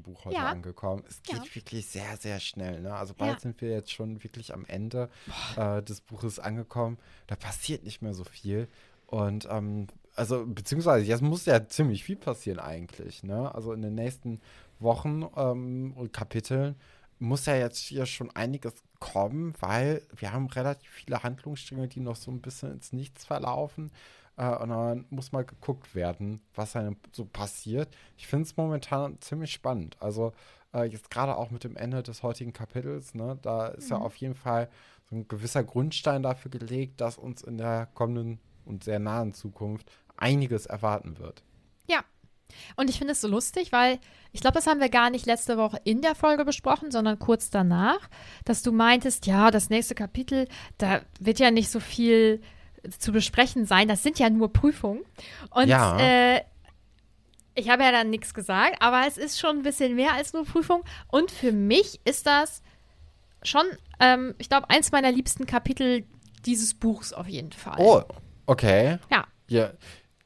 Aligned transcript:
Buch 0.00 0.24
heute 0.24 0.36
Ja. 0.36 0.46
angekommen. 0.48 1.02
Es 1.06 1.22
geht 1.22 1.36
Ja. 1.44 1.54
wirklich 1.54 1.86
sehr, 1.86 2.16
sehr 2.16 2.40
schnell. 2.40 2.80
Ne? 2.80 2.94
Also 2.94 3.12
bald 3.12 3.34
Ja. 3.34 3.40
sind 3.40 3.60
wir 3.60 3.70
jetzt 3.70 3.92
schon 3.92 4.22
wirklich 4.24 4.54
am 4.54 4.64
Ende 4.64 5.10
äh, 5.56 5.82
des 5.82 6.00
Buches 6.00 6.38
angekommen. 6.38 6.96
Da 7.26 7.36
passiert 7.36 7.84
nicht 7.84 8.00
mehr 8.00 8.14
so 8.14 8.24
viel. 8.24 8.68
Und 9.06 9.46
ähm, 9.50 9.88
also, 10.16 10.46
beziehungsweise 10.46 11.04
jetzt 11.04 11.20
muss 11.22 11.44
ja 11.44 11.66
ziemlich 11.66 12.04
viel 12.04 12.16
passieren 12.16 12.58
eigentlich. 12.60 13.22
Ne? 13.22 13.54
Also 13.54 13.72
in 13.74 13.82
den 13.82 13.94
nächsten 13.94 14.40
Wochen 14.78 15.26
ähm, 15.36 15.92
und 15.96 16.12
Kapiteln 16.14 16.76
muss 17.18 17.44
ja 17.46 17.54
jetzt 17.54 17.78
hier 17.78 18.06
schon 18.06 18.30
einiges 18.30 18.72
kommen, 18.98 19.54
weil 19.60 20.02
wir 20.16 20.32
haben 20.32 20.46
relativ 20.48 20.90
viele 20.90 21.22
Handlungsstränge, 21.22 21.88
die 21.88 22.00
noch 22.00 22.16
so 22.16 22.30
ein 22.30 22.40
bisschen 22.40 22.72
ins 22.72 22.92
Nichts 22.92 23.24
verlaufen. 23.24 23.90
Äh, 24.36 24.56
und 24.56 24.70
dann 24.70 25.06
muss 25.10 25.32
mal 25.32 25.44
geguckt 25.44 25.94
werden, 25.94 26.40
was 26.54 26.76
einem 26.76 26.96
so 27.12 27.24
passiert. 27.24 27.94
Ich 28.16 28.26
finde 28.26 28.44
es 28.44 28.56
momentan 28.56 29.20
ziemlich 29.20 29.52
spannend. 29.52 29.96
Also 30.00 30.32
äh, 30.74 30.84
jetzt 30.84 31.10
gerade 31.10 31.36
auch 31.36 31.50
mit 31.50 31.64
dem 31.64 31.76
Ende 31.76 32.02
des 32.02 32.22
heutigen 32.22 32.52
Kapitels, 32.52 33.14
ne, 33.14 33.38
da 33.42 33.68
ist 33.68 33.90
ja 33.90 33.98
auf 33.98 34.16
jeden 34.16 34.34
Fall 34.34 34.68
so 35.10 35.16
ein 35.16 35.28
gewisser 35.28 35.64
Grundstein 35.64 36.22
dafür 36.22 36.50
gelegt, 36.50 37.00
dass 37.00 37.18
uns 37.18 37.42
in 37.42 37.58
der 37.58 37.88
kommenden 37.94 38.40
und 38.64 38.84
sehr 38.84 38.98
nahen 38.98 39.34
Zukunft 39.34 39.90
einiges 40.16 40.66
erwarten 40.66 41.18
wird. 41.18 41.42
Ja. 41.86 42.00
Und 42.76 42.90
ich 42.90 42.98
finde 42.98 43.12
es 43.12 43.20
so 43.20 43.28
lustig, 43.28 43.72
weil 43.72 43.98
ich 44.32 44.40
glaube, 44.40 44.54
das 44.54 44.66
haben 44.66 44.80
wir 44.80 44.90
gar 44.90 45.10
nicht 45.10 45.26
letzte 45.26 45.56
Woche 45.56 45.80
in 45.84 46.02
der 46.02 46.14
Folge 46.14 46.44
besprochen, 46.44 46.90
sondern 46.90 47.18
kurz 47.18 47.50
danach, 47.50 48.08
dass 48.44 48.62
du 48.62 48.72
meintest, 48.72 49.26
ja, 49.26 49.50
das 49.50 49.70
nächste 49.70 49.94
Kapitel, 49.94 50.48
da 50.78 51.00
wird 51.18 51.38
ja 51.38 51.50
nicht 51.50 51.70
so 51.70 51.80
viel 51.80 52.42
zu 52.98 53.12
besprechen 53.12 53.66
sein. 53.66 53.88
Das 53.88 54.02
sind 54.02 54.18
ja 54.18 54.30
nur 54.30 54.52
Prüfungen. 54.52 55.02
Und 55.50 55.68
Ja. 55.68 55.98
äh, 55.98 56.40
ich 57.54 57.68
habe 57.68 57.82
ja 57.82 57.92
dann 57.92 58.10
nichts 58.10 58.32
gesagt, 58.34 58.76
aber 58.80 59.04
es 59.06 59.18
ist 59.18 59.38
schon 59.38 59.58
ein 59.58 59.62
bisschen 59.62 59.94
mehr 59.94 60.14
als 60.14 60.32
nur 60.32 60.44
Prüfung. 60.44 60.82
Und 61.08 61.30
für 61.30 61.52
mich 61.52 62.00
ist 62.04 62.26
das 62.26 62.62
schon, 63.42 63.64
ähm, 64.00 64.34
ich 64.38 64.48
glaube, 64.48 64.70
eins 64.70 64.90
meiner 64.92 65.12
liebsten 65.12 65.46
Kapitel 65.46 66.04
dieses 66.46 66.74
Buchs 66.74 67.12
auf 67.12 67.28
jeden 67.28 67.52
Fall. 67.52 67.76
Oh, 67.78 68.02
okay. 68.46 68.98
Ja. 69.10 69.26
Ja, 69.48 69.72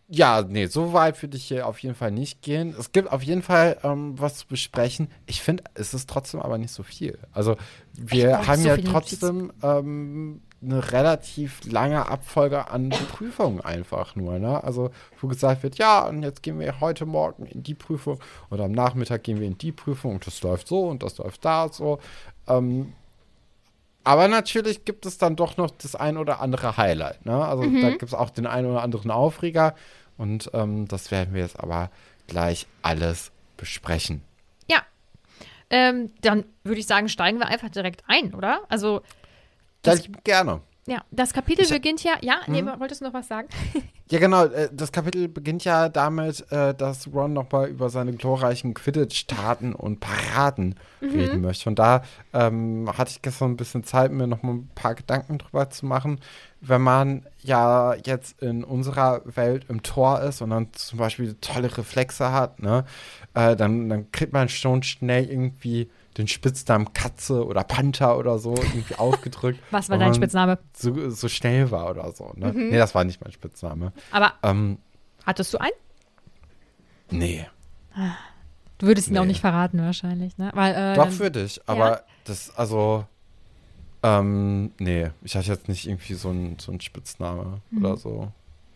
ja, 0.09 0.43
nee, 0.43 0.66
so 0.66 0.93
weit 0.93 1.21
würde 1.21 1.37
ich 1.37 1.47
hier 1.47 1.66
auf 1.66 1.81
jeden 1.81 1.97
Fall 1.97 2.12
nicht 2.12 2.41
gehen. 2.41 2.75
Es 2.78 2.93
gibt 2.93 3.11
auf 3.11 3.25
jeden 3.25 3.43
Fall 3.43 3.78
ähm, 3.83 4.16
was 4.19 4.39
zu 4.39 4.47
besprechen. 4.47 5.11
Ich 5.27 5.43
finde, 5.43 5.65
es 5.75 5.95
ist 5.95 6.09
trotzdem 6.09 6.41
aber 6.41 6.59
nicht 6.59 6.71
so 6.72 6.84
viel. 6.84 7.19
Also 7.33 7.56
wir 7.93 8.47
haben 8.47 8.62
so 8.62 8.69
ja 8.69 8.77
trotzdem 8.77 9.53
ähm, 9.65 10.43
eine 10.62 10.93
relativ 10.93 11.61
lange 11.65 12.06
Abfolge 12.09 12.71
an 12.71 12.89
Prüfungen 12.89 13.61
einfach 13.61 14.17
nur. 14.17 14.39
Ne? 14.39 14.62
Also 14.65 14.91
wo 15.21 15.28
gesagt 15.28 15.62
wird, 15.62 15.77
ja, 15.78 16.06
und 16.06 16.22
jetzt 16.22 16.43
gehen 16.43 16.59
wir 16.59 16.81
heute 16.81 17.06
Morgen 17.06 17.47
in 17.47 17.62
die 17.62 17.75
Prüfung 17.75 18.19
oder 18.50 18.65
am 18.65 18.72
Nachmittag 18.72 19.22
gehen 19.22 19.39
wir 19.39 19.47
in 19.47 19.59
die 19.59 19.72
Prüfung 19.72 20.15
und 20.15 20.27
das 20.27 20.43
läuft 20.43 20.69
so 20.69 20.89
und 20.89 21.03
das 21.03 21.19
läuft 21.19 21.45
da 21.45 21.69
so. 21.69 21.99
Ähm, 22.49 22.93
aber 24.03 24.28
natürlich 24.28 24.84
gibt 24.84 25.05
es 25.05 25.19
dann 25.19 25.34
doch 25.34 25.56
noch 25.56 25.71
das 25.71 25.97
ein 25.97 26.16
oder 26.16 26.41
andere 26.41 26.77
Highlight. 26.77 27.27
Ne? 27.27 27.45
Also 27.45 27.65
da 27.65 27.91
gibt 27.91 28.05
es 28.05 28.15
auch 28.15 28.31
den 28.31 28.47
einen 28.47 28.71
oder 28.71 28.83
anderen 28.83 29.11
Aufreger. 29.11 29.75
Und 30.16 30.50
ähm, 30.55 30.89
das 30.89 31.11
werden 31.11 31.34
wir 31.34 31.43
jetzt 31.43 31.61
aber 31.61 31.91
gleich 32.27 32.66
alles 32.83 33.33
besprechen. 33.56 34.22
Ja. 34.69 34.78
Ähm, 35.71 36.12
dann 36.21 36.45
würde 36.65 36.81
ich 36.81 36.87
sagen, 36.87 37.09
steigen 37.09 37.39
wir 37.39 37.49
einfach 37.49 37.71
direkt 37.71 38.05
ein, 38.06 38.34
oder? 38.34 38.61
Also, 38.69 39.03
Das 39.86 40.02
Das- 40.02 40.22
gerne. 40.24 40.60
ja, 40.86 40.98
das 41.10 41.32
Kapitel 41.32 41.62
Ich- 41.62 41.70
beginnt 41.70 42.02
ja. 42.04 42.14
Ja, 42.20 42.41
nee, 42.47 42.64
wolltest 42.78 43.00
du 43.00 43.06
noch 43.06 43.14
was 43.14 43.28
sagen? 43.28 43.48
Ja, 44.08 44.20
genau. 44.20 44.44
Äh, 44.44 44.69
das 44.72 44.92
Kapitel 44.92 45.26
beginnt 45.26 45.64
ja 45.64 45.88
damit, 45.88 46.47
äh, 46.52 46.72
dass 46.74 47.12
Ron 47.12 47.32
nochmal 47.32 47.69
über 47.69 47.91
seine 47.91 48.12
glorreichen 48.12 48.72
Quidditch-Taten 48.72 49.74
und 49.74 49.98
Paraden 49.98 50.76
reden 51.02 51.41
möchte. 51.41 51.69
Und 51.69 51.80
da 51.80 52.02
ähm, 52.32 52.88
hatte 52.97 53.10
ich 53.10 53.22
gestern 53.22 53.50
ein 53.50 53.56
bisschen 53.56 53.82
Zeit, 53.82 54.12
mir 54.12 54.28
noch 54.28 54.44
mal 54.44 54.52
ein 54.52 54.70
paar 54.76 54.94
Gedanken 54.94 55.38
drüber 55.38 55.70
zu 55.70 55.86
machen. 55.86 56.20
Wenn 56.60 56.82
man 56.82 57.26
ja 57.42 57.94
jetzt 57.94 58.41
in 58.41 58.62
unserer 58.62 59.22
Welt 59.24 59.66
im 59.68 59.82
Tor 59.82 60.20
ist 60.20 60.41
und 60.41 60.50
dann 60.50 60.68
zum 60.72 61.00
Beispiel 61.00 61.34
tolle 61.41 61.76
Reflexe 61.76 62.30
hat, 62.30 62.62
ne, 62.62 62.84
äh, 63.34 63.56
dann, 63.56 63.88
dann 63.88 64.12
kriegt 64.12 64.32
man 64.32 64.48
schon 64.48 64.84
schnell 64.84 65.28
irgendwie 65.28 65.91
den 66.16 66.28
Spitznamen 66.28 66.93
Katze 66.94 67.44
oder 67.47 67.62
Panther 67.65 68.16
oder 68.19 68.38
so 68.38 68.54
irgendwie 68.56 68.94
aufgedrückt. 68.99 69.60
Was 69.71 69.88
war 69.91 69.99
dein 69.99 70.15
Spitzname? 70.15 70.59
So, 70.75 71.10
so 71.10 71.28
schnell 71.28 71.71
war 71.71 71.91
oder 71.91 72.10
so. 72.12 72.32
Ne? 72.37 72.53
Nee, 72.54 72.77
das 72.78 72.94
war 72.94 73.04
nicht 73.04 73.21
mein 73.22 73.32
Spitzname. 73.32 73.93
Aber 74.10 74.32
Ähm, 74.43 74.78
hattest 75.25 75.53
du 75.54 75.59
einen? 75.59 75.72
nee. 77.10 77.47
Du 78.78 78.86
würdest 78.86 79.09
ihn 79.09 79.16
auch 79.16 79.22
Nee. 79.22 79.28
nicht 79.28 79.41
verraten, 79.41 79.78
wahrscheinlich, 79.80 80.36
ne? 80.36 80.51
Weil, 80.54 80.74
äh, 80.74 80.95
Doch 80.97 81.04
dann- 81.04 81.18
würde 81.18 81.42
ich, 81.45 81.60
aber 81.66 81.91
Ja. 81.91 82.01
das, 82.24 82.54
also, 82.57 83.07
ähm, 84.03 84.72
nee, 84.78 85.10
ich 85.22 85.34
hatte 85.36 85.48
jetzt 85.48 85.68
nicht 85.68 85.86
irgendwie 85.86 86.13
so 86.15 86.28
einen 86.28 86.59
so 86.59 86.72
einen 86.72 86.80
Spitzname 86.80 87.60
Mhm. 87.71 87.78
oder 87.84 87.97
so. 87.97 88.33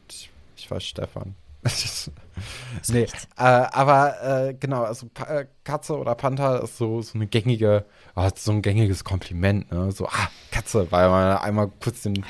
Ich, 0.09 0.31
ich 0.57 0.71
war 0.71 0.81
Stefan. 0.81 1.35
nee, 2.89 3.03
äh, 3.03 3.07
aber 3.37 4.49
äh, 4.49 4.55
genau, 4.55 4.85
also 4.85 5.07
Pa- 5.13 5.27
äh, 5.41 5.47
Katze 5.65 5.99
oder 5.99 6.15
Panther 6.15 6.63
ist 6.63 6.79
so, 6.79 7.03
so 7.03 7.15
eine 7.15 7.27
gängige, 7.27 7.85
ah, 8.15 8.31
so 8.35 8.53
ein 8.53 8.63
gängiges 8.63 9.05
Kompliment, 9.05 9.71
ne? 9.71 9.93
So, 9.93 10.07
ah, 10.07 10.29
Katze, 10.51 10.91
weil 10.91 11.09
man 11.11 11.37
einmal 11.39 11.71
kurz 11.83 12.03
den 12.03 12.25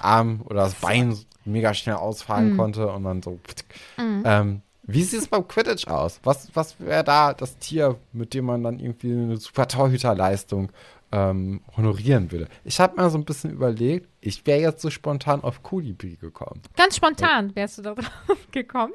Arm 0.00 0.42
oder 0.44 0.62
das 0.62 0.74
Bein 0.74 1.16
mega 1.44 1.74
schnell 1.74 1.96
ausfahren 1.96 2.52
Mhm. 2.52 2.56
konnte 2.56 2.88
und 2.88 3.04
dann 3.04 3.22
so. 3.22 3.38
Ähm, 3.98 4.62
wie 4.88 5.02
sieht 5.02 5.18
es 5.20 5.26
beim 5.28 5.48
Quidditch 5.48 5.88
aus? 5.88 6.20
Was, 6.22 6.48
was 6.54 6.78
wäre 6.78 7.02
da 7.02 7.34
das 7.34 7.58
Tier, 7.58 7.96
mit 8.12 8.34
dem 8.34 8.44
man 8.44 8.62
dann 8.62 8.78
irgendwie 8.78 9.10
eine 9.12 9.36
super 9.36 9.66
Torhüterleistung 9.66 10.70
ähm, 11.16 11.60
honorieren 11.76 12.30
würde? 12.30 12.48
Ich 12.64 12.78
habe 12.78 13.00
mir 13.00 13.08
so 13.08 13.16
ein 13.16 13.24
bisschen 13.24 13.50
überlegt, 13.50 14.08
ich 14.20 14.46
wäre 14.46 14.60
jetzt 14.60 14.82
so 14.82 14.90
spontan 14.90 15.40
auf 15.42 15.62
Kolibri 15.62 16.16
gekommen. 16.16 16.60
Ganz 16.76 16.96
spontan 16.96 17.56
wärst 17.56 17.78
du 17.78 17.82
da 17.82 17.94
drauf 17.94 18.38
gekommen. 18.52 18.92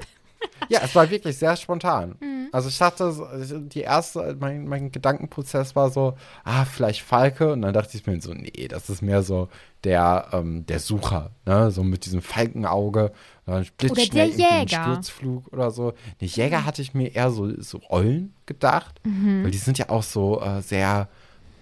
ja, 0.69 0.81
es 0.83 0.93
war 0.95 1.09
wirklich 1.09 1.37
sehr 1.37 1.55
spontan. 1.55 2.15
Also 2.51 2.69
ich 2.69 2.77
dachte, 2.77 3.11
so, 3.11 3.27
die 3.59 3.81
erste, 3.81 4.35
mein, 4.39 4.67
mein 4.67 4.91
Gedankenprozess 4.91 5.75
war 5.75 5.89
so, 5.89 6.15
ah, 6.43 6.65
vielleicht 6.65 7.01
Falke. 7.01 7.53
Und 7.53 7.61
dann 7.61 7.73
dachte 7.73 7.95
ich 7.95 8.05
mir 8.05 8.19
so, 8.21 8.33
nee, 8.33 8.67
das 8.67 8.89
ist 8.89 9.01
mehr 9.01 9.23
so 9.23 9.49
der, 9.83 10.27
ähm, 10.33 10.65
der 10.65 10.79
Sucher, 10.79 11.31
ne? 11.45 11.71
So 11.71 11.83
mit 11.83 12.05
diesem 12.05 12.21
Falkenauge. 12.21 13.11
Dann 13.45 13.65
blitzschnell 13.77 14.31
der 14.31 14.59
Jäger. 14.59 14.83
Sturzflug 14.83 15.47
oder 15.53 15.71
so. 15.71 15.93
Die 16.19 16.25
Jäger 16.25 16.65
hatte 16.65 16.81
ich 16.81 16.93
mir 16.93 17.15
eher 17.15 17.31
so, 17.31 17.49
so 17.61 17.81
Eulen 17.89 18.33
gedacht. 18.45 18.99
Mhm. 19.03 19.43
Weil 19.43 19.51
die 19.51 19.57
sind 19.57 19.77
ja 19.77 19.89
auch 19.89 20.03
so 20.03 20.41
äh, 20.41 20.61
sehr, 20.61 21.07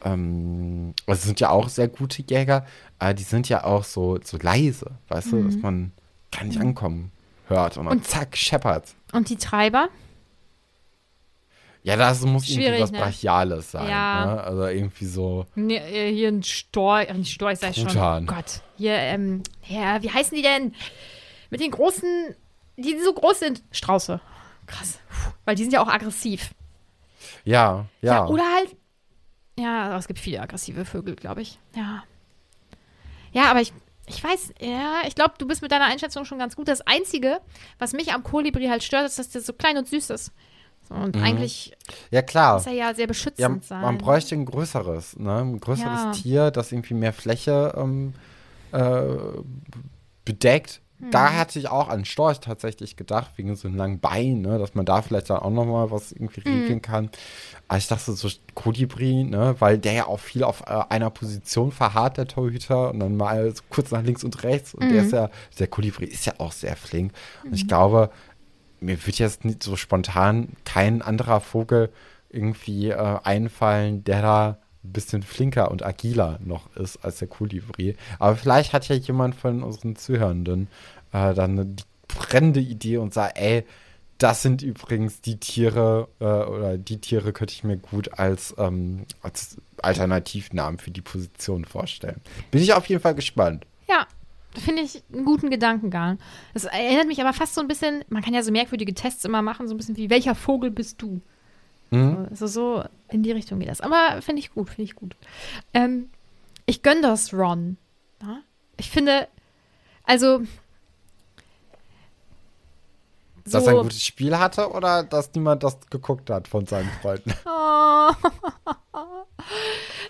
ähm, 0.04 0.94
also 1.08 1.26
sind 1.28 1.40
ja 1.40 1.50
auch 1.50 1.70
sehr 1.70 1.88
gute 1.88 2.22
Jäger, 2.22 2.66
aber 3.00 3.14
die 3.14 3.24
sind 3.24 3.50
ja 3.50 3.64
auch 3.64 3.84
so, 3.84 4.20
so 4.24 4.38
leise, 4.38 4.92
weißt 5.10 5.32
du, 5.32 5.44
dass 5.44 5.56
man 5.58 5.92
gar 6.32 6.44
nicht 6.44 6.60
ankommen 6.60 7.12
hört 7.48 7.78
und, 7.78 7.86
Mhm. 7.86 7.92
Und- 7.92 8.06
zack, 8.08 8.36
scheppert. 8.38 8.94
Und 9.14 9.30
die 9.30 9.38
Treiber? 9.38 9.90
Ja, 11.82 11.96
das 11.96 12.22
muss 12.26 12.48
irgendwie 12.50 12.66
Schwierig, 12.66 12.82
was 12.82 12.92
ne? 12.92 13.00
Brachiales 13.00 13.72
sein. 13.72 13.90
Ja. 13.90 14.26
Ne? 14.26 14.44
Also 14.44 14.66
irgendwie 14.68 15.06
so. 15.06 15.46
Nee, 15.56 15.78
äh, 15.78 16.14
hier 16.14 16.28
ein 16.28 16.44
Storch, 16.44 17.10
ein 17.10 17.24
Storch 17.24 17.58
sei 17.60 17.72
schon. 17.74 17.88
Oh 17.98 18.22
Gott. 18.26 18.62
Hier, 18.78 18.94
ähm, 18.96 19.44
ja, 19.66 20.02
wie 20.04 20.12
heißen 20.12 20.36
die 20.36 20.42
denn? 20.44 20.74
Mit 21.50 21.62
den 21.62 21.72
großen, 21.72 22.36
die 22.78 23.00
so 23.00 23.14
groß 23.14 23.40
sind. 23.40 23.64
Strauße. 23.72 24.20
Krass. 24.68 25.00
Puh, 25.10 25.32
weil 25.46 25.56
die 25.56 25.64
sind 25.64 25.72
ja 25.74 25.82
auch 25.82 25.88
aggressiv. 25.88 26.54
Ja, 27.46 27.86
ja. 28.02 28.28
Oder 28.28 28.44
halt. 28.44 28.76
Ja, 29.60 29.98
es 29.98 30.08
gibt 30.08 30.20
viele 30.20 30.42
aggressive 30.42 30.86
Vögel, 30.86 31.16
glaube 31.16 31.42
ich. 31.42 31.60
Ja. 31.76 32.04
Ja, 33.32 33.52
aber 33.52 33.62
ich, 33.62 33.74
ich 34.08 34.24
weiß, 34.24 34.54
ja, 34.60 35.02
ich 35.08 35.16
glaube, 35.16 35.34
du 35.38 35.48
bist 35.48 35.62
mit 35.62 35.72
deiner 35.72 35.86
Einschätzung 35.86 36.26
schon 36.26 36.40
ganz 36.40 36.56
gut. 36.56 36.68
Das 36.68 36.82
Einzige, 36.82 37.40
was 37.78 37.94
mich 37.94 38.14
am 38.14 38.24
Kolibri 38.24 38.68
halt 38.68 38.84
stört, 38.84 39.06
ist, 39.06 39.20
dass 39.20 39.30
der 39.30 39.42
so 39.42 39.54
klein 39.54 39.78
und 39.78 39.88
süß 39.88 40.10
ist. 40.12 40.32
So, 40.88 40.96
und 40.96 41.16
eigentlich 41.18 41.78
ja, 42.10 42.22
klar. 42.24 42.56
muss 42.56 42.66
er 42.66 42.74
ja 42.74 42.94
sehr 42.96 43.06
beschützend 43.06 43.62
Ja, 43.64 43.68
sein. 43.68 43.82
man 43.82 43.98
bräuchte 44.00 44.34
ein 44.34 44.46
größeres, 44.46 45.18
ne? 45.20 45.38
Ein 45.42 45.60
größeres 45.60 46.02
Ja. 46.04 46.12
Tier, 46.12 46.52
das 46.52 46.72
irgendwie 46.72 46.96
mehr 46.96 47.14
Fläche 47.14 47.76
ähm, 47.78 48.14
äh, 48.72 49.04
bedeckt. 50.26 50.82
Hm. 51.00 51.12
Da 51.12 51.34
hatte 51.34 51.60
ich 51.60 51.70
auch 51.70 51.88
an 51.90 52.06
Storch 52.06 52.40
tatsächlich 52.40 52.96
gedacht, 52.96 53.32
wegen 53.38 53.56
so 53.56 53.68
einem 53.68 53.78
langen 53.78 54.00
Bein, 54.00 54.42
ne? 54.42 54.60
dass 54.60 54.76
man 54.76 54.86
da 54.86 55.02
vielleicht 55.02 55.30
dann 55.30 55.40
auch 55.40 55.50
nochmal 55.50 55.92
was 55.92 56.12
irgendwie 56.12 56.42
Hm. 56.42 56.54
regeln 56.62 56.82
kann. 56.82 57.10
Aber 57.68 57.78
ich 57.78 57.88
dachte 57.88 58.12
so 58.14 58.30
Kolibri, 58.56 59.24
ne? 59.24 59.56
weil 59.60 59.78
der 59.78 59.94
ja 59.94 60.08
auch 60.08 60.20
viel 60.20 60.44
auf 60.44 60.62
äh, 60.68 60.82
einer 60.90 61.10
Position 61.10 61.72
verharrt, 61.72 62.18
der 62.18 62.28
Torhüter, 62.28 62.92
und 62.92 63.00
dann 63.00 63.16
mal 63.18 63.56
so 63.56 63.64
kurz 63.70 63.92
nach 63.92 64.04
links 64.04 64.24
und 64.24 64.44
rechts. 64.44 64.74
Und 64.74 64.86
Mhm. 64.86 64.90
der 64.90 65.02
ist 65.04 65.12
ja, 65.14 65.30
der 65.58 65.68
Kolibri 65.68 66.06
ist 66.06 66.26
ja 66.26 66.34
auch 66.38 66.52
sehr 66.52 66.76
flink. 66.76 67.14
Und 67.44 67.54
ich 67.54 67.68
glaube, 67.68 68.10
mir 68.82 69.06
wird 69.06 69.20
jetzt 69.20 69.46
nicht 69.46 69.64
so 69.64 69.76
spontan 69.76 70.50
kein 70.66 71.02
anderer 71.02 71.42
Vogel 71.42 71.92
irgendwie 72.30 72.90
äh, 72.90 73.20
einfallen, 73.24 74.04
der 74.04 74.22
da 74.22 74.58
bisschen 74.84 75.24
flinker 75.24 75.72
und 75.72 75.86
agiler 75.86 76.40
noch 76.44 76.76
ist 76.76 76.98
als 77.04 77.20
der 77.20 77.28
Kolibri. 77.28 77.96
Aber 78.18 78.36
vielleicht 78.36 78.74
hat 78.74 78.88
ja 78.88 78.96
jemand 78.96 79.36
von 79.36 79.64
unseren 79.64 79.96
Zuhörenden 79.96 80.68
äh, 81.12 81.34
dann 81.34 81.60
eine 81.60 81.76
brennende 82.08 82.60
Idee 82.60 82.98
und 82.98 83.14
sagt, 83.14 83.38
ey, 83.38 83.66
das 84.18 84.42
sind 84.42 84.62
übrigens 84.62 85.22
die 85.22 85.40
Tiere 85.40 86.10
äh, 86.20 86.26
oder 86.26 86.78
die 86.78 87.00
Tiere 87.00 87.32
könnte 87.32 87.54
ich 87.54 87.64
mir 87.64 87.78
gut 87.78 88.20
als, 88.20 88.54
ähm, 88.58 89.06
als 89.22 89.58
Alternativnamen 89.82 90.78
für 90.78 90.92
die 90.92 91.02
Position 91.02 91.64
vorstellen. 91.64 92.20
Bin 92.52 92.62
ich 92.62 92.74
auf 92.74 92.86
jeden 92.88 93.02
Fall 93.02 93.16
gespannt. 93.16 93.66
Ja, 93.88 94.08
finde 94.54 94.82
ich 94.82 95.04
einen 95.14 95.24
guten 95.24 95.50
Gedankengang. 95.50 96.20
Das 96.54 96.66
erinnert 96.66 97.08
mich 97.08 97.22
aber 97.22 97.32
fast 97.32 97.56
so 97.56 97.62
ein 97.62 97.68
bisschen, 97.70 98.04
man 98.10 98.22
kann 98.22 98.34
ja 98.34 98.44
so 98.44 98.52
merkwürdige 98.52 98.94
Tests 98.94 99.24
immer 99.24 99.42
machen, 99.42 99.68
so 99.68 99.74
ein 99.74 99.78
bisschen 99.78 99.96
wie, 99.96 100.10
welcher 100.10 100.36
Vogel 100.36 100.70
bist 100.70 101.02
du? 101.02 101.22
Mhm. 101.92 102.28
Also 102.30 102.48
so 102.48 102.84
in 103.10 103.24
die 103.24 103.32
Richtung 103.32 103.60
geht 103.60 103.70
das. 103.70 103.82
Aber 103.82 104.22
finde 104.22 104.40
ich 104.40 104.54
gut, 104.54 104.70
finde 104.70 104.84
ich 104.84 104.96
gut. 104.96 105.16
Ähm, 105.74 106.10
ich 106.66 106.84
gönne 106.84 107.02
das 107.02 107.34
Ron. 107.34 107.78
Ja? 108.22 108.42
Ich 108.78 108.90
finde, 108.90 109.28
also 110.04 110.42
Dass 113.46 113.66
er 113.66 113.74
ein 113.74 113.84
gutes 113.84 114.06
Spiel 114.06 114.38
hatte 114.38 114.70
oder 114.72 115.04
dass 115.04 115.34
niemand 115.34 115.64
das 115.64 115.80
geguckt 115.90 116.30
hat 116.30 116.48
von 116.48 116.66
seinen 116.66 116.90
Freunden? 117.02 117.34
Oh, 118.12 119.26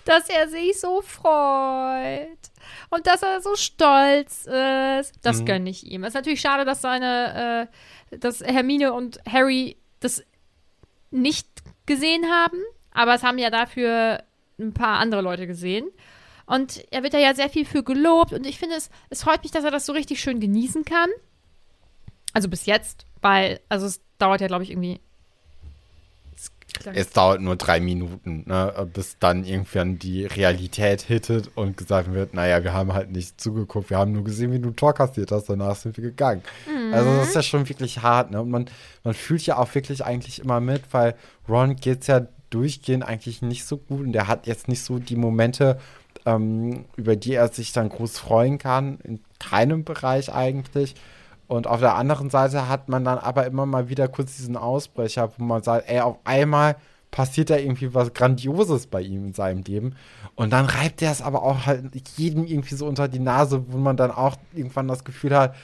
dass 0.04 0.28
er 0.28 0.48
sich 0.48 0.80
so 0.80 1.02
freut 1.02 2.38
und 2.88 3.06
dass 3.06 3.22
er 3.22 3.40
so 3.40 3.54
stolz 3.56 4.46
ist. 4.46 5.12
Das 5.22 5.44
gönne 5.44 5.68
ich 5.70 5.86
ihm. 5.86 6.04
Es 6.04 6.10
ist 6.10 6.14
natürlich 6.14 6.40
schade, 6.40 6.64
dass 6.64 6.80
seine, 6.80 7.68
äh, 8.10 8.16
dass 8.18 8.40
Hermine 8.40 8.92
und 8.92 9.20
Harry 9.30 9.76
das 10.00 10.24
nicht 11.10 11.46
gesehen 11.86 12.26
haben, 12.30 12.58
aber 12.92 13.14
es 13.14 13.22
haben 13.22 13.38
ja 13.38 13.50
dafür 13.50 14.22
ein 14.58 14.74
paar 14.74 14.98
andere 14.98 15.22
Leute 15.22 15.46
gesehen. 15.46 15.90
Und 16.46 16.84
er 16.90 17.02
wird 17.02 17.14
da 17.14 17.18
ja 17.18 17.34
sehr 17.34 17.48
viel 17.48 17.64
für 17.64 17.84
gelobt 17.84 18.32
und 18.32 18.44
ich 18.44 18.58
finde 18.58 18.74
es, 18.74 18.90
es 19.08 19.22
freut 19.22 19.42
mich, 19.42 19.52
dass 19.52 19.64
er 19.64 19.70
das 19.70 19.86
so 19.86 19.92
richtig 19.92 20.20
schön 20.20 20.40
genießen 20.40 20.84
kann. 20.84 21.08
Also 22.32 22.48
bis 22.48 22.66
jetzt, 22.66 23.06
weil, 23.22 23.60
also 23.68 23.86
es 23.86 24.00
dauert 24.18 24.40
ja, 24.40 24.48
glaube 24.48 24.64
ich, 24.64 24.70
irgendwie. 24.70 25.00
Es 26.94 27.10
dauert 27.10 27.40
nur 27.40 27.56
drei 27.56 27.80
Minuten, 27.80 28.44
ne, 28.46 28.88
bis 28.92 29.16
dann 29.18 29.44
irgendwann 29.44 29.98
die 29.98 30.26
Realität 30.26 31.02
hittet 31.02 31.50
und 31.54 31.76
gesagt 31.76 32.12
wird, 32.12 32.34
naja, 32.34 32.62
wir 32.64 32.72
haben 32.72 32.92
halt 32.92 33.10
nicht 33.10 33.40
zugeguckt, 33.40 33.90
wir 33.90 33.98
haben 33.98 34.12
nur 34.12 34.24
gesehen, 34.24 34.52
wie 34.52 34.58
du 34.58 34.68
ein 34.68 34.76
Tor 34.76 34.94
kassiert 34.94 35.32
hast, 35.32 35.48
danach 35.48 35.76
sind 35.76 35.96
wir 35.96 36.04
gegangen. 36.04 36.42
Also 36.92 37.16
das 37.16 37.28
ist 37.28 37.34
ja 37.34 37.42
schon 37.42 37.68
wirklich 37.68 38.02
hart, 38.02 38.30
ne? 38.30 38.40
Und 38.40 38.50
man, 38.50 38.66
man 39.04 39.14
fühlt 39.14 39.44
ja 39.46 39.58
auch 39.58 39.74
wirklich 39.74 40.04
eigentlich 40.04 40.40
immer 40.40 40.60
mit, 40.60 40.82
weil 40.92 41.14
Ron 41.48 41.76
geht's 41.76 42.06
ja 42.06 42.26
durchgehend 42.50 43.04
eigentlich 43.04 43.42
nicht 43.42 43.64
so 43.64 43.76
gut 43.76 44.00
und 44.00 44.12
der 44.12 44.28
hat 44.28 44.46
jetzt 44.46 44.68
nicht 44.68 44.82
so 44.82 44.98
die 44.98 45.16
Momente, 45.16 45.78
ähm, 46.26 46.84
über 46.96 47.16
die 47.16 47.34
er 47.34 47.48
sich 47.48 47.72
dann 47.72 47.88
groß 47.88 48.18
freuen 48.18 48.58
kann, 48.58 48.98
in 49.04 49.20
keinem 49.38 49.84
Bereich 49.84 50.32
eigentlich. 50.32 50.94
Und 51.50 51.66
auf 51.66 51.80
der 51.80 51.96
anderen 51.96 52.30
Seite 52.30 52.68
hat 52.68 52.88
man 52.88 53.04
dann 53.04 53.18
aber 53.18 53.44
immer 53.44 53.66
mal 53.66 53.88
wieder 53.88 54.06
kurz 54.06 54.36
diesen 54.36 54.56
Ausbrecher, 54.56 55.32
wo 55.36 55.42
man 55.42 55.64
sagt, 55.64 55.90
ey, 55.90 55.98
auf 55.98 56.18
einmal 56.22 56.76
passiert 57.10 57.50
da 57.50 57.56
irgendwie 57.56 57.92
was 57.92 58.14
Grandioses 58.14 58.86
bei 58.86 59.00
ihm 59.00 59.26
in 59.26 59.32
seinem 59.32 59.64
Leben. 59.64 59.96
Und 60.36 60.52
dann 60.52 60.66
reibt 60.66 61.02
er 61.02 61.10
es 61.10 61.20
aber 61.20 61.42
auch 61.42 61.66
halt 61.66 61.90
jedem 62.16 62.44
irgendwie 62.44 62.76
so 62.76 62.86
unter 62.86 63.08
die 63.08 63.18
Nase, 63.18 63.64
wo 63.66 63.78
man 63.78 63.96
dann 63.96 64.12
auch 64.12 64.36
irgendwann 64.54 64.86
das 64.86 65.02
Gefühl 65.02 65.36
hat, 65.36 65.56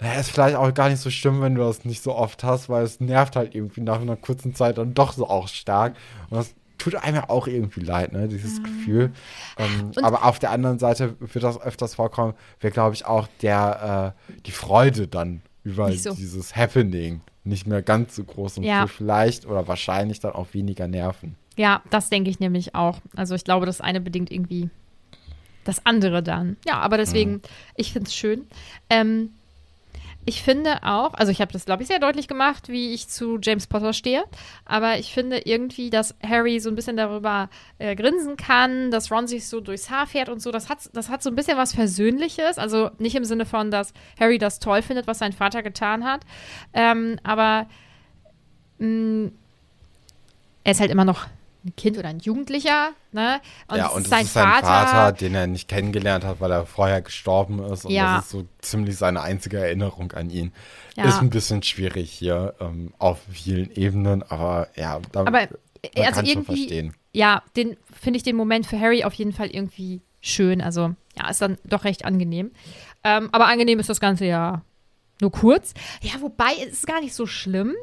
naja, 0.00 0.18
ist 0.18 0.30
vielleicht 0.30 0.56
auch 0.56 0.74
gar 0.74 0.88
nicht 0.88 1.00
so 1.00 1.08
schlimm, 1.08 1.40
wenn 1.40 1.54
du 1.54 1.62
das 1.62 1.84
nicht 1.84 2.02
so 2.02 2.16
oft 2.16 2.42
hast, 2.42 2.68
weil 2.68 2.82
es 2.82 2.98
nervt 2.98 3.36
halt 3.36 3.54
irgendwie 3.54 3.82
nach 3.82 4.00
einer 4.00 4.16
kurzen 4.16 4.56
Zeit 4.56 4.76
dann 4.76 4.92
doch 4.92 5.12
so 5.12 5.28
auch 5.28 5.46
stark. 5.46 5.94
Und 6.30 6.38
das 6.38 6.52
tut 6.78 6.94
einem 6.94 7.16
ja 7.16 7.28
auch 7.28 7.46
irgendwie 7.46 7.80
leid, 7.80 8.12
ne, 8.12 8.28
dieses 8.28 8.62
Gefühl. 8.62 9.12
Ähm, 9.56 9.92
aber 10.02 10.24
auf 10.24 10.38
der 10.38 10.50
anderen 10.50 10.78
Seite 10.78 11.16
wird 11.20 11.42
das 11.44 11.60
öfters 11.60 11.96
vorkommen, 11.96 12.34
wäre, 12.60 12.72
glaube 12.72 12.94
ich, 12.94 13.04
auch 13.04 13.28
der, 13.42 14.14
äh, 14.16 14.38
die 14.46 14.52
Freude 14.52 15.08
dann 15.08 15.42
über 15.64 15.92
so. 15.92 16.14
dieses 16.14 16.56
Happening 16.56 17.20
nicht 17.44 17.66
mehr 17.66 17.82
ganz 17.82 18.14
so 18.16 18.24
groß 18.24 18.58
und 18.58 18.64
Ja. 18.64 18.86
vielleicht 18.86 19.46
oder 19.46 19.66
wahrscheinlich 19.68 20.20
dann 20.20 20.32
auch 20.32 20.54
weniger 20.54 20.86
Nerven. 20.88 21.36
Ja, 21.56 21.82
das 21.90 22.08
denke 22.08 22.30
ich 22.30 22.38
nämlich 22.40 22.74
auch. 22.74 23.00
Also 23.16 23.34
ich 23.34 23.44
glaube, 23.44 23.66
das 23.66 23.80
eine 23.80 24.00
bedingt 24.00 24.30
irgendwie 24.30 24.70
das 25.64 25.84
andere 25.84 26.22
dann. 26.22 26.56
Ja, 26.66 26.78
aber 26.78 26.96
deswegen, 26.96 27.42
ich 27.74 27.92
finde 27.92 28.06
es 28.08 28.14
schön. 28.14 28.46
Ähm, 28.88 29.30
ich 30.24 30.42
finde 30.42 30.82
auch, 30.82 31.14
also 31.14 31.32
ich 31.32 31.40
habe 31.40 31.52
das, 31.52 31.64
glaube 31.64 31.82
ich, 31.82 31.88
sehr 31.88 32.00
deutlich 32.00 32.28
gemacht, 32.28 32.68
wie 32.68 32.92
ich 32.92 33.08
zu 33.08 33.38
James 33.42 33.66
Potter 33.66 33.94
stehe. 33.94 34.24
Aber 34.66 34.98
ich 34.98 35.12
finde 35.14 35.38
irgendwie, 35.46 35.88
dass 35.88 36.14
Harry 36.22 36.60
so 36.60 36.68
ein 36.68 36.74
bisschen 36.74 36.98
darüber 36.98 37.48
äh, 37.78 37.96
grinsen 37.96 38.36
kann, 38.36 38.90
dass 38.90 39.10
Ron 39.10 39.26
sich 39.26 39.48
so 39.48 39.60
durchs 39.60 39.88
Haar 39.88 40.06
fährt 40.06 40.28
und 40.28 40.42
so. 40.42 40.50
Das 40.50 40.68
hat, 40.68 40.78
das 40.92 41.08
hat 41.08 41.22
so 41.22 41.30
ein 41.30 41.36
bisschen 41.36 41.56
was 41.56 41.74
Versöhnliches. 41.74 42.58
Also 42.58 42.90
nicht 42.98 43.14
im 43.14 43.24
Sinne 43.24 43.46
von, 43.46 43.70
dass 43.70 43.94
Harry 44.20 44.36
das 44.36 44.58
toll 44.58 44.82
findet, 44.82 45.06
was 45.06 45.18
sein 45.18 45.32
Vater 45.32 45.62
getan 45.62 46.04
hat. 46.04 46.20
Ähm, 46.74 47.18
aber 47.22 47.66
mh, 48.78 49.30
er 50.64 50.72
ist 50.72 50.80
halt 50.80 50.90
immer 50.90 51.06
noch 51.06 51.26
ein 51.68 51.76
Kind 51.76 51.98
oder 51.98 52.08
ein 52.08 52.18
Jugendlicher, 52.20 52.90
ne? 53.12 53.40
ja, 53.74 53.86
es 53.86 53.92
und 53.92 54.06
ist 54.06 54.12
es 54.12 54.22
ist 54.22 54.32
sein 54.32 54.44
Vater, 54.62 55.12
den 55.12 55.34
er 55.34 55.46
nicht 55.46 55.68
kennengelernt 55.68 56.24
hat, 56.24 56.40
weil 56.40 56.50
er 56.50 56.66
vorher 56.66 57.02
gestorben 57.02 57.62
ist. 57.64 57.84
Und 57.84 57.92
Ja. 57.92 58.16
das 58.16 58.24
ist 58.26 58.30
so 58.30 58.44
ziemlich 58.60 58.96
seine 58.96 59.20
einzige 59.22 59.58
Erinnerung 59.58 60.12
an 60.12 60.30
ihn. 60.30 60.52
Ja. 60.96 61.04
Ist 61.04 61.20
ein 61.20 61.30
bisschen 61.30 61.62
schwierig 61.62 62.10
hier 62.10 62.54
ähm, 62.60 62.92
auf 62.98 63.20
vielen 63.30 63.70
Ebenen, 63.70 64.22
aber 64.22 64.68
ja, 64.74 64.98
da, 65.12 65.20
Aber, 65.20 65.30
man 65.30 65.48
äh, 65.82 66.00
also 66.00 66.02
kann 66.02 66.14
schon 66.14 66.26
irgendwie- 66.26 66.56
verstehen. 66.56 66.94
ja, 67.12 67.42
den 67.56 67.76
finde 68.00 68.16
ich 68.16 68.22
den 68.24 68.36
Moment 68.36 68.66
für 68.66 68.80
Harry 68.80 69.04
auf 69.04 69.14
jeden 69.14 69.32
Fall 69.32 69.48
irgendwie 69.50 70.00
schön. 70.20 70.60
Also, 70.60 70.94
ja, 71.16 71.28
ist 71.30 71.40
dann 71.40 71.58
doch 71.64 71.84
recht 71.84 72.04
angenehm. 72.04 72.50
Ähm, 73.04 73.28
aber 73.32 73.46
angenehm 73.46 73.78
ist 73.78 73.88
das 73.88 74.00
Ganze 74.00 74.24
ja 74.24 74.62
nur 75.20 75.30
kurz. 75.32 75.74
Ja, 76.02 76.20
wobei, 76.20 76.52
es 76.66 76.72
ist 76.74 76.86
gar 76.86 77.00
nicht 77.00 77.14
so 77.14 77.26
schlimm, 77.26 77.74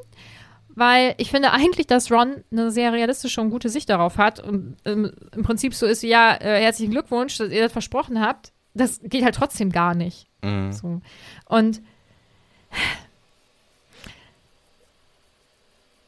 weil 0.75 1.15
ich 1.17 1.31
finde 1.31 1.51
eigentlich, 1.51 1.87
dass 1.87 2.11
Ron 2.11 2.43
eine 2.51 2.69
sehr 2.69 2.93
realistische 2.93 3.41
und 3.41 3.49
gute 3.49 3.69
Sicht 3.69 3.89
darauf 3.89 4.17
hat 4.17 4.39
und 4.39 4.77
ähm, 4.85 5.11
im 5.33 5.43
Prinzip 5.43 5.73
so 5.73 5.85
ist, 5.85 6.03
ja, 6.03 6.35
äh, 6.35 6.61
herzlichen 6.61 6.91
Glückwunsch, 6.91 7.37
dass 7.37 7.49
ihr 7.49 7.63
das 7.63 7.71
versprochen 7.71 8.21
habt. 8.21 8.51
Das 8.73 8.99
geht 9.01 9.23
halt 9.23 9.35
trotzdem 9.35 9.71
gar 9.71 9.95
nicht. 9.95 10.27
Mhm. 10.41 10.73
So. 10.73 11.01
Und 11.45 11.81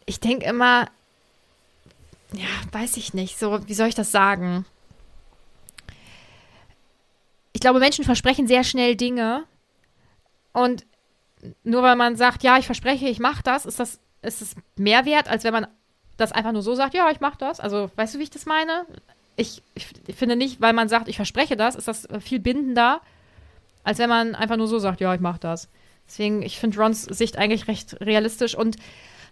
ich 0.05 0.19
denke 0.19 0.45
immer, 0.45 0.87
ja, 2.33 2.47
weiß 2.71 2.97
ich 2.97 3.13
nicht, 3.13 3.39
so, 3.39 3.65
wie 3.67 3.73
soll 3.73 3.87
ich 3.87 3.95
das 3.95 4.11
sagen? 4.11 4.65
Ich 7.53 7.61
glaube, 7.61 7.79
Menschen 7.79 8.05
versprechen 8.05 8.47
sehr 8.47 8.63
schnell 8.63 8.95
Dinge 8.95 9.45
und 10.51 10.85
nur 11.63 11.83
weil 11.83 11.95
man 11.95 12.15
sagt, 12.15 12.43
ja, 12.43 12.57
ich 12.57 12.65
verspreche, 12.65 13.07
ich 13.07 13.19
mache 13.19 13.43
das, 13.43 13.65
ist 13.65 13.79
das, 13.79 13.99
ist 14.21 14.41
es 14.41 14.55
mehr 14.75 15.05
wert, 15.05 15.27
als 15.27 15.43
wenn 15.43 15.53
man 15.53 15.67
das 16.17 16.31
einfach 16.31 16.51
nur 16.51 16.61
so 16.61 16.75
sagt, 16.75 16.93
ja, 16.93 17.09
ich 17.11 17.19
mache 17.19 17.37
das. 17.37 17.59
Also, 17.59 17.91
weißt 17.95 18.15
du, 18.15 18.19
wie 18.19 18.23
ich 18.23 18.29
das 18.29 18.45
meine? 18.45 18.85
Ich, 19.35 19.61
ich, 19.75 19.87
finde 20.15 20.35
nicht, 20.35 20.61
weil 20.61 20.73
man 20.73 20.89
sagt, 20.89 21.07
ich 21.07 21.15
verspreche 21.15 21.55
das, 21.55 21.75
ist 21.75 21.87
das 21.87 22.07
viel 22.19 22.39
bindender, 22.39 23.01
als 23.83 23.99
wenn 23.99 24.09
man 24.09 24.33
einfach 24.33 24.57
nur 24.57 24.67
so 24.67 24.79
sagt, 24.79 24.99
ja, 24.99 25.13
ich 25.13 25.21
mache 25.21 25.39
das. 25.39 25.69
Deswegen, 26.07 26.41
ich 26.41 26.59
finde 26.59 26.79
Rons 26.79 27.03
Sicht 27.03 27.37
eigentlich 27.37 27.67
recht 27.67 27.97
realistisch 28.01 28.55
und 28.55 28.77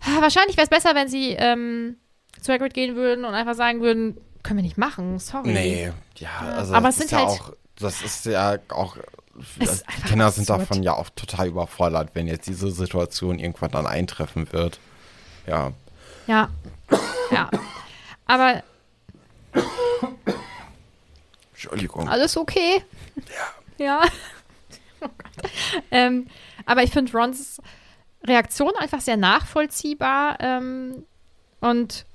ah, 0.02 0.22
wahrscheinlich 0.22 0.58
wäre 0.58 0.66
es 0.66 0.70
besser, 0.70 0.94
wenn 0.94 1.08
sie 1.08 1.32
ähm, 1.32 1.98
zu 2.42 2.54
Hagrid 2.54 2.74
gehen 2.74 2.96
würden 2.96 3.26
und 3.26 3.34
einfach 3.34 3.56
sagen 3.56 3.82
würden, 3.82 4.18
können 4.44 4.58
wir 4.58 4.64
nicht 4.64 4.78
machen, 4.78 5.18
sorry. 5.18 5.54
Nee, 5.54 5.92
ja, 6.18 6.30
also 6.40 6.76
Aber 6.76 6.90
es 6.90 6.98
sind 6.98 7.12
ja 7.12 7.20
halt- 7.20 7.28
auch, 7.30 7.54
das 7.80 8.02
ist 8.04 8.26
ja 8.26 8.58
auch, 8.70 8.98
Die 9.36 9.62
einfach 9.68 10.06
Kinder 10.08 10.32
sind 10.32 10.50
absurd. 10.50 10.62
davon 10.62 10.84
ja 10.84 10.94
auch 10.94 11.10
total 11.10 11.48
überfordert, 11.48 12.12
wenn 12.14 12.28
jetzt 12.28 12.48
diese 12.48 12.72
Situation 12.72 13.40
irgendwann 13.40 13.72
dann 13.72 13.86
eintreffen 13.86 14.52
wird. 14.54 14.80
Ja. 15.46 15.74
Ja. 16.28 16.50
ja. 17.32 17.50
Aber 18.26 18.64
Entschuldigung. 21.52 22.08
alles 22.08 22.38
okay. 22.38 22.84
Ja. 23.78 23.86
Ja. 23.86 24.02
Oh. 25.02 25.10
Ähm, 25.92 26.28
aber 26.66 26.84
ich 26.84 26.92
finde 26.92 27.12
Rons 27.12 27.62
Reaktion 28.26 28.72
einfach 28.80 29.02
sehr 29.02 29.18
nachvollziehbar. 29.18 30.38
Ähm, 30.40 31.06
und 31.60 32.06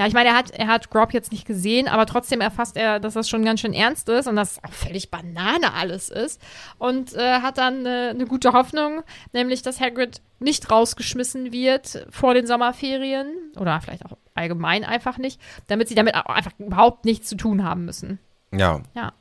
ja, 0.00 0.06
ich 0.06 0.14
meine, 0.14 0.30
er 0.30 0.34
hat, 0.34 0.50
er 0.52 0.66
hat 0.66 0.88
Grob 0.88 1.12
jetzt 1.12 1.30
nicht 1.30 1.46
gesehen, 1.46 1.86
aber 1.86 2.06
trotzdem 2.06 2.40
erfasst 2.40 2.78
er, 2.78 3.00
dass 3.00 3.12
das 3.12 3.28
schon 3.28 3.44
ganz 3.44 3.60
schön 3.60 3.74
ernst 3.74 4.08
ist 4.08 4.26
und 4.26 4.34
dass 4.34 4.52
es 4.52 4.64
auch 4.64 4.72
völlig 4.72 5.10
Banane 5.10 5.74
alles 5.74 6.08
ist. 6.08 6.40
Und 6.78 7.12
äh, 7.12 7.40
hat 7.42 7.58
dann 7.58 7.84
äh, 7.84 8.08
eine 8.08 8.24
gute 8.24 8.54
Hoffnung, 8.54 9.02
nämlich, 9.34 9.60
dass 9.60 9.78
Hagrid 9.78 10.22
nicht 10.38 10.70
rausgeschmissen 10.70 11.52
wird 11.52 12.06
vor 12.08 12.32
den 12.32 12.46
Sommerferien 12.46 13.52
oder 13.58 13.78
vielleicht 13.82 14.06
auch 14.06 14.16
allgemein 14.34 14.84
einfach 14.84 15.18
nicht, 15.18 15.38
damit 15.66 15.88
sie 15.88 15.94
damit 15.94 16.14
einfach 16.14 16.52
überhaupt 16.58 17.04
nichts 17.04 17.28
zu 17.28 17.36
tun 17.36 17.62
haben 17.62 17.84
müssen. 17.84 18.18
Ja. 18.52 18.80
Ja. 18.94 19.12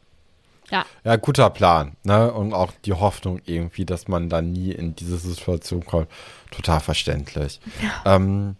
Ja, 0.71 0.85
Ja, 1.03 1.15
guter 1.17 1.49
Plan, 1.49 1.97
ne? 2.03 2.31
Und 2.31 2.53
auch 2.53 2.71
die 2.85 2.93
Hoffnung 2.93 3.41
irgendwie, 3.45 3.85
dass 3.85 4.07
man 4.07 4.29
dann 4.29 4.53
nie 4.53 4.71
in 4.71 4.95
diese 4.95 5.17
Situation 5.17 5.83
kommt. 5.85 6.07
Total 6.51 6.79
verständlich. 6.79 7.59
Ja, 7.81 8.15
ähm, 8.15 8.55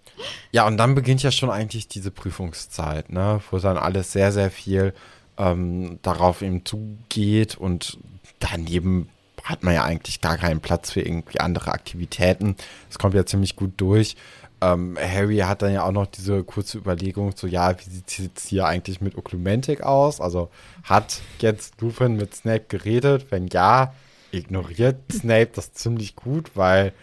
ja 0.52 0.66
und 0.68 0.78
dann 0.78 0.96
beginnt 0.96 1.24
ja 1.24 1.32
schon 1.32 1.50
eigentlich 1.50 1.88
diese 1.88 2.12
Prüfungszeit, 2.12 3.12
ne? 3.12 3.42
Wo 3.50 3.58
dann 3.58 3.78
alles 3.78 4.12
sehr, 4.12 4.32
sehr 4.32 4.52
viel 4.52 4.94
ähm, 5.38 6.00
darauf 6.02 6.42
eben 6.42 6.66
zugeht 6.66 7.56
und 7.56 7.98
daneben 8.40 9.10
hat 9.44 9.64
man 9.64 9.74
ja 9.74 9.84
eigentlich 9.84 10.22
gar 10.22 10.38
keinen 10.38 10.60
Platz 10.60 10.92
für 10.92 11.02
irgendwie 11.02 11.40
andere 11.40 11.72
Aktivitäten. 11.72 12.56
Es 12.90 13.00
kommt 13.00 13.16
ja 13.16 13.26
ziemlich 13.26 13.56
gut 13.56 13.74
durch. 13.78 14.16
Ähm, 14.62 14.98
Harry 15.02 15.38
hat 15.38 15.62
dann 15.62 15.74
ja 15.74 15.84
auch 15.84 15.92
noch 15.94 16.06
diese 16.06 16.44
kurze 16.44 16.78
Überlegung, 16.78 17.32
so 17.36 17.48
ja, 17.48 17.80
wie 17.80 17.90
sieht 17.90 18.08
es 18.08 18.18
jetzt 18.18 18.48
hier 18.48 18.66
eigentlich 18.66 19.00
mit 19.00 19.18
Oklumentik 19.18 19.82
aus? 19.82 20.20
Also 20.20 20.50
hat 20.84 21.22
jetzt 21.40 21.80
Lupin 21.80 22.18
mit 22.18 22.36
Snape 22.36 22.66
geredet? 22.68 23.28
Wenn 23.30 23.48
ja, 23.48 23.94
ignoriert 24.32 24.98
Snape 25.12 25.50
das 25.56 25.74
ziemlich 25.74 26.16
gut, 26.16 26.52
weil 26.56 26.94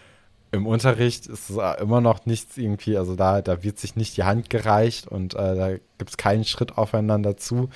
im 0.57 0.67
Unterricht 0.67 1.27
ist 1.27 1.51
es 1.51 1.59
immer 1.81 2.01
noch 2.01 2.27
nichts 2.27 2.57
irgendwie, 2.57 2.97
also 2.97 3.15
da, 3.15 3.43
da 3.43 3.63
wird 3.63 3.79
sich 3.79 3.97
nicht 3.97 4.17
die 4.17 4.25
Hand 4.25 4.51
gereicht 4.51 5.07
und 5.07 5.35
äh, 5.35 5.55
da 5.57 5.71
gibt 5.99 6.11
es 6.11 6.17
keinen 6.17 6.45
Schritt 6.45 6.77
aufeinander 6.77 7.37
zu. 7.37 7.69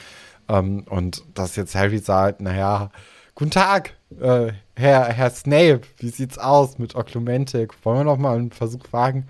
Ähm, 0.48 0.84
und 0.88 1.24
dass 1.34 1.56
jetzt 1.56 1.74
Harry 1.74 1.98
sagt, 1.98 2.40
naja, 2.40 2.90
guten 3.34 3.52
Tag, 3.52 3.94
äh, 4.20 4.52
Herr, 4.76 5.12
Herr 5.12 5.30
Snape, 5.30 5.82
wie 5.98 6.08
sieht's 6.08 6.38
aus 6.38 6.78
mit 6.78 6.94
Oklumentik? 6.94 7.72
Wollen 7.84 7.98
wir 7.98 8.04
noch 8.04 8.18
mal 8.18 8.36
einen 8.36 8.50
Versuch 8.50 8.92
wagen? 8.92 9.28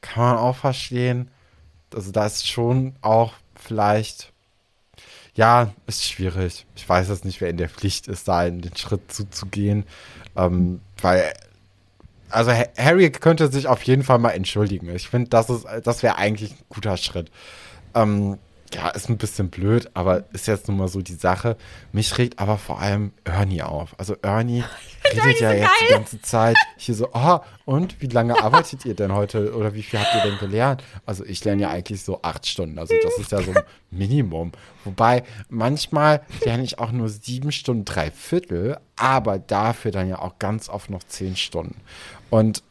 Kann 0.00 0.22
man 0.22 0.36
auch 0.36 0.56
verstehen. 0.56 1.30
Also 1.94 2.12
da 2.12 2.26
ist 2.26 2.46
schon 2.46 2.94
auch 3.00 3.32
vielleicht, 3.54 4.32
ja, 5.34 5.72
ist 5.86 6.04
schwierig. 6.04 6.66
Ich 6.76 6.88
weiß 6.88 7.08
jetzt 7.08 7.24
nicht, 7.24 7.40
wer 7.40 7.48
in 7.48 7.56
der 7.56 7.68
Pflicht 7.68 8.08
ist, 8.08 8.28
da 8.28 8.44
in 8.44 8.60
den 8.60 8.76
Schritt 8.76 9.10
zuzugehen. 9.10 9.84
Ähm, 10.36 10.80
weil, 11.00 11.32
also 12.30 12.50
Ha- 12.52 12.68
Harry 12.76 13.10
könnte 13.10 13.48
sich 13.48 13.66
auf 13.66 13.82
jeden 13.82 14.02
Fall 14.02 14.18
mal 14.18 14.30
entschuldigen. 14.30 14.94
Ich 14.94 15.08
finde, 15.08 15.30
das 15.30 15.50
ist, 15.50 15.66
das 15.84 16.02
wäre 16.02 16.16
eigentlich 16.16 16.52
ein 16.52 16.58
guter 16.68 16.96
Schritt. 16.96 17.30
Ähm, 17.94 18.38
ja, 18.74 18.88
ist 18.88 19.08
ein 19.08 19.18
bisschen 19.18 19.48
blöd, 19.50 19.90
aber 19.94 20.24
ist 20.32 20.46
jetzt 20.46 20.68
nun 20.68 20.76
mal 20.76 20.88
so 20.88 21.00
die 21.00 21.14
Sache. 21.14 21.56
Mich 21.92 22.18
regt 22.18 22.38
aber 22.38 22.58
vor 22.58 22.80
allem 22.80 23.12
Ernie 23.24 23.62
auf. 23.62 23.94
Also 23.98 24.16
Ernie 24.22 24.64
redet 25.12 25.40
ja 25.40 25.52
jetzt 25.52 25.70
die 25.80 25.92
ganze 25.92 26.20
Zeit 26.20 26.56
hier 26.76 26.94
so, 26.94 27.08
oh, 27.12 27.38
und 27.64 28.00
wie 28.00 28.06
lange 28.06 28.42
arbeitet 28.42 28.84
ihr 28.84 28.94
denn 28.94 29.12
heute 29.12 29.54
oder 29.54 29.74
wie 29.74 29.82
viel 29.82 30.00
habt 30.00 30.14
ihr 30.14 30.30
denn 30.30 30.38
gelernt? 30.38 30.82
Also 31.06 31.24
ich 31.24 31.44
lerne 31.44 31.62
ja 31.62 31.70
eigentlich 31.70 32.02
so 32.02 32.20
acht 32.22 32.46
Stunden, 32.46 32.78
also 32.78 32.94
das 33.02 33.18
ist 33.18 33.32
ja 33.32 33.42
so 33.42 33.52
ein 33.52 33.62
Minimum. 33.90 34.52
Wobei 34.84 35.24
manchmal 35.48 36.22
lerne 36.44 36.62
ich 36.62 36.78
auch 36.78 36.92
nur 36.92 37.08
sieben 37.08 37.52
Stunden, 37.52 37.84
drei 37.84 38.10
Viertel, 38.10 38.78
aber 38.96 39.38
dafür 39.38 39.90
dann 39.90 40.08
ja 40.08 40.18
auch 40.18 40.38
ganz 40.38 40.68
oft 40.68 40.90
noch 40.90 41.02
zehn 41.04 41.36
Stunden. 41.36 41.76
Und 42.30 42.62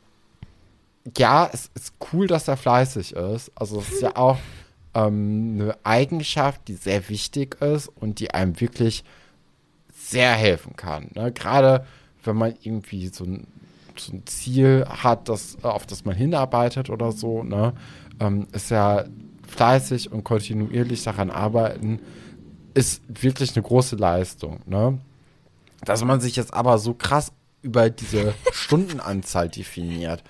ja, 1.18 1.50
es 1.52 1.72
ist 1.74 1.94
cool, 2.12 2.28
dass 2.28 2.48
er 2.48 2.58
fleißig 2.58 3.14
ist. 3.14 3.52
Also 3.56 3.80
es 3.80 3.90
ist 3.94 4.02
ja 4.02 4.12
auch 4.16 4.38
ähm, 4.98 5.60
eine 5.62 5.78
Eigenschaft, 5.84 6.68
die 6.68 6.74
sehr 6.74 7.08
wichtig 7.10 7.62
ist 7.62 7.88
und 7.88 8.20
die 8.20 8.34
einem 8.34 8.60
wirklich 8.60 9.04
sehr 9.94 10.32
helfen 10.32 10.76
kann. 10.76 11.12
Ne? 11.14 11.32
Gerade 11.32 11.86
wenn 12.24 12.36
man 12.36 12.56
irgendwie 12.62 13.08
so 13.08 13.24
ein, 13.24 13.48
so 13.96 14.14
ein 14.14 14.26
Ziel 14.26 14.86
hat, 14.90 15.30
das, 15.30 15.64
auf 15.64 15.86
das 15.86 16.04
man 16.04 16.16
hinarbeitet 16.16 16.90
oder 16.90 17.12
so, 17.12 17.44
ne? 17.44 17.74
ähm, 18.20 18.48
ist 18.54 18.72
ja 18.72 19.06
fleißig 19.48 20.12
und 20.12 20.24
kontinuierlich 20.24 21.04
daran 21.04 21.30
arbeiten, 21.30 22.00
ist 22.74 23.02
wirklich 23.08 23.56
eine 23.56 23.64
große 23.64 23.96
Leistung. 23.96 24.60
Ne? 24.66 24.98
Dass 25.86 26.04
man 26.04 26.22
sich 26.22 26.36
jetzt 26.36 26.54
aber 26.54 26.80
so 26.80 26.94
krass 26.94 27.32
über 27.62 27.90
diese 27.90 28.34
Stundenanzahl 28.52 29.50
definiert 29.50 30.24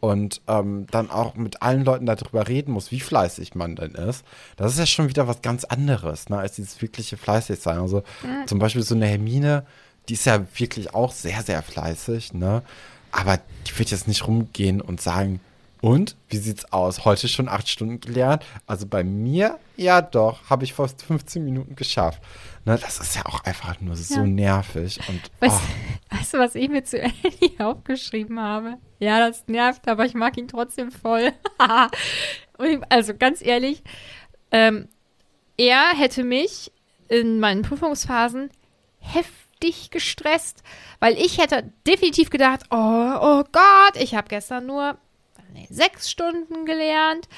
und 0.00 0.40
ähm, 0.46 0.86
dann 0.90 1.10
auch 1.10 1.34
mit 1.34 1.60
allen 1.60 1.84
Leuten 1.84 2.06
darüber 2.06 2.48
reden 2.48 2.72
muss, 2.72 2.90
wie 2.90 3.00
fleißig 3.00 3.54
man 3.54 3.76
denn 3.76 3.92
ist, 3.92 4.24
das 4.56 4.72
ist 4.72 4.78
ja 4.78 4.86
schon 4.86 5.08
wieder 5.08 5.26
was 5.26 5.42
ganz 5.42 5.64
anderes, 5.64 6.28
ne, 6.28 6.38
als 6.38 6.54
dieses 6.54 6.80
wirkliche 6.80 7.16
fleißig 7.16 7.58
sein. 7.58 7.78
Also 7.78 8.02
zum 8.46 8.58
Beispiel 8.58 8.82
so 8.82 8.94
eine 8.94 9.06
Hermine, 9.06 9.66
die 10.08 10.14
ist 10.14 10.26
ja 10.26 10.44
wirklich 10.54 10.94
auch 10.94 11.12
sehr, 11.12 11.42
sehr 11.42 11.62
fleißig, 11.62 12.32
ne? 12.32 12.62
Aber 13.10 13.40
die 13.66 13.78
wird 13.78 13.90
jetzt 13.90 14.06
nicht 14.06 14.26
rumgehen 14.26 14.80
und 14.80 15.00
sagen, 15.00 15.40
und, 15.80 16.16
wie 16.28 16.38
sieht's 16.38 16.72
aus? 16.72 17.04
Heute 17.04 17.28
schon 17.28 17.48
acht 17.48 17.68
Stunden 17.68 18.00
gelernt? 18.00 18.44
Also 18.66 18.86
bei 18.86 19.04
mir, 19.04 19.58
ja 19.76 20.02
doch, 20.02 20.50
habe 20.50 20.64
ich 20.64 20.72
vor 20.72 20.88
15 20.88 21.44
Minuten 21.44 21.76
geschafft. 21.76 22.20
Ne, 22.68 22.78
das 22.78 23.00
ist 23.00 23.16
ja 23.16 23.24
auch 23.24 23.42
einfach 23.44 23.80
nur 23.80 23.96
so 23.96 24.14
Ja. 24.20 24.26
nervig. 24.26 25.00
Und 25.08 25.22
Weißt, 25.40 25.60
oh, 26.12 26.16
weißt 26.16 26.34
du, 26.34 26.38
was 26.38 26.54
ich 26.54 26.68
mir 26.68 26.84
zu 26.84 27.00
Ellie 27.02 27.58
aufgeschrieben 27.58 28.38
habe? 28.38 28.74
Ja, 28.98 29.20
das 29.26 29.48
nervt, 29.48 29.88
aber 29.88 30.04
ich 30.04 30.12
mag 30.14 30.36
ihn 30.36 30.48
trotzdem 30.48 30.90
voll. 30.92 31.32
Ich- 32.60 32.78
also 32.88 33.14
ganz 33.16 33.40
ehrlich, 33.40 33.82
ähm, 34.50 34.88
er 35.56 35.90
hätte 35.96 36.24
mich 36.24 36.72
in 37.08 37.38
meinen 37.40 37.62
Prüfungsphasen 37.62 38.50
heftig 38.98 39.90
gestresst, 39.90 40.62
weil 41.00 41.14
ich 41.16 41.38
hätte 41.38 41.72
definitiv 41.86 42.30
gedacht, 42.30 42.62
oh, 42.70 42.76
oh 43.20 43.44
Gott, 43.52 43.96
ich 44.00 44.14
habe 44.16 44.28
gestern 44.28 44.66
nur 44.66 44.98
nee, 45.52 45.68
sechs 45.70 46.10
Stunden 46.10 46.66
gelernt. 46.66 47.28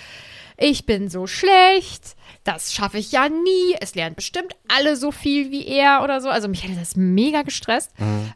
Ich 0.57 0.87
bin 0.87 1.09
so 1.11 1.27
schlecht. 1.27 2.17
Das 2.45 2.73
schaffe 2.73 2.97
ich 2.99 3.13
ja 3.13 3.29
nie. 3.29 3.77
Es 3.81 3.95
lernen 3.95 4.15
bestimmt 4.15 4.57
alle 4.69 4.97
so 4.97 5.13
viel 5.13 5.51
wie 5.51 5.67
er 5.67 6.03
oder 6.03 6.21
so. 6.23 6.31
Also 6.31 6.49
mich 6.49 6.65
hätte 6.65 6.79
das 6.79 6.97
mega 6.97 7.43
gestresst. 7.43 7.93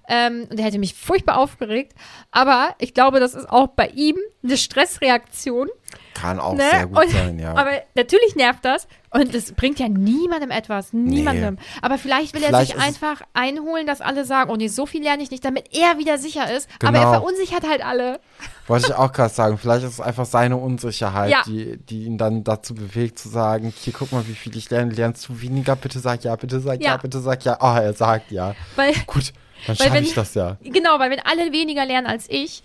Ähm, 0.08 0.46
und 0.50 0.58
er 0.58 0.66
hätte 0.66 0.78
mich 0.78 0.94
furchtbar 0.94 1.38
aufgeregt. 1.38 1.94
Aber 2.30 2.75
ich 2.78 2.92
glaube, 2.92 3.18
das 3.18 3.34
ist 3.34 3.49
auch 3.49 3.68
bei 3.68 3.88
ihm 3.88 4.16
eine 4.42 4.56
Stressreaktion. 4.58 5.68
Kann 6.14 6.38
auch 6.40 6.54
Ne? 6.54 6.62
sehr 6.71 6.87
gut 6.87 6.99
und, 7.04 7.11
sein, 7.11 7.38
ja. 7.38 7.50
Aber 7.54 7.71
natürlich 7.94 8.35
nervt 8.37 8.64
das. 8.64 8.87
Und 9.11 9.35
es 9.35 9.52
bringt 9.52 9.78
ja 9.78 9.88
niemandem 9.88 10.50
etwas. 10.50 10.92
Niemandem. 10.92 11.59
Aber 11.83 11.99
vielleicht 11.99 12.35
will 12.35 12.42
er 12.42 12.49
Vielleicht 12.49 12.68
sich 12.73 12.76
ist 12.76 12.83
es- 12.83 12.88
einfach 12.88 13.23
einholen, 13.33 13.87
dass 13.87 14.00
alle 14.00 14.25
sagen, 14.25 14.50
oh 14.50 14.56
nee, 14.56 14.68
so 14.68 14.87
viel 14.87 15.02
lerne 15.02 15.23
ich 15.23 15.30
nicht, 15.30 15.44
damit 15.44 15.68
er 15.76 15.99
wieder 15.99 16.18
sicher 16.18 16.50
ist. 16.56 16.68
Aber 16.83 16.92
Genau. 16.99 17.02
er 17.12 17.18
verunsichert 17.21 17.68
halt 17.68 17.85
alle. 17.85 18.21
Wollte 18.66 18.87
ich 18.88 18.94
auch 18.94 19.12
gerade 19.12 19.33
sagen, 19.33 19.59
vielleicht 19.59 19.85
ist 19.85 19.92
es 19.94 20.00
einfach 20.00 20.25
seine 20.25 20.56
Unsicherheit, 20.56 21.30
Ja. 21.30 21.42
die, 21.47 21.76
die 21.76 22.04
ihn 22.04 22.18
dann 22.18 22.42
dazu 22.44 22.75
bewegt 22.75 23.18
zu 23.18 23.28
sagen, 23.28 23.73
hier 23.76 23.92
guck 23.92 24.11
mal, 24.12 24.26
wie 24.26 24.35
viel 24.35 24.56
ich 24.56 24.71
lerne, 24.71 24.92
lernst 24.92 25.28
du 25.28 25.40
weniger, 25.40 25.76
bitte 25.76 25.99
sag 25.99 26.25
ja, 26.25 26.35
bitte 26.37 26.61
sag 26.61 26.80
ja, 26.80 26.92
Ja. 26.92 26.97
bitte 26.97 27.21
sag 27.21 27.44
ja. 27.44 27.59
Oh, 27.61 27.76
er 27.76 27.92
sagt 27.92 28.30
ja. 28.33 28.54
Weil 28.76 28.94
Gut, 29.06 29.33
dann 29.66 29.76
schaffe 29.76 29.99
ich 29.99 30.14
das 30.14 30.35
ja. 30.35 30.56
Genau, 30.62 30.99
weil 30.99 31.11
wenn 31.11 31.21
alle 31.21 31.52
weniger 31.52 31.85
lernen 31.85 32.06
als 32.06 32.26
ich, 32.28 32.62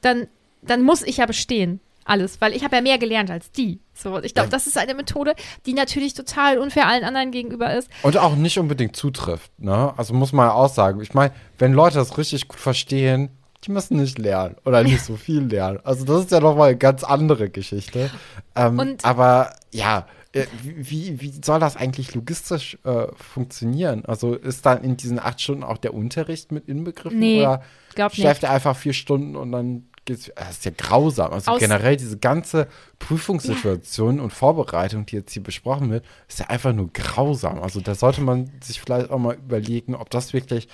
dann 0.00 0.28
dann 0.62 0.82
muss 0.82 1.02
ich 1.02 1.18
ja 1.18 1.26
bestehen. 1.26 1.80
Alles, 2.08 2.40
weil 2.40 2.54
ich 2.54 2.64
habe 2.64 2.74
ja 2.76 2.82
mehr 2.82 2.98
gelernt 2.98 3.30
als 3.30 3.50
die. 3.52 3.80
So, 3.92 4.20
ich 4.22 4.32
glaube, 4.34 4.48
das 4.48 4.66
ist 4.66 4.78
eine 4.78 4.94
Methode, 4.94 5.34
die 5.66 5.74
natürlich 5.74 6.14
total 6.14 6.58
unfair 6.58 6.86
allen 6.88 7.04
anderen 7.04 7.30
gegenüber 7.30 7.74
ist. 7.74 7.90
Und 8.02 8.16
auch 8.16 8.34
nicht 8.34 8.58
unbedingt 8.58 8.96
zutrifft, 8.96 9.50
ne? 9.58 9.92
Also 9.96 10.14
muss 10.14 10.32
man 10.32 10.46
ja 10.48 10.52
auch 10.54 10.72
sagen. 10.72 11.00
Ich 11.02 11.12
meine, 11.14 11.32
wenn 11.58 11.72
Leute 11.72 11.96
das 11.96 12.16
richtig 12.16 12.48
gut 12.48 12.58
verstehen, 12.60 13.28
die 13.64 13.72
müssen 13.72 13.98
nicht 14.00 14.18
lernen 14.18 14.56
oder 14.64 14.82
nicht 14.82 15.02
so 15.04 15.16
viel 15.16 15.42
lernen. 15.42 15.80
Also 15.84 16.04
das 16.04 16.20
ist 16.24 16.30
ja 16.32 16.40
nochmal 16.40 16.68
eine 16.70 16.78
ganz 16.78 17.04
andere 17.04 17.50
Geschichte. 17.50 18.10
Ähm, 18.54 18.78
Und- 18.78 19.04
aber 19.04 19.52
ja, 19.72 20.06
äh, 20.32 20.46
wie, 20.62 21.20
wie 21.20 21.32
soll 21.44 21.58
das 21.60 21.76
eigentlich 21.76 22.14
logistisch 22.14 22.78
äh, 22.84 23.06
funktionieren? 23.16 24.04
Also 24.06 24.34
ist 24.34 24.64
dann 24.64 24.82
in 24.84 24.96
diesen 24.96 25.18
acht 25.18 25.40
Stunden 25.40 25.64
auch 25.64 25.78
der 25.78 25.92
Unterricht 25.94 26.52
mit 26.52 26.68
inbegriffen? 26.68 27.18
Nee, 27.18 27.40
oder 27.42 27.62
nicht. 27.96 28.14
schläft 28.14 28.42
er 28.44 28.50
einfach 28.52 28.76
vier 28.76 28.92
Stunden 28.92 29.36
und 29.36 29.52
dann 29.52 29.88
geht's. 30.08 30.30
Das 30.34 30.50
ist 30.50 30.64
ja 30.64 30.72
grausam. 30.76 31.32
Also 31.32 31.52
Aus- 31.52 31.60
generell 31.60 31.96
diese 31.96 32.18
ganze 32.18 32.66
Prüfungssituation 32.98 34.20
und 34.20 34.32
Vorbereitung, 34.32 35.06
die 35.06 35.16
jetzt 35.16 35.32
hier 35.32 35.42
besprochen 35.42 35.90
wird, 35.90 36.04
ist 36.28 36.40
ja 36.40 36.46
einfach 36.46 36.72
nur 36.72 36.90
grausam. 36.92 37.60
Also 37.62 37.80
da 37.80 37.94
sollte 37.94 38.20
man 38.20 38.50
sich 38.62 38.80
vielleicht 38.80 39.10
auch 39.10 39.18
mal 39.18 39.34
überlegen, 39.36 39.94
ob 39.94 40.10
das 40.10 40.32
wirklich 40.32 40.68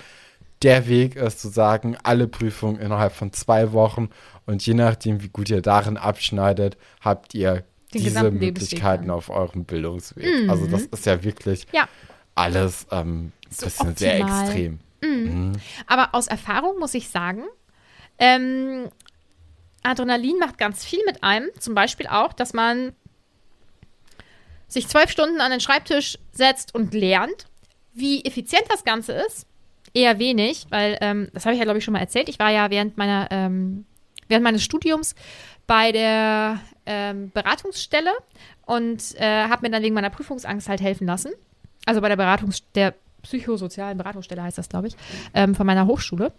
der 0.61 0.87
Weg 0.87 1.15
ist, 1.17 1.41
zu 1.41 1.49
sagen, 1.49 1.97
alle 2.03 2.27
Prüfungen 2.27 2.79
innerhalb 2.79 3.13
von 3.13 3.33
zwei 3.33 3.73
Wochen 3.73 4.09
und 4.45 4.65
je 4.65 4.73
nachdem, 4.73 5.21
wie 5.21 5.27
gut 5.29 5.49
ihr 5.49 5.61
darin 5.61 5.97
abschneidet, 5.97 6.77
habt 7.01 7.33
ihr 7.33 7.63
Den 7.93 8.01
diese 8.03 8.31
Möglichkeiten 8.31 9.09
auf 9.09 9.29
eurem 9.29 9.65
Bildungsweg. 9.65 10.49
Also 10.49 10.65
das 10.67 10.83
ist 10.83 11.05
ja 11.05 11.23
wirklich 11.23 11.67
Ja. 11.73 11.87
alles 12.35 12.87
ähm, 12.91 13.31
ein 13.45 13.51
So 13.51 13.65
bisschen 13.65 13.95
sehr 13.97 14.21
optimal. 14.21 14.45
extrem. 14.45 14.79
Aber 15.87 16.15
aus 16.15 16.27
Erfahrung 16.27 16.79
muss 16.79 16.93
ich 16.93 17.09
sagen, 17.09 17.43
ähm, 18.17 18.87
Adrenalin 19.85 20.37
macht 20.39 20.57
ganz 20.57 20.83
viel 20.83 20.99
mit 21.05 21.23
einem. 21.23 21.49
Zum 21.59 21.75
Beispiel 21.75 22.07
auch, 22.07 22.33
dass 22.33 22.53
man 22.53 22.93
sich 24.67 24.87
zwölf 24.87 25.09
Stunden 25.09 25.41
an 25.41 25.51
den 25.51 25.59
Schreibtisch 25.59 26.17
setzt 26.31 26.73
und 26.75 26.93
lernt. 26.93 27.45
Wie 27.93 28.25
effizient 28.25 28.65
das 28.69 28.83
Ganze 28.83 29.13
ist, 29.13 29.47
eher 29.93 30.19
wenig, 30.19 30.67
weil, 30.69 30.97
ähm, 31.01 31.29
das 31.33 31.45
habe 31.45 31.53
ich 31.53 31.59
ja, 31.59 31.63
glaube 31.63 31.79
ich, 31.79 31.85
schon 31.85 31.93
mal 31.93 31.99
erzählt. 31.99 32.27
Ich 32.29 32.39
war 32.39 32.51
ja 32.51 32.69
während 32.69 32.97
meiner, 32.97 33.27
ähm, 33.31 33.85
während 34.27 34.43
meines 34.43 34.63
Studiums 34.63 35.15
bei 35.67 35.91
der 35.91 36.59
ähm, 36.85 37.31
Beratungsstelle 37.31 38.11
und 38.65 39.15
äh, 39.15 39.47
habe 39.47 39.61
mir 39.63 39.71
dann 39.71 39.83
wegen 39.83 39.95
meiner 39.95 40.09
Prüfungsangst 40.09 40.67
halt 40.67 40.81
helfen 40.81 41.07
lassen. 41.07 41.31
Also 41.85 42.01
bei 42.01 42.09
der 42.09 42.17
Beratungs 42.17 42.63
der 42.73 42.93
psychosozialen 43.21 43.97
Beratungsstelle 43.97 44.43
heißt 44.43 44.57
das, 44.57 44.69
glaube 44.69 44.87
ich, 44.87 44.95
ähm, 45.33 45.55
von 45.55 45.65
meiner 45.65 45.87
Hochschule. 45.87 46.31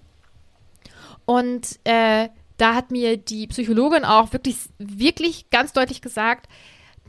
Und 1.25 1.79
äh, 1.85 2.29
da 2.57 2.75
hat 2.75 2.91
mir 2.91 3.17
die 3.17 3.47
Psychologin 3.47 4.05
auch 4.05 4.33
wirklich, 4.33 4.57
wirklich 4.79 5.51
ganz 5.51 5.73
deutlich 5.73 6.01
gesagt, 6.01 6.49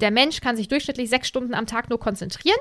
der 0.02 0.12
Mensch 0.12 0.42
kann 0.42 0.58
sich 0.58 0.68
durchschnittlich 0.68 1.10
sechs 1.10 1.28
Stunden 1.28 1.54
am 1.54 1.66
Tag 1.66 1.90
nur 1.90 2.00
konzentrieren. 2.00 2.60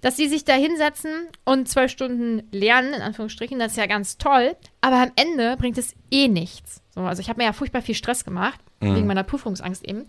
Dass 0.00 0.16
sie 0.16 0.26
sich 0.26 0.44
da 0.44 0.54
hinsetzen 0.54 1.28
und 1.44 1.68
zwölf 1.68 1.90
Stunden 1.90 2.42
lernen, 2.50 2.92
in 2.92 3.02
Anführungsstrichen, 3.02 3.60
das 3.60 3.72
ist 3.72 3.78
ja 3.78 3.86
ganz 3.86 4.18
toll. 4.18 4.56
Aber 4.80 4.96
am 4.96 5.12
Ende 5.14 5.56
bringt 5.56 5.78
es 5.78 5.94
eh 6.10 6.26
nichts. 6.26 6.82
So, 6.92 7.02
also 7.02 7.20
ich 7.20 7.28
habe 7.28 7.40
mir 7.40 7.44
ja 7.44 7.52
furchtbar 7.52 7.82
viel 7.82 7.94
Stress 7.94 8.24
gemacht, 8.24 8.60
wegen 8.80 9.06
meiner 9.06 9.22
Prüfungsangst 9.22 9.84
eben. 9.88 10.06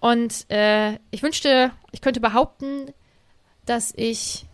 Und 0.00 0.50
äh, 0.50 0.98
ich 1.12 1.22
wünschte, 1.22 1.70
ich 1.92 2.00
könnte 2.00 2.20
behaupten, 2.20 2.92
dass 3.64 3.92
ich 3.96 4.44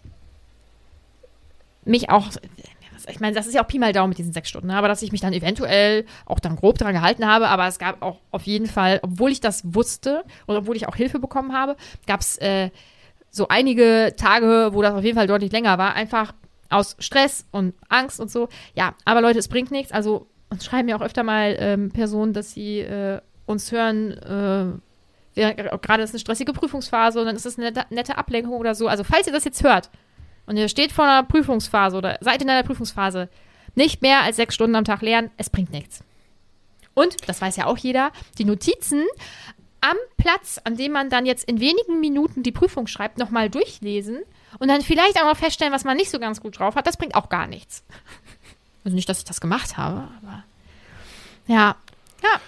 mich 1.84 2.10
auch, 2.10 2.28
ich 3.08 3.20
meine, 3.20 3.34
das 3.34 3.46
ist 3.46 3.54
ja 3.54 3.62
auch 3.62 3.66
Pi 3.66 3.78
mal 3.78 3.92
Daumen 3.92 4.10
mit 4.10 4.18
diesen 4.18 4.32
sechs 4.32 4.48
Stunden, 4.48 4.68
ne? 4.68 4.76
aber 4.76 4.88
dass 4.88 5.02
ich 5.02 5.12
mich 5.12 5.20
dann 5.20 5.32
eventuell 5.32 6.04
auch 6.26 6.38
dann 6.38 6.56
grob 6.56 6.78
daran 6.78 6.94
gehalten 6.94 7.26
habe, 7.26 7.48
aber 7.48 7.66
es 7.66 7.78
gab 7.78 8.02
auch 8.02 8.20
auf 8.30 8.42
jeden 8.42 8.66
Fall, 8.66 9.00
obwohl 9.02 9.30
ich 9.30 9.40
das 9.40 9.62
wusste 9.74 10.24
und 10.46 10.56
obwohl 10.56 10.76
ich 10.76 10.88
auch 10.88 10.96
Hilfe 10.96 11.18
bekommen 11.18 11.52
habe, 11.52 11.76
gab 12.06 12.20
es 12.20 12.36
äh, 12.38 12.70
so 13.30 13.48
einige 13.48 14.14
Tage, 14.16 14.70
wo 14.72 14.82
das 14.82 14.94
auf 14.94 15.04
jeden 15.04 15.16
Fall 15.16 15.26
deutlich 15.26 15.52
länger 15.52 15.78
war, 15.78 15.94
einfach 15.94 16.34
aus 16.70 16.96
Stress 16.98 17.46
und 17.50 17.74
Angst 17.88 18.20
und 18.20 18.30
so. 18.30 18.48
Ja, 18.74 18.94
aber 19.04 19.20
Leute, 19.20 19.38
es 19.38 19.48
bringt 19.48 19.70
nichts. 19.70 19.92
Also 19.92 20.26
uns 20.50 20.64
schreiben 20.64 20.88
ja 20.88 20.96
auch 20.96 21.02
öfter 21.02 21.22
mal 21.22 21.56
ähm, 21.58 21.90
Personen, 21.90 22.32
dass 22.32 22.52
sie 22.52 22.80
äh, 22.80 23.20
uns 23.46 23.72
hören, 23.72 24.12
äh, 25.36 25.54
gerade 25.82 26.02
ist 26.02 26.10
eine 26.10 26.20
stressige 26.20 26.52
Prüfungsphase 26.52 27.18
und 27.18 27.26
dann 27.26 27.36
ist 27.36 27.46
es 27.46 27.58
eine 27.58 27.72
nette 27.90 28.16
Ablenkung 28.16 28.54
oder 28.54 28.74
so. 28.74 28.86
Also 28.86 29.04
falls 29.04 29.26
ihr 29.26 29.32
das 29.32 29.44
jetzt 29.44 29.62
hört 29.62 29.90
und 30.46 30.56
ihr 30.56 30.68
steht 30.68 30.92
vor 30.92 31.04
einer 31.04 31.22
Prüfungsphase 31.22 31.96
oder 31.96 32.18
seid 32.20 32.42
in 32.42 32.50
einer 32.50 32.62
Prüfungsphase, 32.62 33.28
nicht 33.74 34.02
mehr 34.02 34.22
als 34.22 34.36
sechs 34.36 34.54
Stunden 34.54 34.76
am 34.76 34.84
Tag 34.84 35.02
lernen, 35.02 35.30
es 35.36 35.50
bringt 35.50 35.72
nichts. 35.72 36.02
Und, 36.94 37.28
das 37.28 37.40
weiß 37.40 37.56
ja 37.56 37.66
auch 37.66 37.78
jeder, 37.78 38.12
die 38.38 38.44
Notizen 38.44 39.04
am 39.80 39.96
Platz, 40.16 40.60
an 40.64 40.76
dem 40.76 40.92
man 40.92 41.10
dann 41.10 41.26
jetzt 41.26 41.44
in 41.44 41.60
wenigen 41.60 42.00
Minuten 42.00 42.42
die 42.42 42.52
Prüfung 42.52 42.86
schreibt, 42.86 43.18
nochmal 43.18 43.50
durchlesen 43.50 44.20
und 44.58 44.68
dann 44.68 44.80
vielleicht 44.80 45.20
auch 45.20 45.26
noch 45.26 45.36
feststellen, 45.36 45.72
was 45.72 45.84
man 45.84 45.96
nicht 45.96 46.10
so 46.10 46.18
ganz 46.18 46.40
gut 46.40 46.58
drauf 46.58 46.76
hat, 46.76 46.86
das 46.86 46.96
bringt 46.96 47.14
auch 47.14 47.28
gar 47.28 47.46
nichts. 47.46 47.84
Also 48.84 48.94
nicht, 48.94 49.08
dass 49.08 49.18
ich 49.18 49.24
das 49.24 49.40
gemacht 49.40 49.76
habe, 49.76 50.08
aber 50.22 50.44
ja. 51.46 51.76
Ja, 52.22 52.40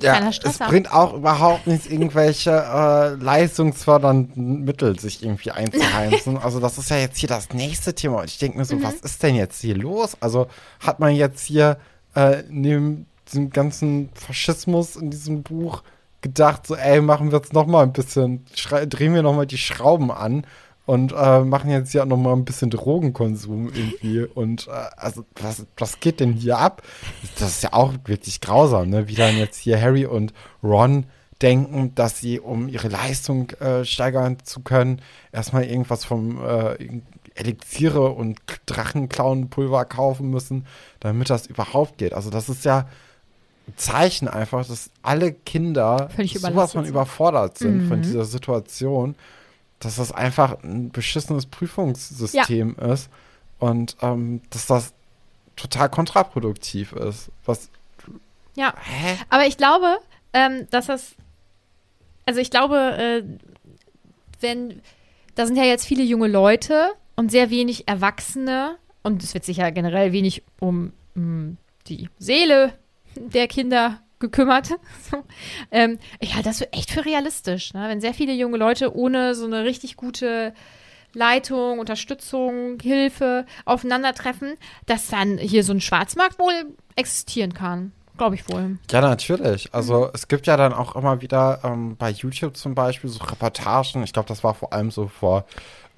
Ja, 0.00 0.28
es 0.28 0.58
bringt 0.58 0.92
auch 0.92 1.14
überhaupt 1.14 1.66
nichts, 1.66 1.86
irgendwelche 1.86 2.50
äh, 2.50 3.14
leistungsfördernden 3.14 4.64
Mittel 4.64 4.98
sich 4.98 5.22
irgendwie 5.22 5.50
einzuheimsen. 5.50 6.38
also 6.42 6.60
das 6.60 6.78
ist 6.78 6.90
ja 6.90 6.98
jetzt 6.98 7.18
hier 7.18 7.28
das 7.28 7.50
nächste 7.50 7.94
Thema. 7.94 8.20
Und 8.20 8.26
ich 8.26 8.38
denke 8.38 8.58
mir 8.58 8.64
so, 8.64 8.82
was 8.82 8.94
ist 8.94 9.22
denn 9.22 9.34
jetzt 9.34 9.60
hier 9.60 9.76
los? 9.76 10.16
Also 10.20 10.48
hat 10.80 11.00
man 11.00 11.14
jetzt 11.14 11.44
hier 11.44 11.78
äh, 12.14 12.42
neben 12.48 13.06
diesem 13.28 13.50
ganzen 13.50 14.10
Faschismus 14.14 14.96
in 14.96 15.10
diesem 15.10 15.42
Buch 15.42 15.82
gedacht, 16.20 16.66
so 16.66 16.74
ey, 16.74 17.00
machen 17.00 17.30
wir 17.30 17.38
jetzt 17.38 17.52
noch 17.52 17.66
mal 17.66 17.82
ein 17.82 17.92
bisschen, 17.92 18.44
drehen 18.88 19.14
wir 19.14 19.22
noch 19.22 19.34
mal 19.34 19.46
die 19.46 19.58
Schrauben 19.58 20.10
an 20.10 20.44
und 20.88 21.12
äh, 21.12 21.40
machen 21.40 21.70
jetzt 21.70 21.92
ja 21.92 22.06
noch 22.06 22.16
mal 22.16 22.32
ein 22.32 22.46
bisschen 22.46 22.70
Drogenkonsum 22.70 23.68
irgendwie. 23.74 24.22
Und 24.24 24.68
äh, 24.68 24.70
also 24.96 25.26
was, 25.38 25.66
was 25.76 26.00
geht 26.00 26.18
denn 26.18 26.32
hier 26.32 26.56
ab? 26.56 26.80
Das 27.38 27.50
ist 27.50 27.62
ja 27.62 27.74
auch 27.74 27.92
wirklich 28.06 28.40
grausam, 28.40 28.88
ne? 28.88 29.06
Wie 29.06 29.14
dann 29.14 29.36
jetzt 29.36 29.58
hier 29.58 29.78
Harry 29.78 30.06
und 30.06 30.32
Ron 30.62 31.04
denken, 31.42 31.94
dass 31.94 32.20
sie, 32.20 32.40
um 32.40 32.68
ihre 32.68 32.88
Leistung 32.88 33.50
äh, 33.60 33.84
steigern 33.84 34.38
zu 34.44 34.60
können, 34.60 35.02
erstmal 35.30 35.64
irgendwas 35.64 36.06
vom 36.06 36.42
äh, 36.42 36.78
Elixiere 37.34 38.08
und 38.08 38.38
Drachenklauenpulver 38.64 39.84
kaufen 39.84 40.30
müssen, 40.30 40.64
damit 41.00 41.28
das 41.28 41.46
überhaupt 41.46 41.98
geht. 41.98 42.14
Also 42.14 42.30
das 42.30 42.48
ist 42.48 42.64
ja 42.64 42.88
ein 43.68 43.74
Zeichen 43.76 44.26
einfach, 44.26 44.66
dass 44.66 44.88
alle 45.02 45.32
Kinder 45.32 46.08
sowas 46.54 46.72
von 46.72 46.86
überfordert 46.86 47.58
sind 47.58 47.82
von 47.88 47.98
Mhm. 47.98 48.02
dieser 48.02 48.24
Situation, 48.24 49.16
dass 49.80 49.96
das 49.96 50.12
einfach 50.12 50.62
ein 50.62 50.90
beschissenes 50.90 51.46
Prüfungssystem 51.46 52.76
ist 52.76 53.10
und 53.58 53.96
ähm, 54.02 54.42
dass 54.50 54.66
das 54.66 54.92
total 55.56 55.88
kontraproduktiv 55.88 56.92
ist. 56.92 57.30
Was, 57.44 57.70
ja. 58.54 58.74
hä? 58.84 59.16
Aber 59.28 59.46
ich 59.46 59.56
glaube, 59.56 59.98
ähm, 60.32 60.66
dass 60.70 60.86
das, 60.86 61.14
also 62.26 62.40
ich 62.40 62.50
glaube, 62.50 62.76
äh, 62.76 63.22
wenn, 64.40 64.82
da 65.34 65.46
sind 65.46 65.56
ja 65.56 65.64
jetzt 65.64 65.86
viele 65.86 66.02
junge 66.02 66.28
Leute 66.28 66.90
und 67.16 67.30
sehr 67.30 67.50
wenig 67.50 67.88
Erwachsene 67.88 68.76
und 69.02 69.22
es 69.22 69.34
wird 69.34 69.44
sich 69.44 69.58
ja 69.58 69.70
generell 69.70 70.12
wenig 70.12 70.42
um 70.60 70.92
mh, 71.14 71.56
die 71.86 72.08
Seele 72.18 72.72
der 73.16 73.48
Kinder 73.48 74.00
gekümmert. 74.20 74.70
So. 75.10 75.24
Ähm, 75.70 75.98
ich 76.20 76.34
halte 76.34 76.48
das 76.48 76.58
für 76.58 76.72
echt 76.72 76.90
für 76.90 77.04
realistisch, 77.04 77.72
ne? 77.72 77.88
wenn 77.88 78.00
sehr 78.00 78.12
viele 78.14 78.32
junge 78.32 78.58
Leute 78.58 78.94
ohne 78.94 79.34
so 79.34 79.46
eine 79.46 79.64
richtig 79.64 79.96
gute 79.96 80.52
Leitung, 81.14 81.78
Unterstützung, 81.78 82.78
Hilfe 82.80 83.46
aufeinandertreffen, 83.64 84.54
dass 84.86 85.08
dann 85.08 85.38
hier 85.38 85.64
so 85.64 85.72
ein 85.72 85.80
Schwarzmarkt 85.80 86.38
wohl 86.38 86.52
existieren 86.96 87.54
kann. 87.54 87.92
Glaube 88.18 88.34
ich 88.34 88.48
wohl. 88.48 88.78
Ja, 88.90 89.00
natürlich. 89.00 89.72
Also 89.72 90.06
Mhm. 90.06 90.10
es 90.12 90.28
gibt 90.28 90.46
ja 90.48 90.56
dann 90.56 90.72
auch 90.72 90.96
immer 90.96 91.20
wieder 91.22 91.60
ähm, 91.62 91.96
bei 91.96 92.10
YouTube 92.10 92.56
zum 92.56 92.74
Beispiel 92.74 93.08
so 93.08 93.22
Reportagen. 93.24 94.02
Ich 94.02 94.12
glaube, 94.12 94.28
das 94.28 94.42
war 94.42 94.54
vor 94.54 94.72
allem 94.72 94.90
so 94.90 95.06
vor 95.06 95.44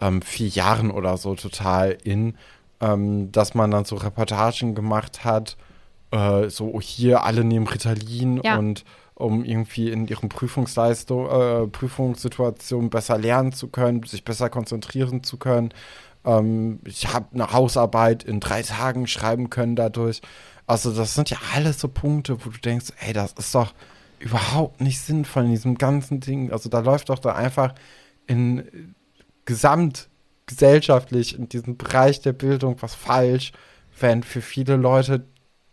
ähm, 0.00 0.20
vier 0.22 0.48
Jahren 0.48 0.90
oder 0.90 1.16
so 1.16 1.35
total 1.35 1.96
in, 2.04 2.37
ähm, 2.80 3.33
dass 3.33 3.54
man 3.54 3.70
dann 3.70 3.87
so 3.87 3.96
Reportagen 3.96 4.74
gemacht 4.74 5.24
hat, 5.24 5.56
äh, 6.11 6.49
so 6.49 6.81
hier 6.81 7.25
alle 7.25 7.44
nehmen 7.44 7.66
Ritalin 7.66 8.40
Ja. 8.42 8.57
und 8.59 8.85
um 9.14 9.44
irgendwie 9.44 9.90
in 9.90 10.07
ihren 10.09 10.29
Prüfungsleistung, 10.31 11.27
äh, 11.29 11.66
Prüfungssituationen 11.66 12.88
besser 12.88 13.18
lernen 13.18 13.53
zu 13.53 13.68
können, 13.68 14.03
sich 14.05 14.25
besser 14.25 14.49
konzentrieren 14.49 15.23
zu 15.23 15.37
können. 15.37 15.75
Ähm, 16.25 16.81
ich 16.87 17.12
habe 17.12 17.27
eine 17.35 17.53
Hausarbeit 17.53 18.23
in 18.25 18.40
drei 18.40 18.62
Tagen 18.62 19.07
schreiben 19.07 19.51
können 19.51 19.77
dadurch. 19.77 20.23
Also 20.66 20.92
das 20.92 21.14
sind 21.14 21.29
ja 21.31 21.38
alles 21.55 21.81
so 21.81 21.88
Punkte, 21.88 22.44
wo 22.44 22.51
du 22.51 22.59
denkst, 22.59 22.92
ey, 23.01 23.12
das 23.12 23.33
ist 23.33 23.55
doch 23.55 23.75
überhaupt 24.20 24.81
nicht 24.81 25.01
sinnvoll 25.01 25.44
in 25.44 25.51
diesem 25.51 25.77
ganzen 25.77 26.20
Ding. 26.20 26.51
Also 26.51 26.68
da 26.70 26.81
läuft 26.81 27.09
doch 27.11 27.18
da 27.18 27.35
einfach 27.35 27.75
in 28.27 28.59
äh, 28.61 28.64
gesamtgesellschaftlich 29.44 31.38
in 31.38 31.49
diesem 31.49 31.77
Bereich 31.77 32.20
der 32.20 32.33
Bildung 32.33 32.77
was 32.81 32.94
falsch, 32.94 33.53
wenn 33.99 34.23
für 34.23 34.40
viele 34.40 34.77
Leute 34.77 35.27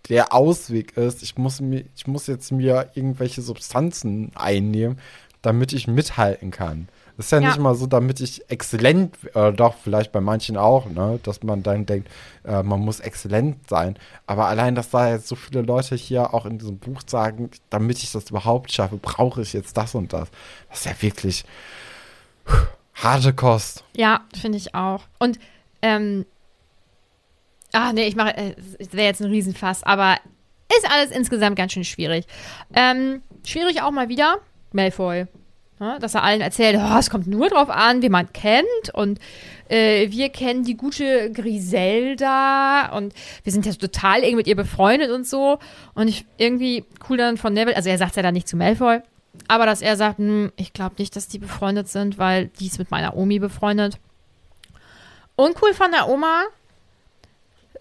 der 0.09 0.33
Ausweg 0.33 0.95
ist, 0.97 1.23
ich 1.23 1.37
muss, 1.37 1.59
mir, 1.59 1.83
ich 1.95 2.07
muss 2.07 2.27
jetzt 2.27 2.51
mir 2.51 2.91
irgendwelche 2.93 3.41
Substanzen 3.41 4.31
einnehmen, 4.35 4.99
damit 5.41 5.73
ich 5.73 5.87
mithalten 5.87 6.51
kann. 6.51 6.87
Das 7.17 7.27
ist 7.27 7.31
ja, 7.31 7.39
ja, 7.39 7.47
nicht 7.47 7.59
mal 7.59 7.73
so, 7.73 7.87
damit 7.87 8.19
ich 8.19 8.47
exzellent, 8.49 9.15
äh, 9.33 9.51
doch, 9.51 9.73
vielleicht 9.83 10.11
bei 10.11 10.21
manchen 10.21 10.55
auch, 10.55 10.85
ne, 10.85 11.19
dass 11.23 11.41
man 11.41 11.63
dann 11.63 11.87
denkt, 11.87 12.09
äh, 12.45 12.61
man 12.61 12.79
muss 12.79 12.99
exzellent 12.99 13.67
sein. 13.67 13.97
Aber 14.27 14.47
allein, 14.47 14.75
dass 14.75 14.91
da 14.91 15.09
jetzt 15.09 15.27
so 15.27 15.35
viele 15.35 15.61
Leute 15.63 15.95
hier 15.95 16.33
auch 16.35 16.45
in 16.45 16.59
diesem 16.59 16.77
Buch 16.77 17.01
sagen, 17.07 17.49
damit 17.71 18.03
ich 18.03 18.11
das 18.11 18.29
überhaupt 18.29 18.71
schaffe, 18.71 18.97
brauche 18.97 19.41
ich 19.41 19.53
jetzt 19.53 19.75
das 19.77 19.95
und 19.95 20.13
das. 20.13 20.29
Das 20.69 20.79
ist 20.79 20.85
ja 20.85 21.01
wirklich 21.01 21.43
harte 22.93 23.33
Kost. 23.33 23.83
Ja, 23.95 24.21
finde 24.39 24.59
ich 24.59 24.75
auch. 24.75 25.01
Und, 25.17 25.39
ähm, 25.81 26.25
ach 27.77 27.93
nee, 27.93 28.07
ich 28.07 28.15
mache, 28.15 28.35
äh, 28.35 28.55
wäre 28.91 29.07
jetzt 29.07 29.21
ein 29.21 29.29
Riesenfass, 29.29 29.83
aber 29.83 30.17
ist 30.75 30.91
alles 30.91 31.11
insgesamt 31.11 31.55
ganz 31.55 31.73
schön 31.73 31.83
schwierig. 31.83 32.25
Ähm, 32.73 33.21
schwierig 33.45 33.81
auch 33.81 33.91
mal 33.91 34.09
wieder, 34.09 34.37
Malfoy. 34.73 35.27
Ja, 35.79 35.99
dass 35.99 36.15
er 36.15 36.23
allen 36.23 36.41
erzählt, 36.41 36.75
oh, 36.79 36.97
es 36.97 37.11
kommt 37.11 37.27
nur 37.27 37.49
drauf 37.49 37.69
an, 37.69 38.01
wie 38.01 38.09
man 38.09 38.33
kennt 38.33 38.65
und 38.93 39.19
äh, 39.69 40.09
wir 40.09 40.29
kennen 40.29 40.63
die 40.63 40.75
gute 40.75 41.31
Griselda 41.31 42.97
und 42.97 43.13
wir 43.43 43.53
sind 43.53 43.63
ja 43.63 43.73
total 43.73 44.23
eng 44.23 44.37
mit 44.37 44.47
ihr 44.47 44.55
befreundet 44.55 45.11
und 45.11 45.27
so. 45.27 45.59
Und 45.93 46.07
ich 46.07 46.25
irgendwie 46.39 46.83
cool 47.07 47.17
dann 47.17 47.37
von 47.37 47.53
Neville, 47.53 47.75
also 47.75 47.89
er 47.89 47.99
sagt 47.99 48.15
ja 48.15 48.23
dann 48.23 48.33
nicht 48.33 48.47
zu 48.47 48.57
Malfoy, 48.57 49.01
aber 49.47 49.67
dass 49.67 49.83
er 49.83 49.97
sagt, 49.97 50.17
hm, 50.17 50.51
ich 50.55 50.73
glaube 50.73 50.95
nicht, 50.97 51.15
dass 51.15 51.27
die 51.27 51.37
befreundet 51.37 51.89
sind, 51.89 52.17
weil 52.17 52.47
die 52.59 52.65
ist 52.65 52.79
mit 52.79 52.89
meiner 52.89 53.15
Omi 53.15 53.37
befreundet. 53.37 53.99
Uncool 55.35 55.75
von 55.75 55.91
der 55.91 56.09
Oma, 56.09 56.45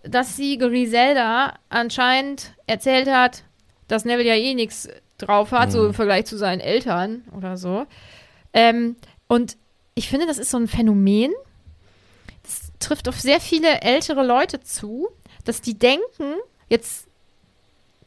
dass 0.08 0.36
sie 0.36 0.58
Griselda 0.58 1.58
anscheinend 1.68 2.54
erzählt 2.66 3.08
hat, 3.08 3.44
dass 3.88 4.04
Neville 4.04 4.28
ja 4.28 4.34
eh 4.34 4.54
nichts 4.54 4.88
drauf 5.18 5.52
hat, 5.52 5.68
mhm. 5.68 5.72
so 5.72 5.86
im 5.86 5.94
Vergleich 5.94 6.26
zu 6.26 6.36
seinen 6.36 6.60
Eltern 6.60 7.24
oder 7.36 7.56
so. 7.56 7.86
Ähm, 8.52 8.96
und 9.28 9.56
ich 9.94 10.08
finde, 10.08 10.26
das 10.26 10.38
ist 10.38 10.50
so 10.50 10.58
ein 10.58 10.68
Phänomen, 10.68 11.32
das 12.42 12.72
trifft 12.78 13.08
auf 13.08 13.18
sehr 13.18 13.40
viele 13.40 13.80
ältere 13.80 14.24
Leute 14.24 14.60
zu, 14.60 15.08
dass 15.44 15.60
die 15.60 15.78
denken, 15.78 16.34
jetzt, 16.68 17.06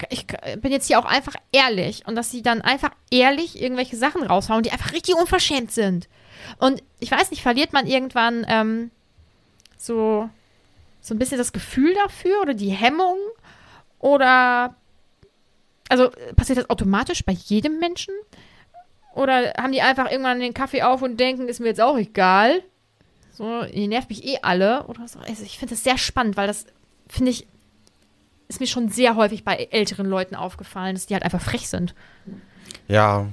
ich 0.10 0.28
bin 0.28 0.72
jetzt 0.72 0.88
hier 0.88 1.00
auch 1.00 1.06
einfach 1.06 1.36
ehrlich 1.52 2.06
und 2.06 2.16
dass 2.16 2.32
sie 2.32 2.42
dann 2.42 2.62
einfach 2.62 2.92
ehrlich 3.12 3.62
irgendwelche 3.62 3.98
Sachen 3.98 4.24
raushauen, 4.24 4.64
die 4.64 4.72
einfach 4.72 4.94
richtig 4.94 5.16
unverschämt 5.16 5.72
sind. 5.72 6.08
Und 6.58 6.84
ich 7.00 7.12
weiß 7.12 7.32
nicht, 7.32 7.42
verliert 7.42 7.74
man 7.74 7.88
irgendwann 7.88 8.46
ähm, 8.48 8.92
so, 9.78 10.30
so 11.02 11.14
ein 11.14 11.20
bisschen 11.20 11.38
das 11.38 11.54
Gefühl 11.54 11.94
dafür 11.96 12.42
oder 12.42 12.54
die 12.54 12.72
Hemmung? 12.72 13.18
Oder 14.00 14.76
also 15.90 16.10
passiert 16.36 16.60
das 16.60 16.70
automatisch 16.70 17.26
bei 17.26 17.34
jedem 17.34 17.80
Menschen? 17.80 18.14
Oder 19.16 19.54
haben 19.58 19.72
die 19.72 19.82
einfach 19.82 20.10
irgendwann 20.10 20.40
den 20.40 20.54
Kaffee 20.54 20.84
auf 20.84 21.02
und 21.02 21.20
denken, 21.20 21.48
ist 21.48 21.60
mir 21.60 21.68
jetzt 21.68 21.82
auch 21.82 21.98
egal? 21.98 22.62
So, 23.34 23.64
ihr 23.64 23.88
nervt 23.88 24.10
mich 24.10 24.24
eh 24.26 24.40
alle 24.42 24.84
oder 24.86 25.08
so. 25.08 25.20
Also 25.20 25.44
ich 25.44 25.58
finde 25.58 25.74
das 25.74 25.84
sehr 25.84 25.98
spannend, 25.98 26.38
weil 26.38 26.48
das, 26.48 26.66
finde 27.08 27.32
ich, 27.32 27.48
ist 28.50 28.60
mir 28.60 28.68
schon 28.68 28.90
sehr 28.90 29.16
häufig 29.16 29.44
bei 29.44 29.56
älteren 29.72 30.08
Leuten 30.08 30.36
aufgefallen, 30.36 30.96
dass 30.96 31.06
die 31.06 31.14
halt 31.14 31.24
einfach 31.24 31.42
frech 31.42 31.70
sind. 31.70 31.96
Ja. 32.88 33.28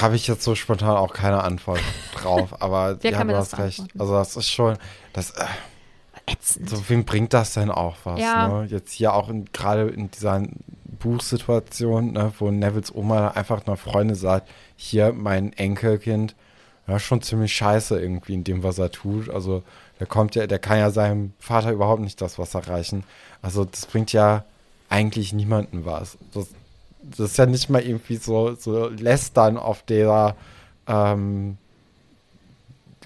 Habe 0.00 0.16
ich 0.16 0.26
jetzt 0.26 0.42
so 0.42 0.54
spontan 0.54 0.96
auch 0.96 1.12
keine 1.12 1.42
Antwort 1.42 1.80
drauf, 2.14 2.62
aber 2.62 2.98
ja, 3.02 3.24
du 3.24 3.36
hast 3.36 3.58
recht. 3.58 3.84
Also 3.98 4.14
das 4.14 4.36
ist 4.36 4.48
schon, 4.48 4.78
das, 5.12 5.30
äh, 5.32 5.44
ätzend. 6.26 6.70
So, 6.70 6.88
wem 6.88 7.04
bringt 7.04 7.32
das 7.32 7.54
denn 7.54 7.70
auch 7.70 7.96
was? 8.04 8.20
Ja. 8.20 8.48
Ne? 8.48 8.66
Jetzt 8.66 8.92
hier 8.92 9.14
auch 9.14 9.30
gerade 9.52 9.88
in 9.88 10.10
dieser 10.10 10.42
Buchsituation, 10.98 12.12
ne, 12.12 12.32
wo 12.38 12.50
Nevils 12.50 12.94
Oma 12.94 13.28
einfach 13.28 13.66
einer 13.66 13.76
Freundin 13.76 14.16
sagt, 14.16 14.48
hier 14.76 15.12
mein 15.12 15.52
Enkelkind, 15.52 16.34
ja, 16.86 16.98
schon 16.98 17.22
ziemlich 17.22 17.52
scheiße 17.54 18.00
irgendwie 18.00 18.34
in 18.34 18.44
dem, 18.44 18.62
was 18.62 18.78
er 18.78 18.90
tut. 18.90 19.28
Also 19.30 19.62
der 20.00 20.06
kommt 20.06 20.34
ja, 20.34 20.46
der 20.46 20.58
kann 20.58 20.78
ja 20.78 20.90
seinem 20.90 21.32
Vater 21.38 21.70
überhaupt 21.72 22.02
nicht 22.02 22.20
das 22.20 22.38
was 22.38 22.54
erreichen. 22.54 23.04
Also 23.40 23.64
das 23.64 23.86
bringt 23.86 24.12
ja 24.12 24.44
eigentlich 24.88 25.32
niemanden 25.32 25.84
was. 25.84 26.18
Das, 26.34 26.48
das 27.02 27.30
ist 27.30 27.38
ja 27.38 27.46
nicht 27.46 27.70
mal 27.70 27.82
irgendwie 27.82 28.16
so, 28.16 28.54
so 28.54 28.88
lästern 28.88 29.56
auf 29.56 29.82
der 29.82 30.36
ähm, 30.86 31.56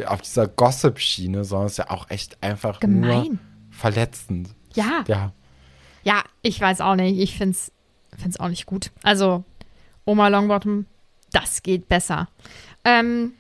auf 0.05 0.21
dieser 0.23 0.49
Gossip-Schiene, 0.49 1.45
sondern 1.45 1.67
es 1.67 1.73
ist 1.73 1.79
ja 1.79 1.91
auch 1.91 2.11
echt 2.11 2.43
einfach 2.43 2.81
Gemein. 2.81 3.25
nur 3.25 3.39
verletzend. 3.71 4.51
Ja. 4.75 5.05
Ja. 5.07 5.33
Ja, 6.03 6.23
ich 6.43 6.61
weiß 6.61 6.81
auch 6.83 6.95
nicht. 6.95 7.19
Ich 7.19 7.37
finde 7.37 7.57
es 7.57 8.41
auch 8.41 8.49
nicht 8.49 8.67
gut. 8.67 8.93
Also, 9.03 9.45
Oma 10.05 10.29
Longbottom, 10.29 10.87
das 11.33 11.63
geht 11.63 11.89
besser. 11.89 12.29
Ähm, 12.85 13.33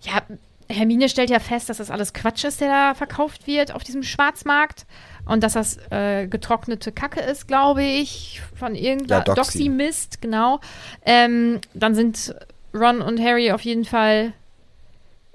ja, 0.00 0.22
Hermine 0.68 1.08
stellt 1.08 1.30
ja 1.30 1.38
fest, 1.38 1.68
dass 1.68 1.76
das 1.76 1.90
alles 1.90 2.12
Quatsch 2.12 2.44
ist, 2.44 2.60
der 2.60 2.68
da 2.68 2.94
verkauft 2.94 3.46
wird 3.46 3.72
auf 3.72 3.84
diesem 3.84 4.02
Schwarzmarkt. 4.02 4.86
Und 5.24 5.44
dass 5.44 5.52
das 5.52 5.78
äh, 5.90 6.26
getrocknete 6.26 6.90
Kacke 6.90 7.20
ist, 7.20 7.46
glaube 7.46 7.84
ich, 7.84 8.42
von 8.56 8.74
irgendeiner 8.74 9.24
ja, 9.24 9.34
Doxy-Mist, 9.34 10.20
genau. 10.20 10.60
Ähm, 11.04 11.60
dann 11.74 11.94
sind 11.94 12.34
Ron 12.74 13.00
und 13.00 13.20
Harry 13.20 13.52
auf 13.52 13.60
jeden 13.62 13.84
Fall 13.84 14.32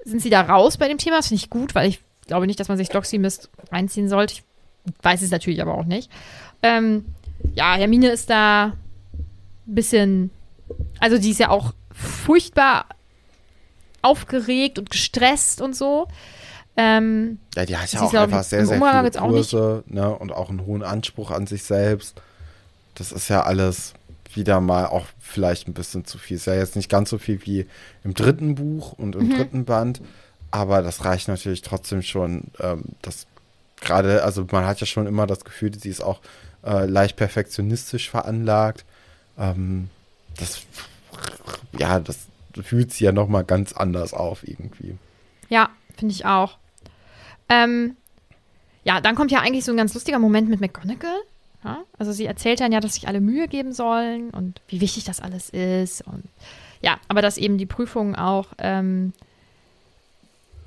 sind 0.08 0.20
sie 0.22 0.30
da 0.30 0.42
raus 0.42 0.76
bei 0.76 0.88
dem 0.88 0.98
Thema. 0.98 1.16
Das 1.16 1.28
finde 1.28 1.42
ich 1.42 1.50
gut, 1.50 1.74
weil 1.74 1.88
ich 1.88 2.00
glaube 2.26 2.46
nicht, 2.46 2.58
dass 2.58 2.68
man 2.68 2.78
sich 2.78 2.88
Doxy 2.88 3.18
Mist 3.18 3.50
reinziehen 3.70 4.08
sollte. 4.08 4.34
Ich 4.34 4.42
weiß 5.02 5.22
es 5.22 5.30
natürlich 5.30 5.60
aber 5.62 5.74
auch 5.74 5.84
nicht. 5.84 6.10
Ähm, 6.62 7.04
ja, 7.54 7.74
Hermine 7.74 8.08
ist 8.08 8.30
da 8.30 8.72
ein 9.66 9.74
bisschen, 9.74 10.30
also 10.98 11.18
die 11.18 11.30
ist 11.30 11.40
ja 11.40 11.50
auch 11.50 11.72
furchtbar 11.92 12.86
aufgeregt 14.02 14.78
und 14.78 14.90
gestresst 14.90 15.60
und 15.60 15.74
so. 15.76 16.08
Ähm, 16.76 17.38
ja, 17.56 17.64
die 17.66 17.76
hat 17.76 17.92
ja 17.92 18.00
auch 18.02 18.14
einfach 18.14 18.44
sehr, 18.44 18.64
sehr 18.64 18.80
viele 18.80 19.10
Kurse 19.10 19.82
ne, 19.86 20.14
und 20.14 20.32
auch 20.32 20.48
einen 20.48 20.64
hohen 20.64 20.84
Anspruch 20.84 21.30
an 21.30 21.46
sich 21.46 21.64
selbst. 21.64 22.20
Das 22.94 23.10
ist 23.10 23.28
ja 23.28 23.42
alles 23.42 23.94
wieder 24.36 24.60
mal 24.60 24.86
auch 24.86 25.06
vielleicht 25.18 25.68
ein 25.68 25.74
bisschen 25.74 26.04
zu 26.04 26.18
viel. 26.18 26.36
Ist 26.36 26.46
ja 26.46 26.54
jetzt 26.54 26.76
nicht 26.76 26.90
ganz 26.90 27.10
so 27.10 27.18
viel 27.18 27.44
wie 27.44 27.66
im 28.04 28.14
dritten 28.14 28.54
Buch 28.54 28.92
und 28.92 29.16
im 29.16 29.28
mhm. 29.28 29.36
dritten 29.36 29.64
Band, 29.64 30.00
aber 30.50 30.82
das 30.82 31.04
reicht 31.04 31.28
natürlich 31.28 31.62
trotzdem 31.62 32.02
schon. 32.02 32.44
Ähm, 32.60 32.84
das 33.02 33.26
gerade, 33.80 34.24
also 34.24 34.46
man 34.50 34.66
hat 34.66 34.80
ja 34.80 34.86
schon 34.86 35.06
immer 35.06 35.26
das 35.26 35.44
Gefühl, 35.44 35.72
sie 35.74 35.88
ist 35.88 36.00
auch 36.00 36.20
äh, 36.64 36.86
leicht 36.86 37.16
perfektionistisch 37.16 38.10
veranlagt. 38.10 38.84
Ähm, 39.38 39.90
das, 40.36 40.62
ja, 41.78 42.00
das 42.00 42.26
fühlt 42.62 42.92
sie 42.92 43.04
ja 43.04 43.12
noch 43.12 43.28
mal 43.28 43.44
ganz 43.44 43.72
anders 43.72 44.14
auf 44.14 44.46
irgendwie. 44.46 44.96
Ja, 45.48 45.70
finde 45.96 46.14
ich 46.14 46.24
auch. 46.24 46.58
Ähm, 47.48 47.96
ja, 48.84 49.00
dann 49.00 49.14
kommt 49.14 49.30
ja 49.30 49.40
eigentlich 49.40 49.64
so 49.64 49.72
ein 49.72 49.76
ganz 49.76 49.94
lustiger 49.94 50.18
Moment 50.18 50.48
mit 50.48 50.60
McGonagall. 50.60 51.20
Ja? 51.64 51.82
Also 51.98 52.12
sie 52.12 52.26
erzählt 52.26 52.60
dann 52.60 52.72
ja, 52.72 52.80
dass 52.80 52.94
sich 52.94 53.08
alle 53.08 53.20
Mühe 53.20 53.48
geben 53.48 53.72
sollen 53.72 54.30
und 54.30 54.60
wie 54.68 54.80
wichtig 54.80 55.04
das 55.04 55.20
alles 55.20 55.50
ist. 55.50 56.02
Und 56.06 56.24
ja, 56.80 56.98
aber 57.08 57.22
dass 57.22 57.38
eben 57.38 57.58
die 57.58 57.66
Prüfungen 57.66 58.14
auch, 58.14 58.48
ähm, 58.58 59.12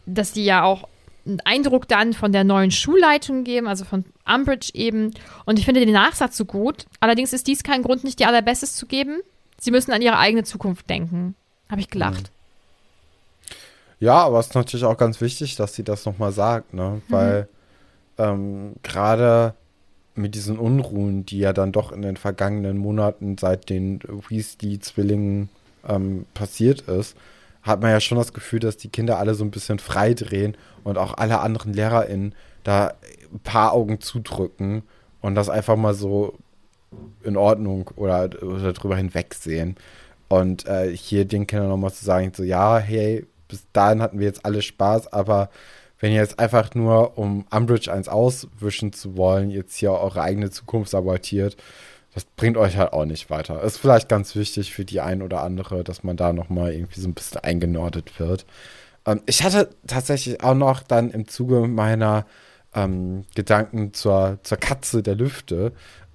dass 0.05 0.33
die 0.33 0.45
ja 0.45 0.63
auch 0.63 0.87
einen 1.25 1.39
Eindruck 1.41 1.87
dann 1.87 2.13
von 2.13 2.31
der 2.31 2.43
neuen 2.43 2.71
Schulleitung 2.71 3.43
geben, 3.43 3.67
also 3.67 3.85
von 3.85 4.05
Umbridge 4.25 4.71
eben. 4.73 5.11
Und 5.45 5.59
ich 5.59 5.65
finde 5.65 5.81
den 5.81 5.93
Nachsatz 5.93 6.35
so 6.35 6.45
gut. 6.45 6.85
Allerdings 6.99 7.31
ist 7.31 7.47
dies 7.47 7.63
kein 7.63 7.83
Grund, 7.83 8.03
nicht 8.03 8.19
dir 8.19 8.27
allerbestes 8.27 8.75
zu 8.75 8.87
geben. 8.87 9.21
Sie 9.59 9.71
müssen 9.71 9.91
an 9.91 10.01
ihre 10.01 10.17
eigene 10.17 10.43
Zukunft 10.43 10.89
denken. 10.89 11.35
Habe 11.69 11.81
ich 11.81 11.89
gelacht. 11.89 12.23
Mhm. 12.23 12.41
Ja, 13.99 14.15
aber 14.15 14.39
es 14.39 14.47
ist 14.47 14.55
natürlich 14.55 14.85
auch 14.85 14.97
ganz 14.97 15.21
wichtig, 15.21 15.55
dass 15.55 15.75
sie 15.75 15.83
das 15.83 16.05
nochmal 16.05 16.31
sagt, 16.31 16.73
ne? 16.73 17.01
Mhm. 17.07 17.13
Weil 17.13 17.47
ähm, 18.17 18.73
gerade 18.81 19.53
mit 20.15 20.35
diesen 20.35 20.57
Unruhen, 20.57 21.25
die 21.25 21.39
ja 21.39 21.53
dann 21.53 21.71
doch 21.71 21.91
in 21.91 22.01
den 22.01 22.17
vergangenen 22.17 22.77
Monaten 22.77 23.37
seit 23.37 23.69
den 23.69 23.99
Weasley-Zwillingen 24.01 25.49
ähm, 25.87 26.25
passiert 26.33 26.81
ist, 26.81 27.15
hat 27.63 27.81
man 27.81 27.91
ja 27.91 27.99
schon 27.99 28.17
das 28.17 28.33
Gefühl, 28.33 28.59
dass 28.59 28.77
die 28.77 28.89
Kinder 28.89 29.19
alle 29.19 29.35
so 29.35 29.43
ein 29.43 29.51
bisschen 29.51 29.79
freidrehen 29.79 30.57
und 30.83 30.97
auch 30.97 31.13
alle 31.17 31.39
anderen 31.39 31.73
LehrerInnen 31.73 32.35
da 32.63 32.93
ein 33.31 33.39
paar 33.39 33.73
Augen 33.73 34.01
zudrücken 34.01 34.83
und 35.21 35.35
das 35.35 35.49
einfach 35.49 35.75
mal 35.75 35.93
so 35.93 36.37
in 37.23 37.37
Ordnung 37.37 37.89
oder, 37.95 38.29
oder 38.41 38.73
drüber 38.73 38.97
hinwegsehen. 38.97 39.75
Und 40.27 40.65
äh, 40.65 40.95
hier 40.95 41.25
den 41.25 41.47
Kindern 41.47 41.69
nochmal 41.69 41.93
zu 41.93 42.05
sagen, 42.05 42.31
so, 42.35 42.43
ja, 42.43 42.77
hey, 42.77 43.25
bis 43.47 43.65
dahin 43.73 44.01
hatten 44.01 44.19
wir 44.19 44.27
jetzt 44.27 44.45
alle 44.45 44.61
Spaß, 44.61 45.11
aber 45.11 45.49
wenn 46.01 46.11
ihr 46.11 46.19
jetzt 46.19 46.39
einfach 46.39 46.75
nur, 46.75 47.17
um 47.17 47.45
Umbridge 47.51 47.91
eins 47.91 48.09
auswischen 48.09 48.91
zu 48.91 49.15
wollen, 49.15 49.51
jetzt 49.51 49.75
hier 49.75 49.91
eure 49.91 50.21
eigene 50.21 50.49
Zukunft 50.49 50.91
sabotiert, 50.91 51.55
das 52.13 52.25
bringt 52.25 52.57
euch 52.57 52.75
halt 52.75 52.91
auch 52.91 53.05
nicht 53.05 53.29
weiter. 53.29 53.61
Ist 53.61 53.77
vielleicht 53.77 54.09
ganz 54.09 54.35
wichtig 54.35 54.73
für 54.73 54.83
die 54.83 54.99
ein 54.99 55.21
oder 55.21 55.41
andere, 55.43 55.83
dass 55.83 56.03
man 56.03 56.17
da 56.17 56.33
nochmal 56.33 56.73
irgendwie 56.73 56.99
so 56.99 57.07
ein 57.07 57.13
bisschen 57.13 57.41
eingenordet 57.41 58.19
wird. 58.19 58.45
Ähm, 59.05 59.21
ich 59.27 59.43
hatte 59.43 59.69
tatsächlich 59.87 60.43
auch 60.43 60.55
noch 60.55 60.83
dann 60.83 61.11
im 61.11 61.27
Zuge 61.27 61.67
meiner 61.67 62.25
ähm, 62.73 63.23
Gedanken 63.35 63.93
zur, 63.93 64.39
zur 64.43 64.57
Katze 64.57 65.03
der 65.03 65.15
Lüfte 65.15 65.71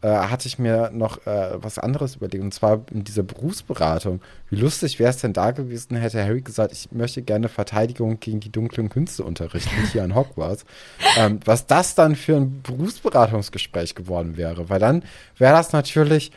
äh, 0.07 0.09
hatte 0.09 0.47
ich 0.47 0.59
mir 0.59 0.91
noch 0.93 1.27
äh, 1.27 1.63
was 1.63 1.79
anderes 1.79 2.17
überlegt. 2.17 2.43
Und 2.43 2.55
zwar 2.55 2.83
in 2.93 3.05
dieser 3.05 3.25
Berufsberatung. 3.25 4.21
Wie 4.49 4.57
lustig 4.57 4.99
wäre 4.99 5.11
es 5.11 5.19
denn 5.19 5.33
da 5.33 5.51
gewesen, 5.51 5.97
hätte 5.97 6.23
Harry 6.23 6.41
gesagt, 6.41 6.73
ich 6.73 6.93
möchte 6.93 7.23
gerne 7.23 7.49
Verteidigung 7.49 8.21
gegen 8.21 8.41
die 8.41 8.53
dunklen 8.53 8.89
Künste 8.89 9.25
unterrichten, 9.25 9.75
hier 9.93 10.05
an 10.05 10.15
Hogwarts. 10.15 10.65
Ähm, 11.19 11.41
was 11.47 11.67
das 11.67 11.95
dann 11.95 12.15
für 12.15 12.37
ein 12.37 12.63
Berufsberatungsgespräch 12.63 13.95
geworden 13.95 14.37
wäre. 14.37 14.69
Weil 14.69 14.81
dann 14.81 15.03
wäre 15.39 15.55
das 15.55 15.73
natürlich 15.73 16.31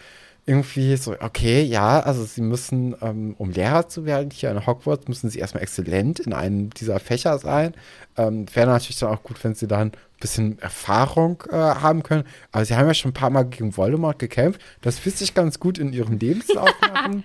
irgendwie 0.49 0.97
so, 0.97 1.15
okay, 1.19 1.61
ja, 1.61 1.99
also 1.99 2.25
sie 2.25 2.41
müssen, 2.41 2.95
ähm, 3.03 3.35
um 3.37 3.51
Lehrer 3.51 3.87
zu 3.87 4.05
werden 4.05 4.31
hier 4.31 4.49
an 4.49 4.65
Hogwarts, 4.65 5.07
müssen 5.07 5.29
sie 5.29 5.37
erstmal 5.37 5.61
exzellent 5.61 6.19
in 6.19 6.33
einem 6.33 6.71
dieser 6.71 6.99
Fächer 6.99 7.37
sein. 7.37 7.75
Ähm, 8.17 8.47
Wäre 8.51 8.65
natürlich 8.65 8.97
dann 8.97 9.09
auch 9.09 9.21
gut, 9.21 9.43
wenn 9.43 9.53
sie 9.53 9.67
dann 9.67 9.89
ein 9.89 10.19
bisschen 10.19 10.57
Erfahrung 10.57 11.43
äh, 11.51 11.55
haben 11.55 12.01
können. 12.01 12.23
Aber 12.51 12.65
sie 12.65 12.75
haben 12.75 12.87
ja 12.87 12.95
schon 12.95 13.11
ein 13.11 13.13
paar 13.13 13.29
Mal 13.29 13.43
gegen 13.43 13.77
Voldemort 13.77 14.17
gekämpft. 14.17 14.59
Das 14.81 15.05
wird 15.05 15.17
sich 15.17 15.35
ganz 15.35 15.59
gut 15.59 15.77
in 15.77 15.93
ihrem 15.93 16.17
Lebenslauf 16.17 16.73
machen. 16.93 17.23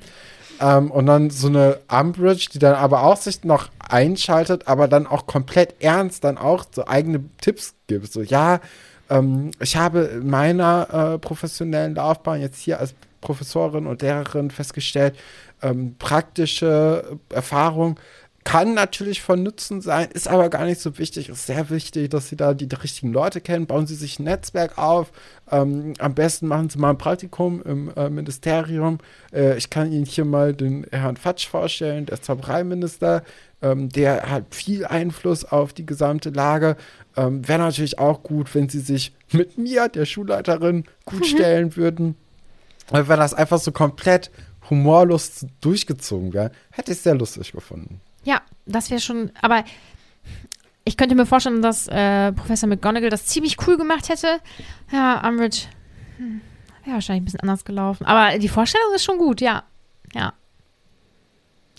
ähm, 0.60 0.90
und 0.90 1.06
dann 1.06 1.30
so 1.30 1.48
eine 1.48 1.78
Umbridge, 1.88 2.48
die 2.52 2.58
dann 2.58 2.74
aber 2.74 3.04
auch 3.04 3.16
sich 3.16 3.42
noch 3.42 3.70
einschaltet, 3.78 4.68
aber 4.68 4.86
dann 4.86 5.06
auch 5.06 5.26
komplett 5.26 5.76
ernst 5.80 6.24
dann 6.24 6.36
auch 6.36 6.66
so 6.70 6.86
eigene 6.86 7.24
Tipps 7.40 7.74
gibt. 7.86 8.12
So, 8.12 8.20
ja, 8.20 8.60
ähm, 9.08 9.52
ich 9.60 9.76
habe 9.76 10.00
in 10.00 10.28
meiner 10.28 11.14
äh, 11.14 11.18
professionellen 11.18 11.94
Laufbahn 11.94 12.42
jetzt 12.42 12.60
hier 12.60 12.80
als 12.80 12.94
Professorin 13.24 13.86
und 13.86 14.02
Lehrerin 14.02 14.50
festgestellt, 14.50 15.16
ähm, 15.62 15.96
praktische 15.98 17.18
Erfahrung 17.30 17.98
kann 18.44 18.74
natürlich 18.74 19.22
von 19.22 19.42
Nutzen 19.42 19.80
sein, 19.80 20.08
ist 20.12 20.28
aber 20.28 20.50
gar 20.50 20.66
nicht 20.66 20.80
so 20.80 20.98
wichtig. 20.98 21.30
Ist 21.30 21.46
sehr 21.46 21.70
wichtig, 21.70 22.10
dass 22.10 22.28
Sie 22.28 22.36
da 22.36 22.52
die, 22.52 22.68
die 22.68 22.76
richtigen 22.76 23.10
Leute 23.10 23.40
kennen. 23.40 23.66
Bauen 23.66 23.86
Sie 23.86 23.94
sich 23.94 24.18
ein 24.18 24.24
Netzwerk 24.24 24.76
auf. 24.76 25.12
Ähm, 25.50 25.94
am 25.98 26.14
besten 26.14 26.46
machen 26.46 26.68
Sie 26.68 26.78
mal 26.78 26.90
ein 26.90 26.98
Praktikum 26.98 27.62
im 27.62 27.90
äh, 27.96 28.10
Ministerium. 28.10 28.98
Äh, 29.32 29.56
ich 29.56 29.70
kann 29.70 29.90
Ihnen 29.90 30.04
hier 30.04 30.26
mal 30.26 30.52
den 30.52 30.86
Herrn 30.92 31.16
Fatsch 31.16 31.48
vorstellen, 31.48 32.04
der 32.04 32.20
Zaubereiminister. 32.20 33.24
Ähm, 33.62 33.88
der 33.88 34.28
hat 34.28 34.54
viel 34.54 34.84
Einfluss 34.84 35.46
auf 35.46 35.72
die 35.72 35.86
gesamte 35.86 36.28
Lage. 36.28 36.76
Ähm, 37.16 37.48
Wäre 37.48 37.60
natürlich 37.60 37.98
auch 37.98 38.22
gut, 38.22 38.54
wenn 38.54 38.68
Sie 38.68 38.80
sich 38.80 39.14
mit 39.32 39.56
mir, 39.56 39.88
der 39.88 40.04
Schulleiterin, 40.04 40.84
gut 41.06 41.26
stellen 41.26 41.76
würden. 41.76 42.14
Weil 42.90 43.08
wenn 43.08 43.18
das 43.18 43.34
einfach 43.34 43.58
so 43.58 43.72
komplett 43.72 44.30
humorlos 44.70 45.46
durchgezogen 45.60 46.32
wäre, 46.32 46.50
hätte 46.70 46.92
ich 46.92 46.98
es 46.98 47.04
sehr 47.04 47.14
lustig 47.14 47.52
gefunden. 47.52 48.00
Ja, 48.24 48.40
das 48.66 48.90
wäre 48.90 49.00
schon, 49.00 49.30
aber 49.40 49.64
ich 50.84 50.96
könnte 50.96 51.14
mir 51.14 51.26
vorstellen, 51.26 51.62
dass 51.62 51.88
äh, 51.88 52.32
Professor 52.32 52.68
McGonagall 52.68 53.10
das 53.10 53.26
ziemlich 53.26 53.56
cool 53.66 53.76
gemacht 53.76 54.08
hätte. 54.08 54.38
Ja, 54.92 55.26
Umbridge 55.26 55.62
hm, 56.18 56.40
wäre 56.84 56.94
wahrscheinlich 56.94 57.22
ein 57.22 57.24
bisschen 57.24 57.40
anders 57.40 57.64
gelaufen. 57.64 58.04
Aber 58.06 58.38
die 58.38 58.48
Vorstellung 58.48 58.94
ist 58.94 59.04
schon 59.04 59.18
gut, 59.18 59.40
ja. 59.40 59.64
Ja. 60.14 60.32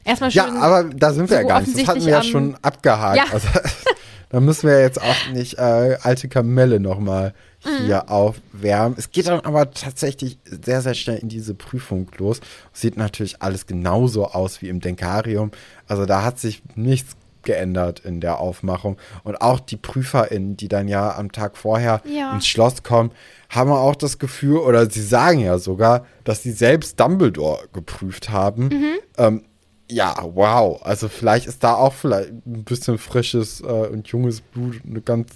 Erstmal 0.04 0.32
schön. 0.32 0.44
Ja, 0.44 0.62
aber 0.62 0.84
da 0.86 1.14
sind 1.14 1.30
wir 1.30 1.38
ja 1.38 1.48
gar 1.48 1.62
nicht. 1.62 1.76
Das 1.76 1.88
hatten 1.88 2.06
wir 2.06 2.12
ja 2.12 2.24
schon 2.24 2.56
abgehakt. 2.62 3.18
Ja. 3.18 3.26
Also, 3.32 3.48
da 4.30 4.40
müssen 4.40 4.70
wir 4.70 4.80
jetzt 4.80 5.02
auch 5.02 5.30
nicht 5.32 5.58
äh, 5.58 5.98
alte 6.02 6.28
Kamelle 6.28 6.80
nochmal 6.80 7.34
hier 7.66 8.04
mhm. 8.04 8.10
aufwärmen. 8.10 8.96
Es 8.98 9.12
geht 9.12 9.28
dann 9.28 9.42
aber 9.42 9.72
tatsächlich 9.72 10.38
sehr, 10.46 10.82
sehr 10.82 10.94
schnell 10.94 11.18
in 11.18 11.30
diese 11.30 11.54
Prüfung 11.54 12.08
los. 12.18 12.42
Sieht 12.74 12.98
natürlich 12.98 13.42
alles 13.42 13.66
genauso 13.66 14.28
aus 14.28 14.62
wie 14.62 14.70
im 14.70 14.80
Denkarium. 14.80 15.52
Also 15.88 16.06
da 16.06 16.24
hat 16.24 16.40
sich 16.40 16.64
nichts 16.76 17.16
geändert 17.46 18.02
in 18.02 18.20
der 18.20 18.40
Aufmachung. 18.40 18.98
Und 19.24 19.40
auch 19.42 19.60
die 19.60 19.78
PrüferInnen, 19.78 20.58
die 20.58 20.68
dann 20.68 20.88
ja 20.88 21.16
am 21.16 21.32
Tag 21.32 21.58
vorher 21.58 22.02
ja. 22.06 22.34
ins 22.34 22.48
Schloss 22.48 22.84
kommen, 22.84 23.12
haben 23.50 23.72
auch 23.72 23.96
das 23.96 24.20
Gefühl, 24.20 24.58
oder 24.58 24.90
sie 24.90 25.04
sagen 25.04 25.40
ja 25.40 25.58
sogar, 25.60 26.06
dass 26.24 26.44
sie 26.44 26.52
selbst 26.52 27.00
Dumbledore 27.00 27.70
geprüft 27.72 28.30
haben. 28.30 28.68
Mhm. 28.68 28.94
Ähm, 29.18 29.46
ja, 29.90 30.16
wow. 30.34 30.82
Also 30.84 31.08
vielleicht 31.08 31.46
ist 31.46 31.64
da 31.64 31.76
auch 31.76 31.94
vielleicht 31.94 32.30
ein 32.30 32.64
bisschen 32.64 32.98
frisches 32.98 33.62
äh, 33.62 33.66
und 33.66 34.08
junges 34.08 34.42
Blut 34.42 34.82
eine 34.86 35.02
ganz 35.02 35.30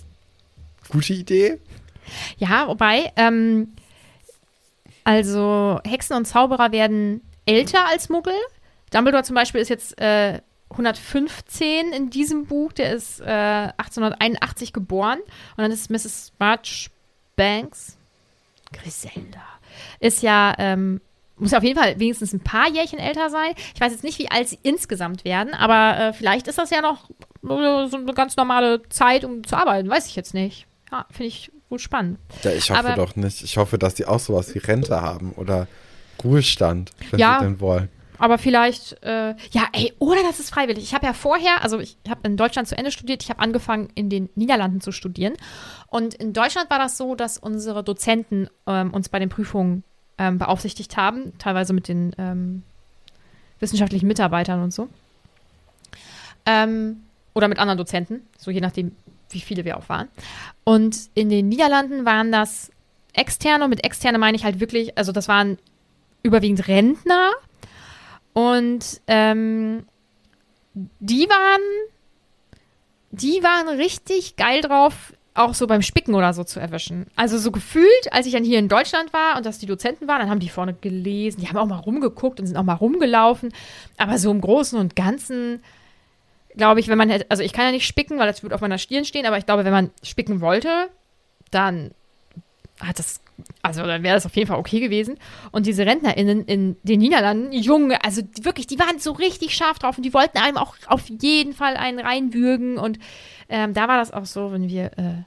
gute 0.89 1.13
Idee. 1.13 1.59
Ja, 2.37 2.67
wobei, 2.67 3.11
ähm, 3.15 3.73
also 5.03 5.79
Hexen 5.85 6.17
und 6.17 6.25
Zauberer 6.25 6.71
werden 6.71 7.21
älter 7.45 7.87
als 7.87 8.09
Muggel. 8.09 8.33
Dumbledore 8.91 9.23
zum 9.23 9.35
Beispiel 9.35 9.61
ist 9.61 9.69
jetzt 9.69 9.99
äh, 9.99 10.41
115 10.71 11.93
in 11.93 12.09
diesem 12.09 12.45
Buch. 12.45 12.73
Der 12.73 12.93
ist 12.93 13.19
äh, 13.21 13.23
1881 13.77 14.73
geboren. 14.73 15.19
Und 15.19 15.57
dann 15.57 15.71
ist 15.71 15.89
Mrs. 15.89 16.33
March 16.39 16.89
Banks, 17.35 17.97
Griselda, 18.73 19.41
ist 19.99 20.21
ja, 20.21 20.53
ähm, 20.57 21.01
muss 21.37 21.53
auf 21.53 21.63
jeden 21.63 21.79
Fall 21.79 21.99
wenigstens 21.99 22.33
ein 22.33 22.41
paar 22.41 22.69
Jährchen 22.69 22.99
älter 22.99 23.29
sein. 23.29 23.53
Ich 23.73 23.79
weiß 23.79 23.93
jetzt 23.93 24.03
nicht, 24.03 24.19
wie 24.19 24.29
alt 24.29 24.49
sie 24.49 24.59
insgesamt 24.61 25.23
werden, 25.23 25.53
aber 25.53 25.97
äh, 25.97 26.13
vielleicht 26.13 26.47
ist 26.47 26.57
das 26.57 26.69
ja 26.69 26.81
noch 26.81 27.09
so 27.41 27.55
eine 27.55 28.13
ganz 28.13 28.35
normale 28.35 28.87
Zeit, 28.89 29.23
um 29.23 29.45
zu 29.45 29.55
arbeiten. 29.55 29.89
Weiß 29.89 30.07
ich 30.07 30.17
jetzt 30.17 30.33
nicht. 30.33 30.67
Ja, 30.91 31.05
finde 31.09 31.27
ich 31.27 31.51
gut 31.69 31.82
spannend. 31.82 32.19
Ja, 32.43 32.51
ich 32.51 32.69
hoffe 32.69 32.79
aber, 32.79 32.95
doch 32.95 33.15
nicht. 33.15 33.43
Ich 33.43 33.58
hoffe, 33.58 33.77
dass 33.77 33.95
die 33.95 34.05
auch 34.05 34.19
sowas 34.19 34.53
wie 34.53 34.60
Rente 34.60 35.01
haben 35.01 35.32
oder 35.34 35.67
Ruhestand, 36.23 36.91
wenn 37.12 37.19
ja, 37.19 37.39
sie 37.39 37.45
denn 37.45 37.60
wollen. 37.60 37.89
Aber 38.17 38.38
vielleicht, 38.38 39.01
äh, 39.01 39.34
ja, 39.51 39.67
ey, 39.71 39.93
oder 39.97 40.21
das 40.23 40.41
ist 40.41 40.49
freiwillig. 40.49 40.84
Ich 40.84 40.93
habe 40.93 41.05
ja 41.05 41.13
vorher, 41.13 41.63
also 41.63 41.79
ich 41.79 41.97
habe 42.08 42.19
in 42.23 42.36
Deutschland 42.36 42.67
zu 42.67 42.77
Ende 42.77 42.91
studiert, 42.91 43.23
ich 43.23 43.29
habe 43.29 43.39
angefangen 43.39 43.88
in 43.95 44.10
den 44.10 44.29
Niederlanden 44.36 44.82
zu 44.82 44.91
studieren. 44.91 45.36
Und 45.88 46.15
in 46.15 46.34
Deutschland 46.34 46.69
war 46.69 46.79
das 46.79 46.97
so, 46.97 47.15
dass 47.15 47.38
unsere 47.38 47.82
Dozenten 47.82 48.49
ähm, 48.67 48.93
uns 48.93 49.08
bei 49.08 49.19
den 49.19 49.29
Prüfungen 49.29 49.86
ähm, 50.17 50.38
beaufsichtigt 50.38 50.97
haben, 50.97 51.38
teilweise 51.38 51.71
mit 51.71 51.88
den 51.88 52.13
ähm, 52.17 52.63
wissenschaftlichen 53.62 54.08
Mitarbeitern 54.08 54.62
und 54.62 54.73
so. 54.73 54.89
Ähm, 56.45 57.03
oder 57.34 57.47
mit 57.47 57.58
anderen 57.58 57.77
Dozenten, 57.77 58.27
so 58.38 58.51
je 58.51 58.60
nachdem, 58.60 58.95
wie 59.33 59.41
viele 59.41 59.65
wir 59.65 59.77
auch 59.77 59.89
waren. 59.89 60.07
Und 60.63 61.09
in 61.13 61.29
den 61.29 61.49
Niederlanden 61.49 62.05
waren 62.05 62.31
das 62.31 62.71
externe, 63.13 63.67
mit 63.67 63.83
externe 63.83 64.17
meine 64.17 64.37
ich 64.37 64.43
halt 64.43 64.59
wirklich, 64.59 64.97
also 64.97 65.11
das 65.11 65.27
waren 65.27 65.57
überwiegend 66.23 66.67
Rentner 66.67 67.31
und 68.33 69.01
ähm, 69.07 69.85
die 70.73 71.27
waren, 71.27 71.61
die 73.11 73.41
waren 73.43 73.67
richtig 73.77 74.35
geil 74.35 74.61
drauf, 74.61 75.13
auch 75.33 75.53
so 75.53 75.67
beim 75.67 75.81
Spicken 75.81 76.15
oder 76.15 76.33
so 76.33 76.43
zu 76.43 76.59
erwischen. 76.59 77.07
Also 77.15 77.37
so 77.37 77.51
gefühlt, 77.51 78.11
als 78.11 78.25
ich 78.25 78.33
dann 78.33 78.43
hier 78.43 78.59
in 78.59 78.67
Deutschland 78.67 79.13
war 79.13 79.37
und 79.37 79.45
dass 79.45 79.59
die 79.59 79.65
Dozenten 79.65 80.07
waren, 80.07 80.19
dann 80.19 80.29
haben 80.29 80.39
die 80.39 80.49
vorne 80.49 80.73
gelesen, 80.73 81.41
die 81.41 81.47
haben 81.47 81.57
auch 81.57 81.65
mal 81.65 81.77
rumgeguckt 81.77 82.39
und 82.39 82.45
sind 82.45 82.57
auch 82.57 82.63
mal 82.63 82.73
rumgelaufen. 82.73 83.53
Aber 83.97 84.17
so 84.17 84.31
im 84.31 84.41
Großen 84.41 84.77
und 84.77 84.95
Ganzen, 84.95 85.63
glaube 86.55 86.79
ich, 86.79 86.88
wenn 86.88 86.97
man 86.97 87.09
hätte, 87.09 87.25
also 87.29 87.43
ich 87.43 87.53
kann 87.53 87.65
ja 87.65 87.71
nicht 87.71 87.88
spicken, 87.88 88.17
weil 88.19 88.27
das 88.27 88.43
würde 88.43 88.55
auf 88.55 88.62
meiner 88.62 88.77
Stirn 88.77 89.05
stehen, 89.05 89.25
aber 89.25 89.38
ich 89.38 89.45
glaube, 89.45 89.65
wenn 89.65 89.71
man 89.71 89.91
spicken 90.03 90.41
wollte, 90.41 90.89
dann 91.51 91.91
hat 92.79 92.99
das, 92.99 93.19
also 93.62 93.85
dann 93.85 94.03
wäre 94.03 94.15
das 94.15 94.25
auf 94.25 94.35
jeden 94.35 94.47
Fall 94.47 94.57
okay 94.57 94.79
gewesen. 94.79 95.17
Und 95.51 95.65
diese 95.65 95.85
RentnerInnen 95.85 96.45
in 96.45 96.77
den 96.83 96.99
Niederlanden, 96.99 97.51
Junge, 97.51 98.03
also 98.03 98.21
wirklich, 98.41 98.67
die 98.67 98.79
waren 98.79 98.99
so 98.99 99.12
richtig 99.12 99.55
scharf 99.55 99.79
drauf 99.79 99.97
und 99.97 100.03
die 100.03 100.13
wollten 100.13 100.38
einem 100.38 100.57
auch 100.57 100.75
auf 100.88 101.09
jeden 101.09 101.53
Fall 101.53 101.75
einen 101.75 101.99
reinwürgen. 101.99 102.77
Und 102.77 102.99
ähm, 103.49 103.73
da 103.73 103.88
war 103.88 103.97
das 103.97 104.12
auch 104.12 104.25
so, 104.25 104.51
wenn 104.51 104.69
wir, 104.69 104.85
äh, 104.97 105.23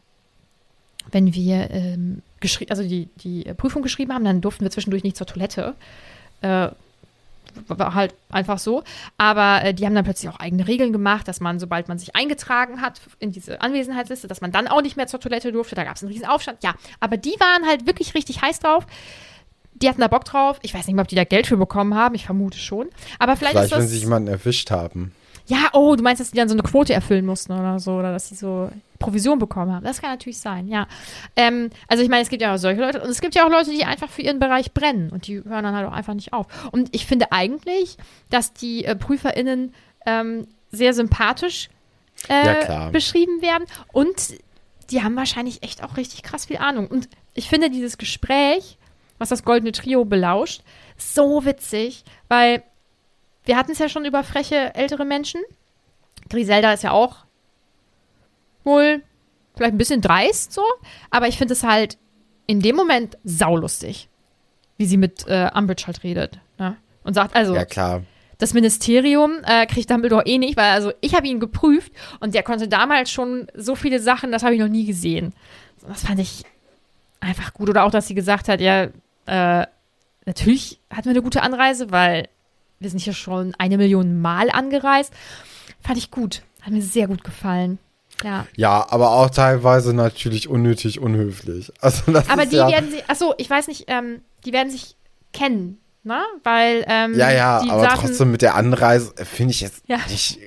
wenn 1.10 1.34
wir 1.34 1.70
ähm, 1.70 2.22
also 2.68 2.82
die, 2.82 3.08
die 3.22 3.44
Prüfung 3.54 3.82
geschrieben 3.82 4.12
haben, 4.12 4.24
dann 4.24 4.40
durften 4.40 4.64
wir 4.64 4.70
zwischendurch 4.70 5.04
nicht 5.04 5.16
zur 5.16 5.26
Toilette. 5.26 5.74
Äh, 6.40 6.68
war 7.68 7.94
halt 7.94 8.14
einfach 8.30 8.58
so. 8.58 8.82
Aber 9.18 9.64
äh, 9.64 9.74
die 9.74 9.86
haben 9.86 9.94
dann 9.94 10.04
plötzlich 10.04 10.30
auch 10.30 10.38
eigene 10.38 10.66
Regeln 10.66 10.92
gemacht, 10.92 11.28
dass 11.28 11.40
man, 11.40 11.58
sobald 11.58 11.88
man 11.88 11.98
sich 11.98 12.14
eingetragen 12.16 12.80
hat 12.80 13.00
in 13.18 13.32
diese 13.32 13.60
Anwesenheitsliste, 13.60 14.28
dass 14.28 14.40
man 14.40 14.52
dann 14.52 14.68
auch 14.68 14.82
nicht 14.82 14.96
mehr 14.96 15.06
zur 15.06 15.20
Toilette 15.20 15.52
durfte. 15.52 15.74
Da 15.74 15.84
gab 15.84 15.96
es 15.96 16.02
einen 16.02 16.12
riesen 16.12 16.26
Aufstand. 16.26 16.62
Ja, 16.62 16.74
aber 17.00 17.16
die 17.16 17.34
waren 17.38 17.66
halt 17.66 17.86
wirklich 17.86 18.14
richtig 18.14 18.42
heiß 18.42 18.60
drauf. 18.60 18.86
Die 19.74 19.88
hatten 19.88 20.00
da 20.00 20.08
Bock 20.08 20.24
drauf. 20.24 20.58
Ich 20.62 20.74
weiß 20.74 20.86
nicht 20.86 20.94
mehr, 20.94 21.02
ob 21.02 21.08
die 21.08 21.16
da 21.16 21.24
Geld 21.24 21.46
für 21.46 21.56
bekommen 21.56 21.94
haben. 21.94 22.14
Ich 22.14 22.26
vermute 22.26 22.58
schon. 22.58 22.88
Aber 23.18 23.36
vielleicht, 23.36 23.52
vielleicht 23.52 23.64
ist 23.66 23.72
das, 23.72 23.80
wenn 23.80 23.88
sie 23.88 23.98
jemanden 23.98 24.28
erwischt 24.28 24.70
haben. 24.70 25.12
Ja, 25.46 25.70
oh, 25.72 25.96
du 25.96 26.02
meinst, 26.02 26.20
dass 26.20 26.30
die 26.30 26.36
dann 26.36 26.48
so 26.48 26.54
eine 26.54 26.62
Quote 26.62 26.92
erfüllen 26.92 27.26
mussten 27.26 27.52
oder 27.52 27.78
so, 27.78 27.92
oder 27.92 28.12
dass 28.12 28.28
sie 28.28 28.34
so 28.34 28.70
Provision 28.98 29.38
bekommen 29.38 29.72
haben. 29.72 29.84
Das 29.84 30.00
kann 30.00 30.10
natürlich 30.10 30.38
sein, 30.38 30.68
ja. 30.68 30.86
Ähm, 31.36 31.70
also 31.88 32.02
ich 32.02 32.08
meine, 32.08 32.22
es 32.22 32.28
gibt 32.28 32.42
ja 32.42 32.54
auch 32.54 32.58
solche 32.58 32.80
Leute 32.80 33.02
und 33.02 33.10
es 33.10 33.20
gibt 33.20 33.34
ja 33.34 33.44
auch 33.44 33.50
Leute, 33.50 33.70
die 33.70 33.84
einfach 33.84 34.08
für 34.08 34.22
ihren 34.22 34.38
Bereich 34.38 34.72
brennen 34.72 35.10
und 35.10 35.26
die 35.26 35.42
hören 35.42 35.64
dann 35.64 35.74
halt 35.74 35.86
auch 35.86 35.92
einfach 35.92 36.14
nicht 36.14 36.32
auf. 36.32 36.46
Und 36.70 36.94
ich 36.94 37.06
finde 37.06 37.32
eigentlich, 37.32 37.96
dass 38.30 38.52
die 38.52 38.84
äh, 38.84 38.94
PrüferInnen 38.94 39.74
ähm, 40.06 40.46
sehr 40.70 40.94
sympathisch 40.94 41.68
äh, 42.28 42.68
ja, 42.68 42.88
beschrieben 42.90 43.42
werden 43.42 43.64
und 43.92 44.34
die 44.90 45.02
haben 45.02 45.16
wahrscheinlich 45.16 45.62
echt 45.62 45.82
auch 45.82 45.96
richtig 45.96 46.22
krass 46.22 46.46
viel 46.46 46.58
Ahnung. 46.58 46.86
Und 46.86 47.08
ich 47.34 47.48
finde 47.48 47.70
dieses 47.70 47.98
Gespräch, 47.98 48.78
was 49.18 49.30
das 49.30 49.44
Goldene 49.44 49.72
Trio 49.72 50.04
belauscht, 50.04 50.62
so 50.96 51.44
witzig, 51.44 52.04
weil 52.28 52.62
wir 53.44 53.56
hatten 53.56 53.72
es 53.72 53.78
ja 53.78 53.88
schon 53.88 54.04
über 54.04 54.22
freche 54.24 54.74
ältere 54.74 55.04
Menschen. 55.04 55.40
Griselda 56.28 56.72
ist 56.72 56.82
ja 56.82 56.92
auch 56.92 57.18
wohl 58.64 59.02
vielleicht 59.56 59.74
ein 59.74 59.78
bisschen 59.78 60.00
dreist 60.00 60.52
so, 60.52 60.62
aber 61.10 61.28
ich 61.28 61.36
finde 61.38 61.52
es 61.52 61.62
halt 61.62 61.98
in 62.46 62.60
dem 62.60 62.76
Moment 62.76 63.18
saulustig, 63.24 64.08
wie 64.78 64.86
sie 64.86 64.96
mit 64.96 65.26
äh, 65.26 65.50
Umbridge 65.54 65.84
halt 65.86 66.02
redet. 66.04 66.38
Ne? 66.58 66.76
Und 67.04 67.14
sagt, 67.14 67.34
also, 67.34 67.54
Ja, 67.54 67.64
klar. 67.64 68.02
das 68.38 68.54
Ministerium 68.54 69.38
äh, 69.44 69.66
kriegt 69.66 69.90
Dumbledore 69.90 70.26
eh 70.26 70.38
nicht, 70.38 70.56
weil 70.56 70.70
also 70.70 70.92
ich 71.00 71.14
habe 71.14 71.26
ihn 71.26 71.40
geprüft 71.40 71.92
und 72.20 72.34
der 72.34 72.42
konnte 72.42 72.68
damals 72.68 73.10
schon 73.10 73.48
so 73.54 73.74
viele 73.74 74.00
Sachen, 74.00 74.32
das 74.32 74.42
habe 74.42 74.54
ich 74.54 74.60
noch 74.60 74.68
nie 74.68 74.86
gesehen. 74.86 75.34
Das 75.86 76.04
fand 76.04 76.20
ich 76.20 76.44
einfach 77.20 77.52
gut. 77.54 77.68
Oder 77.68 77.84
auch, 77.84 77.90
dass 77.90 78.06
sie 78.06 78.14
gesagt 78.14 78.48
hat, 78.48 78.60
ja, 78.60 78.84
äh, 79.26 79.66
natürlich 80.26 80.78
hatten 80.90 81.06
wir 81.06 81.10
eine 81.10 81.22
gute 81.22 81.42
Anreise, 81.42 81.90
weil 81.90 82.28
wir 82.82 82.90
sind 82.90 83.00
hier 83.00 83.12
schon 83.14 83.54
eine 83.58 83.76
Million 83.78 84.20
Mal 84.20 84.50
angereist. 84.50 85.12
Fand 85.82 85.98
ich 85.98 86.10
gut. 86.10 86.42
Hat 86.60 86.72
mir 86.72 86.82
sehr 86.82 87.06
gut 87.08 87.24
gefallen. 87.24 87.78
Ja. 88.22 88.46
Ja, 88.56 88.86
aber 88.90 89.10
auch 89.12 89.30
teilweise 89.30 89.94
natürlich 89.94 90.48
unnötig 90.48 91.00
unhöflich. 91.00 91.72
Also 91.80 92.12
das 92.12 92.28
Aber 92.28 92.42
ist 92.44 92.52
die 92.52 92.56
ja, 92.56 92.70
werden 92.70 92.90
sich, 92.90 93.08
achso, 93.08 93.34
ich 93.38 93.48
weiß 93.50 93.66
nicht, 93.68 93.84
ähm, 93.88 94.20
die 94.44 94.52
werden 94.52 94.70
sich 94.70 94.96
kennen, 95.32 95.80
ne? 96.04 96.20
Weil, 96.44 96.84
ähm, 96.88 97.14
Ja, 97.18 97.30
ja, 97.32 97.62
aber 97.68 97.80
sagten, 97.82 98.00
trotzdem 98.06 98.30
mit 98.30 98.42
der 98.42 98.54
Anreise 98.54 99.12
finde 99.24 99.52
ich 99.52 99.60
jetzt 99.62 99.82
Ja. 99.88 99.98
nicht. 100.08 100.38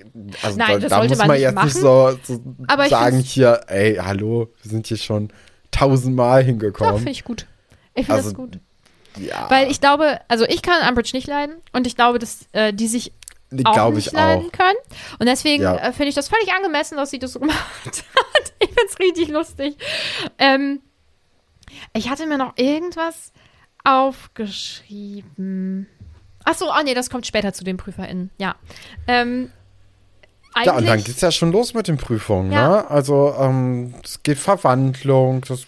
Also 0.42 0.58
Nein, 0.58 0.74
da, 0.74 0.80
das 0.80 0.90
da 0.92 1.04
muss 1.04 1.18
man 1.18 1.28
man 1.28 1.32
nicht 1.36 1.42
jetzt 1.42 1.56
nicht 1.64 1.82
machen. 1.82 1.82
so, 1.82 2.18
so 2.24 2.42
Aber 2.68 2.84
ich 2.86 2.90
sagen 2.92 3.20
hier, 3.20 3.62
ey, 3.68 3.96
hallo, 3.96 4.48
wir 4.62 4.72
sind 4.72 4.88
hier 4.88 4.98
schon 4.98 5.34
tausendmal 5.72 6.44
hingekommen. 6.44 6.96
finde 6.98 7.12
ich 7.12 7.24
gut. 7.26 7.46
Ich 7.94 8.06
finde 8.06 8.14
Also, 8.20 8.30
das 8.30 8.38
gut. 8.38 8.60
Ja, 9.18 9.50
Weil 9.50 9.70
ich 9.72 9.82
glaube, 9.82 10.20
also 10.28 10.46
ich 10.46 10.62
kann 10.62 10.88
Umbridge 10.88 11.12
nicht 11.14 11.28
leiden 11.28 11.56
und 11.74 11.88
ich 11.88 11.96
glaube, 11.96 12.20
dass 12.20 12.48
äh, 12.54 12.74
die 12.74 12.88
sich 12.88 13.12
auch 13.64 13.74
glaube 13.74 13.96
nicht 13.98 14.08
ich 14.08 14.14
leiden 14.14 14.48
auch. 14.48 14.52
können. 14.52 14.78
Und 15.20 15.28
deswegen 15.28 15.64
Ja. 15.64 15.76
äh, 15.78 15.92
finde 15.94 16.10
ich 16.10 16.16
das 16.16 16.28
völlig 16.28 16.52
angemessen, 16.54 16.98
dass 16.98 17.12
sie 17.12 17.20
das 17.20 17.34
gemacht 17.34 17.58
hat. 17.86 18.54
Ich 18.60 18.68
finde 18.68 18.82
es 18.90 19.00
richtig 19.00 19.28
lustig. 19.30 19.78
Ähm, 20.38 20.82
ich 21.94 22.10
hatte 22.10 22.26
mir 22.26 22.38
noch 22.38 22.54
irgendwas 22.58 23.32
aufgeschrieben. 23.84 25.88
Achso, 26.44 26.66
oh 26.70 26.84
nee, 26.84 26.94
das 26.94 27.10
kommt 27.10 27.26
später 27.26 27.54
zu 27.54 27.64
den 27.64 27.78
PrüferInnen. 27.78 28.30
Ja. 28.38 28.56
Ähm, 29.08 29.52
Ja, 30.64 30.76
und 30.78 30.88
dann 30.88 31.04
geht's 31.04 31.22
ja 31.22 31.32
schon 31.32 31.52
los 31.52 31.74
mit 31.74 31.88
den 31.88 31.98
Prüfungen, 31.98 32.52
Ja. 32.52 32.68
ne? 32.68 32.90
Also, 32.90 33.34
ähm, 33.40 33.96
es 34.04 34.22
geht 34.24 34.38
Verwandlung, 34.38 35.42
das 35.48 35.66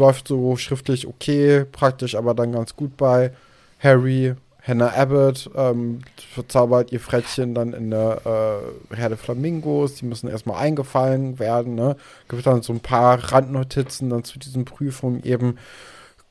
läuft 0.00 0.26
so 0.26 0.56
schriftlich 0.56 1.06
okay, 1.06 1.64
praktisch 1.64 2.16
aber 2.16 2.34
dann 2.34 2.52
ganz 2.52 2.74
gut 2.74 2.96
bei 2.96 3.32
Harry. 3.78 4.34
Hannah 4.62 4.92
Abbott 4.94 5.50
ähm, 5.56 6.00
verzaubert 6.34 6.92
ihr 6.92 7.00
Frettchen 7.00 7.54
dann 7.54 7.72
in 7.72 7.90
der 7.90 8.60
äh, 8.92 8.94
Herde 8.94 9.16
Flamingos. 9.16 9.94
Die 9.94 10.04
müssen 10.04 10.28
erstmal 10.28 10.60
eingefallen 10.60 11.38
werden. 11.38 11.74
Ne? 11.74 11.96
Gibt 12.28 12.46
dann 12.46 12.60
so 12.60 12.74
ein 12.74 12.80
paar 12.80 13.32
Randnotizen 13.32 14.10
dann 14.10 14.22
zu 14.22 14.38
diesen 14.38 14.66
Prüfungen 14.66 15.24
eben. 15.24 15.56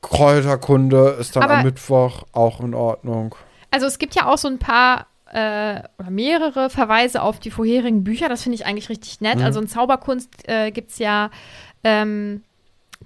Kräuterkunde 0.00 1.16
ist 1.18 1.34
dann 1.34 1.42
Aber- 1.42 1.58
am 1.58 1.64
Mittwoch 1.64 2.22
auch 2.32 2.60
in 2.60 2.72
Ordnung. 2.72 3.34
Also 3.72 3.86
es 3.86 3.98
gibt 3.98 4.14
ja 4.14 4.26
auch 4.26 4.38
so 4.38 4.48
ein 4.48 4.58
paar 4.58 5.06
äh, 5.32 5.82
oder 5.98 6.10
mehrere 6.10 6.70
Verweise 6.70 7.22
auf 7.22 7.40
die 7.40 7.50
vorherigen 7.50 8.04
Bücher. 8.04 8.28
Das 8.28 8.42
finde 8.42 8.54
ich 8.54 8.66
eigentlich 8.66 8.88
richtig 8.88 9.20
nett. 9.20 9.38
Mhm. 9.38 9.44
Also 9.44 9.60
in 9.60 9.68
Zauberkunst 9.68 10.48
äh, 10.48 10.70
gibt 10.70 10.92
es 10.92 10.98
ja 10.98 11.30
ähm, 11.84 12.42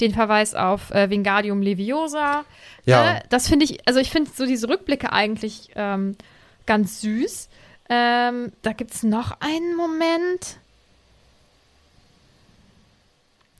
den 0.01 0.13
Verweis 0.13 0.55
auf 0.55 0.91
äh, 0.91 1.09
Wingardium 1.11 1.63
Leviosa. 1.63 2.45
Ja. 2.85 3.15
Ne? 3.15 3.23
Das 3.29 3.49
finde 3.49 3.65
ich, 3.65 3.87
also 3.87 4.01
ich 4.01 4.11
finde 4.11 4.31
so 4.35 4.47
diese 4.47 4.69
Rückblicke 4.69 5.13
eigentlich 5.13 5.71
ähm, 5.77 6.17
ganz 6.67 7.01
süß. 7.01 7.49
Ähm, 7.89 8.53
da 8.63 8.73
gibt 8.73 8.93
es 8.93 9.03
noch 9.03 9.37
einen 9.41 9.77
Moment. 9.77 10.59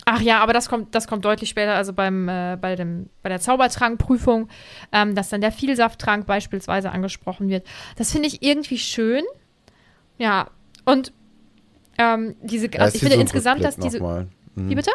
Ach 0.07 0.21
ja, 0.21 0.41
aber 0.41 0.53
das 0.53 0.69
kommt, 0.69 0.95
das 0.95 1.07
kommt 1.07 1.25
deutlich 1.25 1.49
später, 1.49 1.75
also 1.75 1.93
beim, 1.93 2.29
äh, 2.29 2.59
bei, 2.61 2.77
dem, 2.77 3.09
bei 3.23 3.31
der 3.31 3.41
Zaubertrankprüfung, 3.41 4.49
ähm, 4.93 5.15
dass 5.15 5.31
dann 5.31 5.41
der 5.41 5.53
Vielsafttrank 5.53 6.27
beispielsweise 6.27 6.91
angesprochen 6.91 7.49
wird. 7.49 7.67
Das 7.97 8.13
finde 8.13 8.29
ich 8.29 8.43
irgendwie 8.43 8.79
schön. 8.79 9.25
Ja, 10.19 10.49
und 10.85 11.13
ähm, 11.97 12.35
diese, 12.43 12.71
Ja, 12.71 12.81
also 12.81 12.97
ich 12.97 13.01
finde 13.01 13.17
so 13.17 13.21
insgesamt, 13.21 13.65
dass 13.65 13.77
diese. 13.77 14.01
Mhm. 14.01 14.29
Wie 14.57 14.75
bitte? 14.75 14.91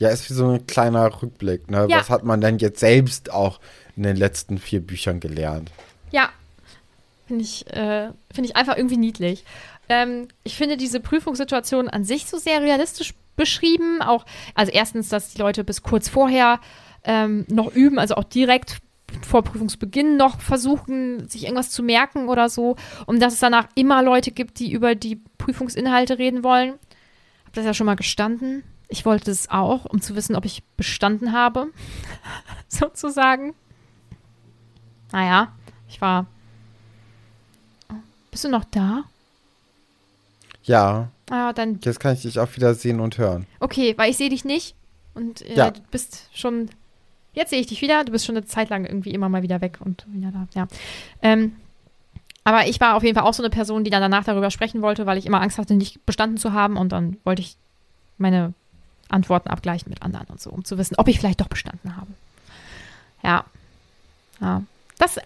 Ja, 0.00 0.08
ist 0.08 0.28
wie 0.30 0.34
so 0.34 0.48
ein 0.48 0.66
kleiner 0.66 1.22
Rückblick. 1.22 1.70
Ne? 1.70 1.86
Ja. 1.88 1.98
Was 1.98 2.08
hat 2.08 2.24
man 2.24 2.40
denn 2.40 2.58
jetzt 2.58 2.80
selbst 2.80 3.30
auch 3.30 3.60
in 3.96 4.02
den 4.02 4.16
letzten 4.16 4.58
vier 4.58 4.80
Büchern 4.80 5.20
gelernt? 5.20 5.70
Ja. 6.10 6.30
Finde 7.26 7.44
ich, 7.44 7.66
äh, 7.68 8.08
finde 8.32 8.48
ich 8.48 8.56
einfach 8.56 8.76
irgendwie 8.76 8.96
niedlich. 8.96 9.44
Ähm, 9.90 10.28
ich 10.42 10.56
finde 10.56 10.78
diese 10.78 11.00
Prüfungssituation 11.00 11.88
an 11.88 12.04
sich 12.04 12.26
so 12.26 12.38
sehr 12.38 12.62
realistisch 12.62 13.14
beschrieben. 13.36 14.00
Auch, 14.00 14.24
also 14.54 14.72
erstens, 14.72 15.10
dass 15.10 15.34
die 15.34 15.38
Leute 15.38 15.64
bis 15.64 15.82
kurz 15.82 16.08
vorher 16.08 16.60
ähm, 17.04 17.44
noch 17.48 17.72
üben, 17.74 17.98
also 17.98 18.14
auch 18.14 18.24
direkt 18.24 18.78
vor 19.20 19.42
Prüfungsbeginn 19.42 20.16
noch 20.16 20.40
versuchen, 20.40 21.28
sich 21.28 21.44
irgendwas 21.44 21.70
zu 21.70 21.82
merken 21.82 22.28
oder 22.28 22.48
so. 22.48 22.76
Und 23.04 23.20
dass 23.20 23.34
es 23.34 23.40
danach 23.40 23.68
immer 23.74 24.02
Leute 24.02 24.30
gibt, 24.30 24.60
die 24.60 24.72
über 24.72 24.94
die 24.94 25.20
Prüfungsinhalte 25.36 26.18
reden 26.18 26.42
wollen. 26.42 26.72
Hab 27.44 27.52
das 27.52 27.66
ja 27.66 27.74
schon 27.74 27.86
mal 27.86 27.96
gestanden. 27.96 28.62
Ich 28.90 29.04
wollte 29.06 29.30
es 29.30 29.48
auch, 29.50 29.84
um 29.86 30.00
zu 30.00 30.14
wissen, 30.16 30.34
ob 30.36 30.44
ich 30.44 30.62
bestanden 30.76 31.32
habe. 31.32 31.68
Sozusagen. 32.68 33.54
Naja, 35.12 35.52
ich 35.88 36.00
war. 36.00 36.26
Oh, 37.90 37.94
Bist 38.30 38.44
du 38.44 38.48
noch 38.48 38.64
da? 38.64 39.04
Ja, 40.64 41.08
Ah, 41.30 41.52
dann. 41.52 41.78
jetzt 41.84 42.00
kann 42.00 42.14
ich 42.14 42.22
dich 42.22 42.38
auch 42.40 42.54
wieder 42.56 42.74
sehen 42.74 42.98
und 43.00 43.16
hören. 43.16 43.46
Okay, 43.60 43.94
weil 43.96 44.10
ich 44.10 44.16
sehe 44.16 44.30
dich 44.30 44.44
nicht. 44.44 44.74
Und 45.14 45.42
äh, 45.42 45.54
Ja. 45.54 45.70
du 45.70 45.80
bist 45.90 46.28
schon. 46.32 46.68
Jetzt 47.32 47.50
sehe 47.50 47.60
ich 47.60 47.68
dich 47.68 47.80
wieder. 47.82 48.04
Du 48.04 48.10
bist 48.12 48.26
schon 48.26 48.36
eine 48.36 48.44
Zeit 48.46 48.68
lang 48.70 48.84
irgendwie 48.84 49.12
immer 49.12 49.28
mal 49.28 49.42
wieder 49.42 49.60
weg 49.60 49.78
und 49.80 50.04
wieder 50.08 50.32
da. 50.32 50.48
Ja. 50.54 50.68
Ähm, 51.22 51.54
aber 52.42 52.66
ich 52.66 52.80
war 52.80 52.96
auf 52.96 53.04
jeden 53.04 53.14
Fall 53.16 53.24
auch 53.28 53.34
so 53.34 53.42
eine 53.42 53.50
Person, 53.50 53.84
die 53.84 53.90
dann 53.90 54.00
danach 54.02 54.24
darüber 54.24 54.50
sprechen 54.50 54.82
wollte, 54.82 55.06
weil 55.06 55.18
ich 55.18 55.26
immer 55.26 55.40
Angst 55.40 55.58
hatte, 55.58 55.74
nicht 55.74 56.04
bestanden 56.06 56.36
zu 56.38 56.52
haben. 56.52 56.76
Und 56.76 56.90
dann 56.90 57.16
wollte 57.24 57.42
ich 57.42 57.56
meine 58.18 58.52
Antworten 59.10 59.48
abgleichen 59.48 59.90
mit 59.90 60.02
anderen 60.02 60.26
und 60.28 60.40
so, 60.40 60.50
um 60.50 60.64
zu 60.64 60.78
wissen, 60.78 60.96
ob 60.96 61.08
ich 61.08 61.18
vielleicht 61.18 61.40
doch 61.40 61.48
bestanden 61.48 61.96
habe. 61.96 62.12
Ja. 63.22 63.44
Ja. 64.40 64.62
Das 64.98 65.18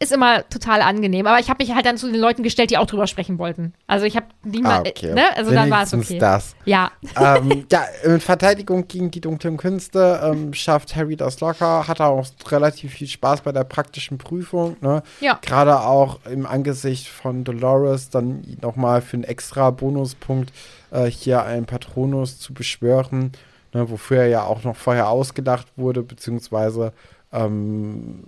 ist 0.00 0.12
immer 0.12 0.48
total 0.48 0.80
angenehm. 0.80 1.26
Aber 1.26 1.40
ich 1.40 1.50
habe 1.50 1.62
mich 1.62 1.74
halt 1.74 1.84
dann 1.84 1.96
zu 1.96 2.10
den 2.10 2.20
Leuten 2.20 2.42
gestellt, 2.42 2.70
die 2.70 2.78
auch 2.78 2.86
drüber 2.86 3.06
sprechen 3.06 3.38
wollten. 3.38 3.74
Also 3.88 4.06
ich 4.06 4.16
habe 4.16 4.26
niemand, 4.44 4.86
ah, 4.86 4.90
okay. 4.90 5.12
ne? 5.12 5.36
Also 5.36 5.50
dann 5.50 5.70
war 5.70 5.82
es 5.82 5.92
okay. 5.92 6.18
das. 6.18 6.54
Ja. 6.64 6.92
ähm, 7.20 7.66
ja, 7.70 7.84
in 8.04 8.20
Verteidigung 8.20 8.86
gegen 8.86 9.10
die 9.10 9.20
dunklen 9.20 9.56
Künste 9.56 10.20
ähm, 10.22 10.54
schafft 10.54 10.94
Harry 10.94 11.16
das 11.16 11.40
locker, 11.40 11.88
hat 11.88 12.00
auch 12.00 12.26
relativ 12.48 12.92
viel 12.92 13.08
Spaß 13.08 13.40
bei 13.40 13.50
der 13.50 13.64
praktischen 13.64 14.18
Prüfung. 14.18 14.76
Ne? 14.80 15.02
Ja. 15.20 15.38
Gerade 15.42 15.80
auch 15.80 16.20
im 16.26 16.46
Angesicht 16.46 17.08
von 17.08 17.42
Dolores 17.42 18.10
dann 18.10 18.42
nochmal 18.62 19.02
für 19.02 19.16
einen 19.16 19.24
extra 19.24 19.70
Bonuspunkt 19.70 20.52
äh, 20.92 21.06
hier 21.06 21.42
einen 21.42 21.66
Patronus 21.66 22.38
zu 22.38 22.54
beschwören, 22.54 23.32
ne? 23.74 23.90
wofür 23.90 24.18
er 24.18 24.28
ja 24.28 24.42
auch 24.44 24.62
noch 24.62 24.76
vorher 24.76 25.08
ausgedacht 25.08 25.66
wurde, 25.76 26.02
beziehungsweise 26.04 26.92
ähm, 27.32 28.24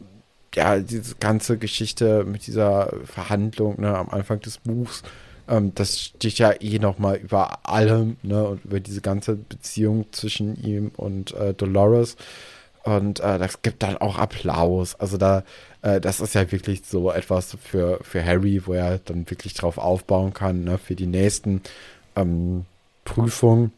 ja, 0.55 0.79
diese 0.81 1.15
ganze 1.17 1.59
Geschichte 1.59 2.25
mit 2.25 2.47
dieser 2.47 2.93
Verhandlung 3.05 3.81
ne, 3.81 3.97
am 3.97 4.09
Anfang 4.11 4.41
des 4.41 4.59
Buchs, 4.59 5.03
ähm, 5.49 5.73
das 5.75 6.01
steht 6.01 6.39
ja 6.39 6.53
eh 6.61 6.79
nochmal 6.79 7.17
über 7.17 7.69
allem, 7.69 8.17
ne, 8.23 8.45
und 8.47 8.65
über 8.65 8.81
diese 8.81 9.01
ganze 9.01 9.37
Beziehung 9.37 10.07
zwischen 10.13 10.57
ihm 10.63 10.91
und 10.97 11.33
äh, 11.35 11.55
Dolores. 11.55 12.17
Und 12.83 13.21
äh, 13.21 13.39
das 13.39 13.61
gibt 13.61 13.83
dann 13.83 13.99
auch 13.99 14.17
Applaus. 14.17 14.95
Also 14.95 15.19
da, 15.19 15.45
äh, 15.83 16.01
das 16.01 16.21
ist 16.21 16.35
ja 16.35 16.51
wirklich 16.51 16.83
so 16.87 17.13
etwas 17.13 17.57
für, 17.63 17.99
für 18.03 18.25
Harry, 18.25 18.63
wo 18.67 18.73
er 18.73 18.99
dann 18.99 19.29
wirklich 19.29 19.53
drauf 19.55 19.77
aufbauen 19.77 20.33
kann, 20.33 20.65
ne, 20.65 20.79
für 20.79 20.95
die 20.95 21.07
nächsten 21.07 21.61
ähm, 22.17 22.65
Prüfungen. 23.05 23.73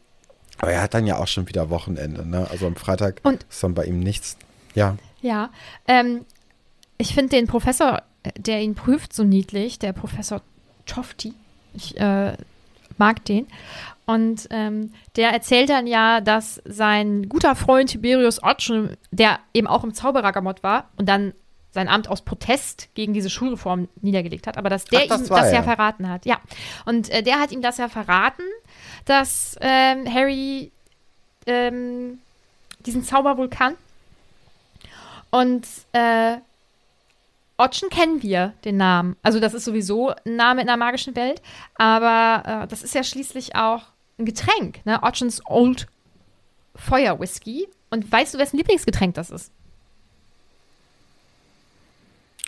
Aber 0.59 0.71
er 0.71 0.81
hat 0.81 0.93
dann 0.93 1.05
ja 1.05 1.17
auch 1.17 1.27
schon 1.27 1.49
wieder 1.49 1.69
Wochenende, 1.69 2.25
ne? 2.25 2.47
Also 2.49 2.67
am 2.67 2.75
Freitag 2.77 3.19
Und- 3.23 3.45
ist 3.49 3.61
dann 3.61 3.73
bei 3.73 3.83
ihm 3.85 3.99
nichts. 3.99 4.37
Ja. 4.75 4.97
Ja, 5.21 5.49
ähm, 5.87 6.21
ich 7.03 7.13
finde 7.13 7.35
den 7.35 7.47
Professor, 7.47 8.01
der 8.37 8.61
ihn 8.61 8.75
prüft, 8.75 9.11
so 9.11 9.25
niedlich, 9.25 9.77
der 9.77 9.91
Professor 9.91 10.41
Tofti. 10.85 11.33
Ich 11.73 11.99
äh, 11.99 12.37
mag 12.97 13.25
den. 13.25 13.45
Und 14.05 14.47
ähm, 14.51 14.93
der 15.17 15.31
erzählt 15.33 15.69
dann 15.69 15.85
ja, 15.85 16.21
dass 16.21 16.61
sein 16.63 17.27
guter 17.27 17.55
Freund 17.55 17.89
Tiberius 17.89 18.41
Otschem, 18.41 18.91
der 19.11 19.39
eben 19.53 19.67
auch 19.67 19.83
im 19.83 19.93
Zauberergamot 19.93 20.63
war 20.63 20.89
und 20.95 21.09
dann 21.09 21.33
sein 21.71 21.89
Amt 21.89 22.07
aus 22.07 22.21
Protest 22.21 22.87
gegen 22.95 23.13
diese 23.13 23.29
Schulreform 23.29 23.89
niedergelegt 24.01 24.47
hat, 24.47 24.57
aber 24.57 24.69
dass 24.69 24.85
der 24.85 25.01
Ach, 25.03 25.07
das 25.07 25.23
ihm 25.23 25.29
war 25.29 25.41
das 25.41 25.51
ja 25.51 25.57
er. 25.57 25.63
verraten 25.63 26.07
hat. 26.07 26.25
Ja. 26.25 26.39
Und 26.85 27.09
äh, 27.09 27.21
der 27.21 27.41
hat 27.41 27.51
ihm 27.51 27.61
das 27.61 27.79
ja 27.79 27.89
verraten, 27.89 28.43
dass 29.03 29.57
ähm, 29.59 30.05
Harry 30.13 30.71
ähm, 31.47 32.19
diesen 32.85 33.03
Zauber 33.03 33.37
wohl 33.37 33.49
kann. 33.49 33.75
Und 35.31 35.67
äh, 35.91 36.37
Otschen 37.63 37.89
kennen 37.89 38.21
wir, 38.21 38.53
den 38.65 38.75
Namen. 38.75 39.15
Also 39.23 39.39
das 39.39 39.53
ist 39.53 39.63
sowieso 39.63 40.09
ein 40.09 40.35
Name 40.35 40.61
in 40.61 40.67
der 40.67 40.75
magischen 40.75 41.15
Welt, 41.15 41.41
aber 41.75 42.63
äh, 42.63 42.67
das 42.67 42.83
ist 42.83 42.93
ja 42.93 43.03
schließlich 43.03 43.55
auch 43.55 43.83
ein 44.19 44.25
Getränk, 44.25 44.85
ne? 44.85 45.01
Otschens 45.01 45.41
Old 45.45 45.87
Feuerwhisky. 46.75 47.69
Und 47.89 48.11
weißt 48.11 48.33
du, 48.33 48.37
wessen 48.39 48.57
Lieblingsgetränk 48.57 49.15
das 49.15 49.29
ist? 49.29 49.51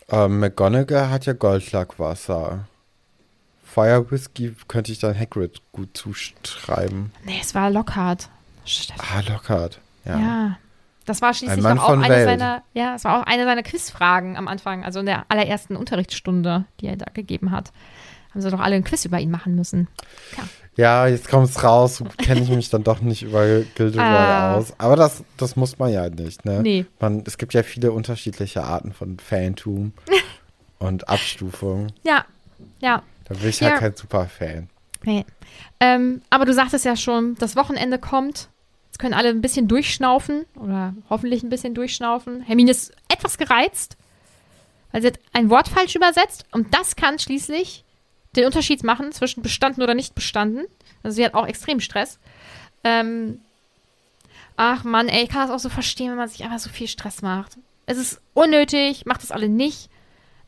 Ähm, 0.09 0.39
McGonagall 0.39 1.09
hat 1.09 1.25
ja 1.25 1.33
Goldlackwasser. 1.33 2.67
Fire 3.63 4.09
Whisky 4.11 4.55
könnte 4.67 4.91
ich 4.91 4.99
dann 4.99 5.17
Hagrid 5.17 5.61
gut 5.71 5.95
zuschreiben. 5.95 7.11
Nee, 7.23 7.39
es 7.41 7.55
war 7.55 7.69
Lockhart. 7.69 8.29
Ah, 8.97 9.21
Lockhart. 9.27 9.79
Ja. 10.03 10.19
ja. 10.19 10.57
Das 11.05 11.21
war 11.21 11.33
schließlich 11.33 11.63
Ein 11.65 11.79
auch 11.79 11.89
eine 11.89 12.09
Welt. 12.09 12.25
seiner, 12.25 12.63
ja, 12.73 12.93
das 12.93 13.03
war 13.03 13.19
auch 13.21 13.25
eine 13.27 13.45
seiner 13.45 13.63
Quizfragen 13.63 14.37
am 14.37 14.47
Anfang, 14.47 14.83
also 14.83 14.99
in 15.01 15.05
der 15.05 15.25
allerersten 15.29 15.75
Unterrichtsstunde, 15.75 16.65
die 16.81 16.87
er 16.87 16.95
da 16.97 17.05
gegeben 17.13 17.51
hat. 17.51 17.71
Haben 18.31 18.41
sie 18.41 18.49
doch 18.51 18.59
alle 18.59 18.75
ein 18.75 18.83
Quiz 18.83 19.05
über 19.05 19.19
ihn 19.19 19.31
machen 19.31 19.55
müssen. 19.55 19.87
Ja, 20.75 21.07
jetzt 21.07 21.29
kommt 21.29 21.47
es 21.49 21.63
raus, 21.63 22.03
kenne 22.17 22.41
ich 22.41 22.49
mich 22.49 22.69
dann 22.69 22.83
doch 22.83 22.99
nicht 22.99 23.23
über 23.23 23.45
Gilderoy 23.75 24.03
Ah. 24.03 24.55
aus. 24.55 24.73
Aber 24.77 24.97
das, 24.97 25.23
das 25.37 25.55
muss 25.55 25.79
man 25.79 25.91
ja 25.93 26.09
nicht, 26.09 26.43
ne? 26.43 26.61
Nee. 26.61 26.85
Man, 26.99 27.23
es 27.25 27.37
gibt 27.37 27.53
ja 27.53 27.63
viele 27.63 27.93
unterschiedliche 27.93 28.63
Arten 28.63 28.91
von 28.91 29.17
Fantum 29.19 29.93
und 30.79 31.07
Abstufung. 31.07 31.87
Ja, 32.03 32.25
ja. 32.79 33.03
Da 33.25 33.35
bin 33.35 33.47
ich 33.49 33.59
Ja. 33.61 33.69
halt 33.69 33.79
kein 33.79 33.95
Super-Fan. 33.95 34.69
Nee. 35.03 35.25
Ähm, 35.79 36.21
aber 36.29 36.43
du 36.45 36.53
sagtest 36.53 36.83
ja 36.83 36.97
schon, 36.97 37.35
das 37.35 37.55
Wochenende 37.55 37.97
kommt. 37.99 38.49
Jetzt 38.95 39.01
können 39.01 39.13
alle 39.13 39.27
ein 39.27 39.41
bisschen 39.41 39.67
durchschnaufen 39.67 40.45
oder 40.55 40.93
hoffentlich 41.09 41.43
ein 41.43 41.49
bisschen 41.49 41.73
durchschnaufen. 41.73 42.39
Hermine 42.39 42.71
ist 42.71 42.93
etwas 43.09 43.37
gereizt, 43.37 43.97
weil 44.93 45.01
sie 45.01 45.07
hat 45.07 45.19
ein 45.33 45.49
Wort 45.49 45.67
falsch 45.67 45.97
übersetzt 45.97 46.45
und 46.51 46.73
das 46.73 46.95
kann 46.95 47.19
schließlich 47.19 47.83
den 48.37 48.45
Unterschied 48.45 48.85
machen 48.85 49.11
zwischen 49.11 49.43
bestanden 49.43 49.83
oder 49.83 49.95
nicht 49.95 50.15
bestanden. 50.15 50.63
Also 51.03 51.15
sie 51.15 51.25
hat 51.25 51.33
auch 51.33 51.45
extrem 51.45 51.81
Stress. 51.81 52.19
Ähm, 52.85 53.41
ach 54.55 54.85
Mann, 54.85 55.09
ey, 55.09 55.23
ich 55.23 55.29
kann 55.29 55.41
das 55.41 55.51
auch 55.51 55.59
so 55.59 55.67
verstehen, 55.67 56.11
wenn 56.11 56.17
man 56.17 56.29
sich 56.29 56.45
einfach 56.45 56.59
so 56.59 56.69
viel 56.69 56.87
Stress 56.87 57.21
macht. 57.21 57.57
Es 57.87 57.97
ist 57.97 58.21
unnötig, 58.33 59.05
macht 59.05 59.23
das 59.23 59.31
alle 59.33 59.49
nicht, 59.49 59.89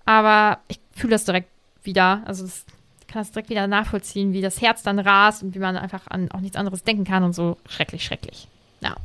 aber 0.06 0.62
ich 0.70 0.80
fühle 0.95 1.12
das 1.12 1.26
direkt 1.26 1.50
wieder. 1.84 2.22
Also 2.24 2.45
das, 2.45 2.66
kann 3.08 3.22
das 3.22 3.32
direkt 3.32 3.49
wieder 3.49 3.68
nachvollziehen, 3.68 4.34
wie 4.34 4.41
das 4.41 4.62
Herz 4.62 4.84
dann 4.84 4.99
rast 4.99 5.43
und 5.43 5.55
wie 5.55 5.60
man 5.60 5.78
einfach 5.78 6.08
an 6.08 6.30
auch 6.32 6.41
nichts 6.41 6.58
anderes 6.58 6.84
denken 6.84 7.03
kann 7.03 7.24
und 7.24 7.34
so. 7.34 7.58
Schrecklich, 7.68 8.03
schrecklich. 8.03 8.47
Ja. 8.82 8.95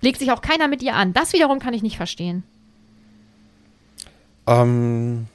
Legt 0.00 0.18
sich 0.18 0.30
auch 0.32 0.42
keiner 0.42 0.68
mit 0.68 0.82
ihr 0.82 0.94
an. 0.94 1.12
Das 1.12 1.32
wiederum 1.32 1.58
kann 1.58 1.74
ich 1.74 1.82
nicht 1.82 1.96
verstehen. 1.96 2.42
Ähm, 4.46 5.26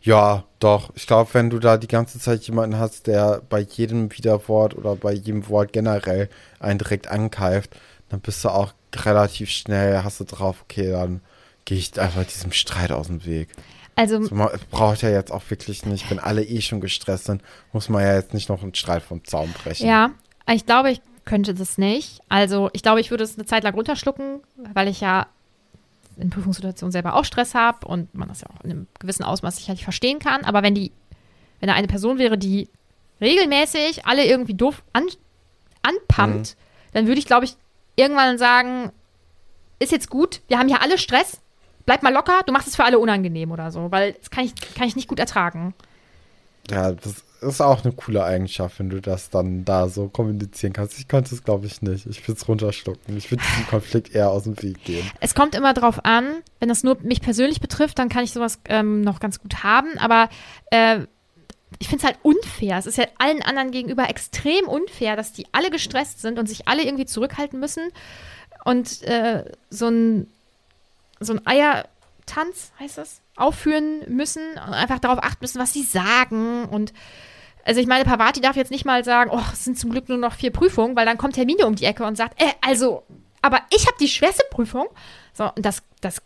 ja, 0.00 0.44
doch. 0.58 0.90
Ich 0.94 1.06
glaube, 1.06 1.32
wenn 1.34 1.50
du 1.50 1.58
da 1.58 1.76
die 1.76 1.88
ganze 1.88 2.18
Zeit 2.18 2.42
jemanden 2.42 2.78
hast, 2.78 3.06
der 3.06 3.42
bei 3.48 3.60
jedem 3.60 4.10
Widerwort 4.10 4.76
oder 4.76 4.96
bei 4.96 5.12
jedem 5.12 5.48
Wort 5.48 5.72
generell 5.72 6.28
einen 6.60 6.78
direkt 6.78 7.08
ankeift, 7.08 7.76
dann 8.08 8.20
bist 8.20 8.44
du 8.44 8.48
auch 8.48 8.72
relativ 8.94 9.50
schnell, 9.50 10.02
hast 10.04 10.20
du 10.20 10.24
drauf, 10.24 10.62
okay, 10.62 10.90
dann 10.90 11.20
gehe 11.64 11.78
ich 11.78 11.98
einfach 12.00 12.24
diesem 12.24 12.52
Streit 12.52 12.92
aus 12.92 13.06
dem 13.06 13.24
Weg. 13.24 13.48
Also, 13.94 14.20
man 14.20 14.48
es 14.54 14.64
braucht 14.64 15.02
ja 15.02 15.10
jetzt 15.10 15.30
auch 15.30 15.42
wirklich 15.50 15.84
nicht, 15.84 16.10
wenn 16.10 16.18
alle 16.18 16.42
eh 16.44 16.60
schon 16.60 16.80
gestresst 16.80 17.26
sind, 17.26 17.42
muss 17.72 17.88
man 17.88 18.02
ja 18.02 18.14
jetzt 18.14 18.32
nicht 18.32 18.48
noch 18.48 18.62
einen 18.62 18.74
Streit 18.74 19.02
vom 19.02 19.24
Zaun 19.24 19.52
brechen. 19.52 19.86
ja, 19.86 20.10
ich 20.50 20.66
glaube, 20.66 20.90
ich 20.90 21.00
könnte 21.24 21.54
das 21.54 21.78
nicht. 21.78 22.20
Also, 22.28 22.70
ich 22.72 22.82
glaube, 22.82 23.00
ich 23.00 23.10
würde 23.10 23.24
es 23.24 23.36
eine 23.36 23.46
Zeit 23.46 23.64
lang 23.64 23.74
runterschlucken, 23.74 24.40
weil 24.72 24.88
ich 24.88 25.00
ja 25.00 25.26
in 26.16 26.30
Prüfungssituationen 26.30 26.92
selber 26.92 27.14
auch 27.14 27.24
Stress 27.24 27.54
habe 27.54 27.86
und 27.86 28.14
man 28.14 28.28
das 28.28 28.42
ja 28.42 28.48
auch 28.48 28.64
in 28.64 28.70
einem 28.70 28.86
gewissen 28.98 29.24
Ausmaß 29.24 29.56
sicherlich 29.56 29.84
verstehen 29.84 30.18
kann. 30.18 30.44
Aber 30.44 30.62
wenn 30.62 30.74
die, 30.74 30.92
wenn 31.60 31.68
da 31.68 31.74
eine 31.74 31.86
Person 31.86 32.18
wäre, 32.18 32.38
die 32.38 32.68
regelmäßig 33.20 34.06
alle 34.06 34.24
irgendwie 34.24 34.54
doof 34.54 34.82
an, 34.92 35.06
anpumpt, 35.82 36.56
dann 36.92 37.06
würde 37.06 37.18
ich, 37.18 37.26
glaube 37.26 37.44
ich, 37.44 37.56
irgendwann 37.96 38.38
sagen, 38.38 38.90
ist 39.78 39.92
jetzt 39.92 40.10
gut, 40.10 40.40
wir 40.48 40.58
haben 40.58 40.68
hier 40.68 40.82
alle 40.82 40.98
Stress, 40.98 41.40
bleib 41.84 42.02
mal 42.02 42.12
locker, 42.12 42.40
du 42.46 42.52
machst 42.52 42.68
es 42.68 42.76
für 42.76 42.84
alle 42.84 42.98
unangenehm 42.98 43.50
oder 43.50 43.70
so, 43.70 43.90
weil 43.90 44.12
das 44.14 44.30
kann 44.30 44.44
ich, 44.44 44.54
kann 44.74 44.86
ich 44.86 44.96
nicht 44.96 45.08
gut 45.08 45.18
ertragen. 45.18 45.74
Ja, 46.70 46.92
das 46.92 47.24
ist 47.40 47.60
auch 47.60 47.84
eine 47.84 47.92
coole 47.92 48.22
Eigenschaft, 48.24 48.78
wenn 48.78 48.88
du 48.88 49.00
das 49.00 49.30
dann 49.30 49.64
da 49.64 49.88
so 49.88 50.08
kommunizieren 50.08 50.72
kannst. 50.72 50.98
Ich 50.98 51.08
könnte 51.08 51.34
es, 51.34 51.42
glaube 51.42 51.66
ich, 51.66 51.82
nicht. 51.82 52.06
Ich 52.06 52.26
würde 52.26 52.38
es 52.40 52.48
runterschlucken. 52.48 53.16
Ich 53.16 53.30
würde 53.30 53.42
diesem 53.42 53.66
Konflikt 53.66 54.14
eher 54.14 54.30
aus 54.30 54.44
dem 54.44 54.60
Weg 54.62 54.84
gehen. 54.84 55.10
Es 55.20 55.34
kommt 55.34 55.54
immer 55.54 55.74
drauf 55.74 56.04
an, 56.04 56.42
wenn 56.60 56.68
das 56.68 56.84
nur 56.84 56.98
mich 57.02 57.20
persönlich 57.20 57.60
betrifft, 57.60 57.98
dann 57.98 58.08
kann 58.08 58.24
ich 58.24 58.32
sowas 58.32 58.60
ähm, 58.66 59.00
noch 59.00 59.18
ganz 59.18 59.40
gut 59.40 59.64
haben, 59.64 59.98
aber 59.98 60.28
äh, 60.70 61.00
ich 61.78 61.88
finde 61.88 62.04
es 62.04 62.04
halt 62.04 62.18
unfair. 62.22 62.78
Es 62.78 62.86
ist 62.86 62.98
ja 62.98 63.06
allen 63.18 63.42
anderen 63.42 63.70
gegenüber 63.72 64.08
extrem 64.08 64.66
unfair, 64.66 65.16
dass 65.16 65.32
die 65.32 65.46
alle 65.52 65.70
gestresst 65.70 66.20
sind 66.20 66.38
und 66.38 66.48
sich 66.48 66.68
alle 66.68 66.84
irgendwie 66.84 67.06
zurückhalten 67.06 67.58
müssen 67.58 67.88
und 68.64 69.02
äh, 69.02 69.44
so 69.70 69.88
ein 69.88 70.28
so 71.24 71.34
ein 71.34 71.46
Eiertanz, 71.46 72.72
heißt 72.80 72.98
das, 72.98 73.20
aufführen 73.36 74.00
müssen 74.08 74.42
und 74.52 74.74
einfach 74.74 74.98
darauf 74.98 75.18
achten 75.22 75.38
müssen, 75.40 75.60
was 75.60 75.72
sie 75.72 75.82
sagen 75.82 76.64
und 76.66 76.92
also 77.64 77.80
ich 77.80 77.86
meine, 77.86 78.04
Pavati 78.04 78.40
darf 78.40 78.56
jetzt 78.56 78.72
nicht 78.72 78.84
mal 78.84 79.04
sagen, 79.04 79.30
oh, 79.32 79.40
es 79.52 79.64
sind 79.64 79.78
zum 79.78 79.90
Glück 79.90 80.08
nur 80.08 80.18
noch 80.18 80.34
vier 80.34 80.50
Prüfungen, 80.50 80.96
weil 80.96 81.06
dann 81.06 81.16
kommt 81.16 81.36
Hermine 81.36 81.64
um 81.66 81.76
die 81.76 81.84
Ecke 81.84 82.02
und 82.04 82.16
sagt, 82.16 82.40
äh, 82.42 82.46
also, 82.60 83.04
aber 83.40 83.60
ich 83.70 83.86
habe 83.86 83.96
die 84.00 84.08
schwerste 84.08 84.42
Prüfung. 84.50 84.86
So, 85.32 85.44
und 85.54 85.64
das, 85.64 85.80
das, 86.00 86.20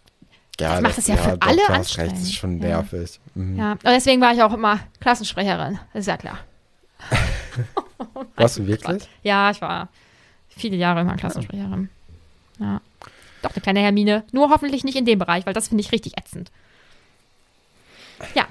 Ja, 0.58 0.76
Ich 0.76 0.80
mach 0.80 0.94
das 0.94 1.06
ja 1.06 1.16
für 1.18 1.36
doch, 1.36 1.46
alle 1.46 1.58
recht, 1.58 1.68
das 1.68 1.90
ist 1.90 1.98
anstrengend. 1.98 2.32
schon 2.32 2.58
Ja. 2.62 2.68
nervig. 2.68 3.20
Mhm. 3.34 3.56
ja. 3.58 3.72
Und 3.72 3.84
deswegen 3.84 4.22
war 4.22 4.32
ich 4.32 4.42
auch 4.42 4.54
immer 4.54 4.80
Klassensprecherin. 5.00 5.78
Das 5.92 6.00
ist 6.00 6.06
ja 6.06 6.16
klar. 6.16 6.38
Warst 8.36 8.56
du 8.58 8.66
wirklich? 8.66 9.06
Ja, 9.22 9.50
ich 9.50 9.60
war 9.60 9.88
viele 10.48 10.76
Jahre 10.76 11.02
immer 11.02 11.16
Klassensprecherin. 11.16 11.90
Ja. 12.58 12.80
Doch, 13.46 13.54
eine 13.54 13.62
kleine 13.62 13.80
Hermine. 13.80 14.24
Nur 14.32 14.50
hoffentlich 14.50 14.82
nicht 14.82 14.96
in 14.96 15.04
dem 15.04 15.18
Bereich, 15.20 15.46
weil 15.46 15.54
das 15.54 15.68
finde 15.68 15.82
ich 15.82 15.92
richtig 15.92 16.18
ätzend. 16.18 16.50
Ja, 18.34 18.46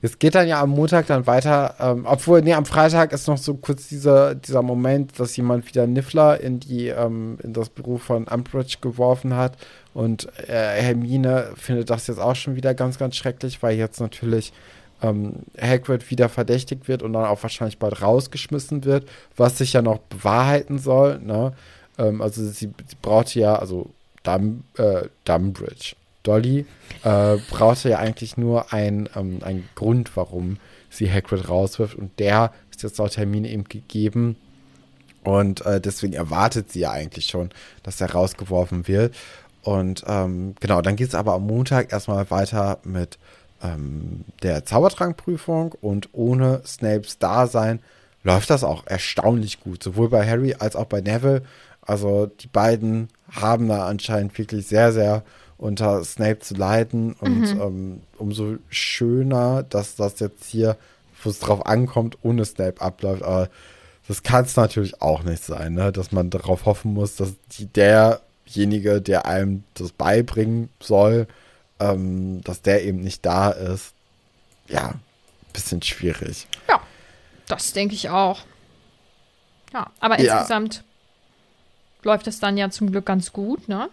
Es 0.00 0.18
geht 0.20 0.36
dann 0.36 0.46
ja 0.46 0.60
am 0.62 0.70
Montag 0.70 1.06
dann 1.08 1.26
weiter, 1.26 1.74
ähm, 1.80 2.06
obwohl, 2.06 2.40
nee, 2.42 2.54
am 2.54 2.66
Freitag 2.66 3.12
ist 3.12 3.26
noch 3.26 3.38
so 3.38 3.54
kurz 3.54 3.88
dieser, 3.88 4.36
dieser 4.36 4.62
Moment, 4.62 5.18
dass 5.18 5.36
jemand 5.36 5.66
wieder 5.66 5.88
Niffler 5.88 6.40
in 6.40 6.60
die, 6.60 6.88
ähm, 6.88 7.38
in 7.42 7.52
das 7.52 7.68
Büro 7.68 7.98
von 7.98 8.28
Umbridge 8.28 8.76
geworfen 8.80 9.34
hat. 9.34 9.56
Und 9.94 10.28
äh, 10.48 10.80
Hermine 10.82 11.50
findet 11.56 11.90
das 11.90 12.06
jetzt 12.06 12.20
auch 12.20 12.36
schon 12.36 12.54
wieder 12.54 12.74
ganz, 12.74 12.98
ganz 12.98 13.16
schrecklich, 13.16 13.60
weil 13.62 13.76
jetzt 13.76 14.00
natürlich 14.00 14.52
ähm, 15.02 15.40
Hagrid 15.60 16.08
wieder 16.10 16.28
verdächtigt 16.28 16.86
wird 16.86 17.02
und 17.02 17.12
dann 17.14 17.24
auch 17.24 17.42
wahrscheinlich 17.42 17.78
bald 17.78 18.00
rausgeschmissen 18.00 18.84
wird, 18.84 19.08
was 19.36 19.58
sich 19.58 19.72
ja 19.72 19.82
noch 19.82 19.98
bewahrheiten 19.98 20.78
soll, 20.78 21.18
ne? 21.18 21.54
Ähm, 21.98 22.22
also 22.22 22.44
sie, 22.44 22.52
sie 22.52 22.96
brauchte 23.02 23.40
ja, 23.40 23.56
also 23.56 23.90
Dum, 24.22 24.64
äh, 24.76 25.08
Dumbridge, 25.24 25.94
Dolly, 26.22 26.66
äh, 27.04 27.36
brauchte 27.50 27.90
ja 27.90 27.98
eigentlich 27.98 28.36
nur 28.36 28.72
ein, 28.72 29.08
ähm, 29.16 29.40
einen 29.42 29.68
Grund, 29.74 30.16
warum 30.16 30.58
sie 30.90 31.10
Hagrid 31.10 31.48
rauswirft. 31.48 31.94
Und 31.94 32.18
der 32.18 32.52
ist 32.70 32.82
jetzt 32.82 32.98
laut 32.98 33.16
Hermine 33.16 33.48
eben 33.48 33.64
gegeben. 33.64 34.36
Und 35.24 35.64
äh, 35.66 35.80
deswegen 35.80 36.14
erwartet 36.14 36.72
sie 36.72 36.80
ja 36.80 36.90
eigentlich 36.90 37.26
schon, 37.26 37.50
dass 37.82 38.00
er 38.00 38.12
rausgeworfen 38.12 38.88
wird. 38.88 39.14
Und 39.62 40.04
ähm, 40.06 40.54
genau, 40.60 40.80
dann 40.80 40.96
geht 40.96 41.08
es 41.08 41.14
aber 41.14 41.34
am 41.34 41.46
Montag 41.46 41.92
erstmal 41.92 42.30
weiter 42.30 42.78
mit 42.84 43.18
ähm, 43.62 44.24
der 44.42 44.64
Zaubertrankprüfung. 44.64 45.74
Und 45.80 46.08
ohne 46.12 46.62
Snapes 46.64 47.18
Dasein 47.18 47.80
läuft 48.22 48.50
das 48.50 48.64
auch 48.64 48.86
erstaunlich 48.86 49.60
gut. 49.60 49.82
Sowohl 49.82 50.08
bei 50.08 50.26
Harry 50.26 50.54
als 50.58 50.76
auch 50.76 50.86
bei 50.86 51.00
Neville. 51.00 51.42
Also 51.88 52.26
die 52.26 52.46
beiden 52.48 53.08
haben 53.32 53.66
da 53.68 53.86
anscheinend 53.88 54.36
wirklich 54.38 54.66
sehr, 54.66 54.92
sehr 54.92 55.24
unter 55.56 56.04
Snape 56.04 56.38
zu 56.40 56.54
leiden. 56.54 57.14
Und 57.14 57.44
ähm, 57.46 58.02
umso 58.18 58.56
schöner, 58.68 59.62
dass 59.64 59.96
das 59.96 60.20
jetzt 60.20 60.44
hier, 60.44 60.76
wo 61.22 61.30
es 61.30 61.40
drauf 61.40 61.66
ankommt, 61.66 62.18
ohne 62.22 62.44
Snape 62.44 62.80
abläuft. 62.80 63.22
Aber 63.22 63.48
das 64.06 64.22
kann 64.22 64.44
es 64.44 64.54
natürlich 64.56 65.00
auch 65.02 65.22
nicht 65.24 65.42
sein, 65.42 65.74
ne? 65.74 65.90
dass 65.90 66.12
man 66.12 66.30
darauf 66.30 66.66
hoffen 66.66 66.92
muss, 66.94 67.16
dass 67.16 67.32
die, 67.58 67.66
derjenige, 67.66 69.00
der 69.00 69.26
einem 69.26 69.64
das 69.74 69.90
beibringen 69.92 70.68
soll, 70.80 71.26
ähm, 71.80 72.42
dass 72.44 72.62
der 72.62 72.84
eben 72.84 73.00
nicht 73.00 73.24
da 73.24 73.50
ist. 73.50 73.94
Ja, 74.68 74.94
bisschen 75.54 75.82
schwierig. 75.82 76.46
ja, 76.68 76.80
das 77.46 77.72
denke 77.72 77.94
ich 77.94 78.10
auch. 78.10 78.40
Ja, 79.72 79.90
aber 80.00 80.20
Ja. 80.20 80.38
insgesamt 80.38 80.84
läuft 82.02 82.26
es 82.26 82.40
dann 82.40 82.56
ja 82.56 82.70
zum 82.70 82.90
Glück 82.90 83.06
ganz 83.06 83.32
gut, 83.32 83.68
ne? 83.68 83.88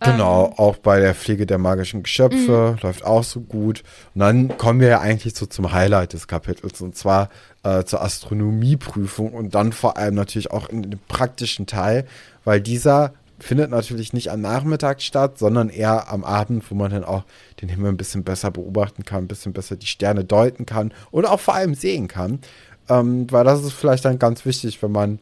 Genau, 0.00 0.52
auch 0.56 0.76
bei 0.76 1.00
der 1.00 1.14
Pflege 1.14 1.46
der 1.46 1.56
magischen 1.56 2.02
Geschöpfe 2.02 2.76
läuft 2.82 3.04
auch 3.04 3.24
so 3.24 3.40
gut. 3.40 3.82
Und 4.14 4.20
dann 4.20 4.58
kommen 4.58 4.80
wir 4.80 4.88
ja 4.88 5.00
eigentlich 5.00 5.34
so 5.34 5.46
zum 5.46 5.72
Highlight 5.72 6.12
des 6.12 6.28
Kapitels 6.28 6.82
und 6.82 6.94
zwar 6.94 7.30
äh, 7.62 7.84
zur 7.84 8.02
Astronomieprüfung 8.02 9.32
und 9.32 9.54
dann 9.54 9.72
vor 9.72 9.96
allem 9.96 10.14
natürlich 10.14 10.50
auch 10.50 10.68
in 10.68 10.82
dem 10.82 11.00
praktischen 11.08 11.66
Teil, 11.66 12.06
weil 12.44 12.60
dieser 12.60 13.14
findet 13.40 13.70
natürlich 13.70 14.12
nicht 14.12 14.30
am 14.30 14.40
Nachmittag 14.40 15.00
statt, 15.00 15.38
sondern 15.38 15.68
eher 15.68 16.10
am 16.10 16.24
Abend, 16.24 16.70
wo 16.70 16.74
man 16.74 16.90
dann 16.90 17.04
auch 17.04 17.24
den 17.62 17.68
Himmel 17.68 17.92
ein 17.92 17.96
bisschen 17.96 18.24
besser 18.24 18.50
beobachten 18.50 19.04
kann, 19.04 19.24
ein 19.24 19.28
bisschen 19.28 19.52
besser 19.52 19.76
die 19.76 19.86
Sterne 19.86 20.24
deuten 20.24 20.66
kann 20.66 20.92
und 21.10 21.24
auch 21.24 21.40
vor 21.40 21.54
allem 21.54 21.74
sehen 21.74 22.08
kann. 22.08 22.40
Ähm, 22.88 23.26
weil 23.30 23.44
das 23.44 23.62
ist 23.62 23.72
vielleicht 23.72 24.04
dann 24.04 24.18
ganz 24.18 24.44
wichtig, 24.44 24.82
wenn 24.82 24.92
man 24.92 25.20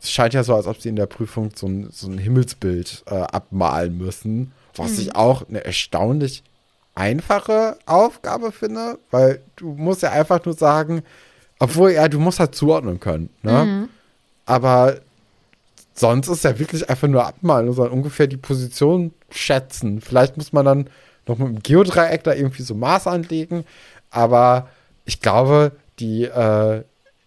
es 0.00 0.10
scheint 0.10 0.34
ja 0.34 0.44
so, 0.44 0.54
als 0.54 0.66
ob 0.66 0.80
sie 0.80 0.88
in 0.88 0.96
der 0.96 1.06
Prüfung 1.06 1.50
so 1.54 1.66
ein, 1.66 1.88
so 1.90 2.08
ein 2.08 2.18
Himmelsbild 2.18 3.02
äh, 3.06 3.14
abmalen 3.14 3.96
müssen, 3.98 4.52
was 4.76 4.92
Mhm. 4.92 5.00
ich 5.00 5.16
auch 5.16 5.48
eine 5.48 5.64
erstaunlich 5.64 6.42
einfache 6.94 7.76
Aufgabe 7.86 8.52
finde, 8.52 8.98
weil 9.10 9.40
du 9.56 9.72
musst 9.74 10.02
ja 10.02 10.10
einfach 10.10 10.44
nur 10.44 10.54
sagen, 10.54 11.02
obwohl, 11.60 11.92
ja, 11.92 12.08
du 12.08 12.18
musst 12.20 12.40
halt 12.40 12.54
zuordnen 12.54 13.00
können, 13.00 13.30
ne? 13.42 13.64
Mhm. 13.64 13.88
Aber 14.46 14.98
sonst 15.94 16.28
ist 16.28 16.44
ja 16.44 16.58
wirklich 16.58 16.88
einfach 16.88 17.08
nur 17.08 17.26
abmalen, 17.26 17.72
sondern 17.72 17.92
ungefähr 17.98 18.26
die 18.28 18.36
Position 18.36 19.12
schätzen. 19.30 20.00
Vielleicht 20.00 20.36
muss 20.36 20.52
man 20.52 20.64
dann 20.64 20.90
noch 21.26 21.38
mit 21.38 21.48
dem 21.48 21.62
Geodreieck 21.62 22.22
da 22.24 22.32
irgendwie 22.34 22.62
so 22.62 22.74
Maß 22.74 23.06
anlegen, 23.08 23.64
aber 24.10 24.68
ich 25.04 25.20
glaube, 25.20 25.72
die, 25.98 26.24
äh, 26.24 26.82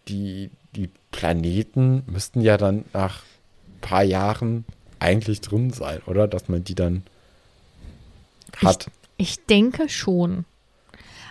die, 0.07 0.49
die 0.49 0.60
Planeten 1.11 2.03
müssten 2.07 2.41
ja 2.41 2.57
dann 2.57 2.85
nach 2.93 3.23
ein 3.67 3.81
paar 3.81 4.03
Jahren 4.03 4.65
eigentlich 4.99 5.41
drin 5.41 5.71
sein, 5.71 6.01
oder? 6.05 6.27
Dass 6.27 6.47
man 6.49 6.63
die 6.63 6.75
dann 6.75 7.03
hat. 8.63 8.87
Ich 9.17 9.45
denke 9.45 9.89
schon. 9.89 10.45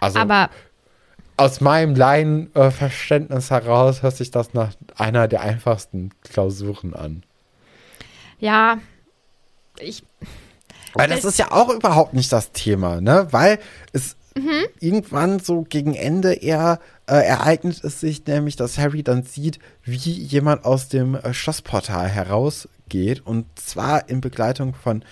also 0.00 0.18
Aber 0.18 0.50
aus 1.36 1.60
meinem 1.60 1.94
Laienverständnis 1.94 3.50
heraus 3.50 4.02
hört 4.02 4.16
sich 4.16 4.30
das 4.30 4.52
nach 4.54 4.74
einer 4.96 5.26
der 5.28 5.40
einfachsten 5.40 6.10
Klausuren 6.22 6.94
an. 6.94 7.22
ja, 8.38 8.78
ich, 9.78 10.02
Weil 10.92 11.08
das 11.08 11.24
ist 11.24 11.38
ja 11.38 11.52
auch 11.52 11.70
überhaupt 11.70 12.12
nicht 12.12 12.30
das 12.32 12.52
Thema, 12.52 13.00
ne? 13.00 13.28
Weil 13.30 13.58
es 13.92 14.16
Mhm. 14.36 14.66
irgendwann 14.78 15.40
so 15.40 15.62
gegen 15.62 15.94
Ende 15.94 16.34
eher 16.34 16.78
äh, 17.10 17.24
ereignet 17.26 17.82
es 17.84 18.00
sich 18.00 18.24
nämlich, 18.26 18.56
dass 18.56 18.78
Harry 18.78 19.02
dann 19.02 19.24
sieht, 19.24 19.58
wie 19.84 19.96
jemand 19.96 20.64
aus 20.64 20.88
dem 20.88 21.14
äh, 21.16 21.34
Schlossportal 21.34 22.08
herausgeht 22.08 23.20
und 23.26 23.46
zwar 23.58 24.08
in 24.08 24.20
Begleitung 24.20 24.74
von 24.74 25.04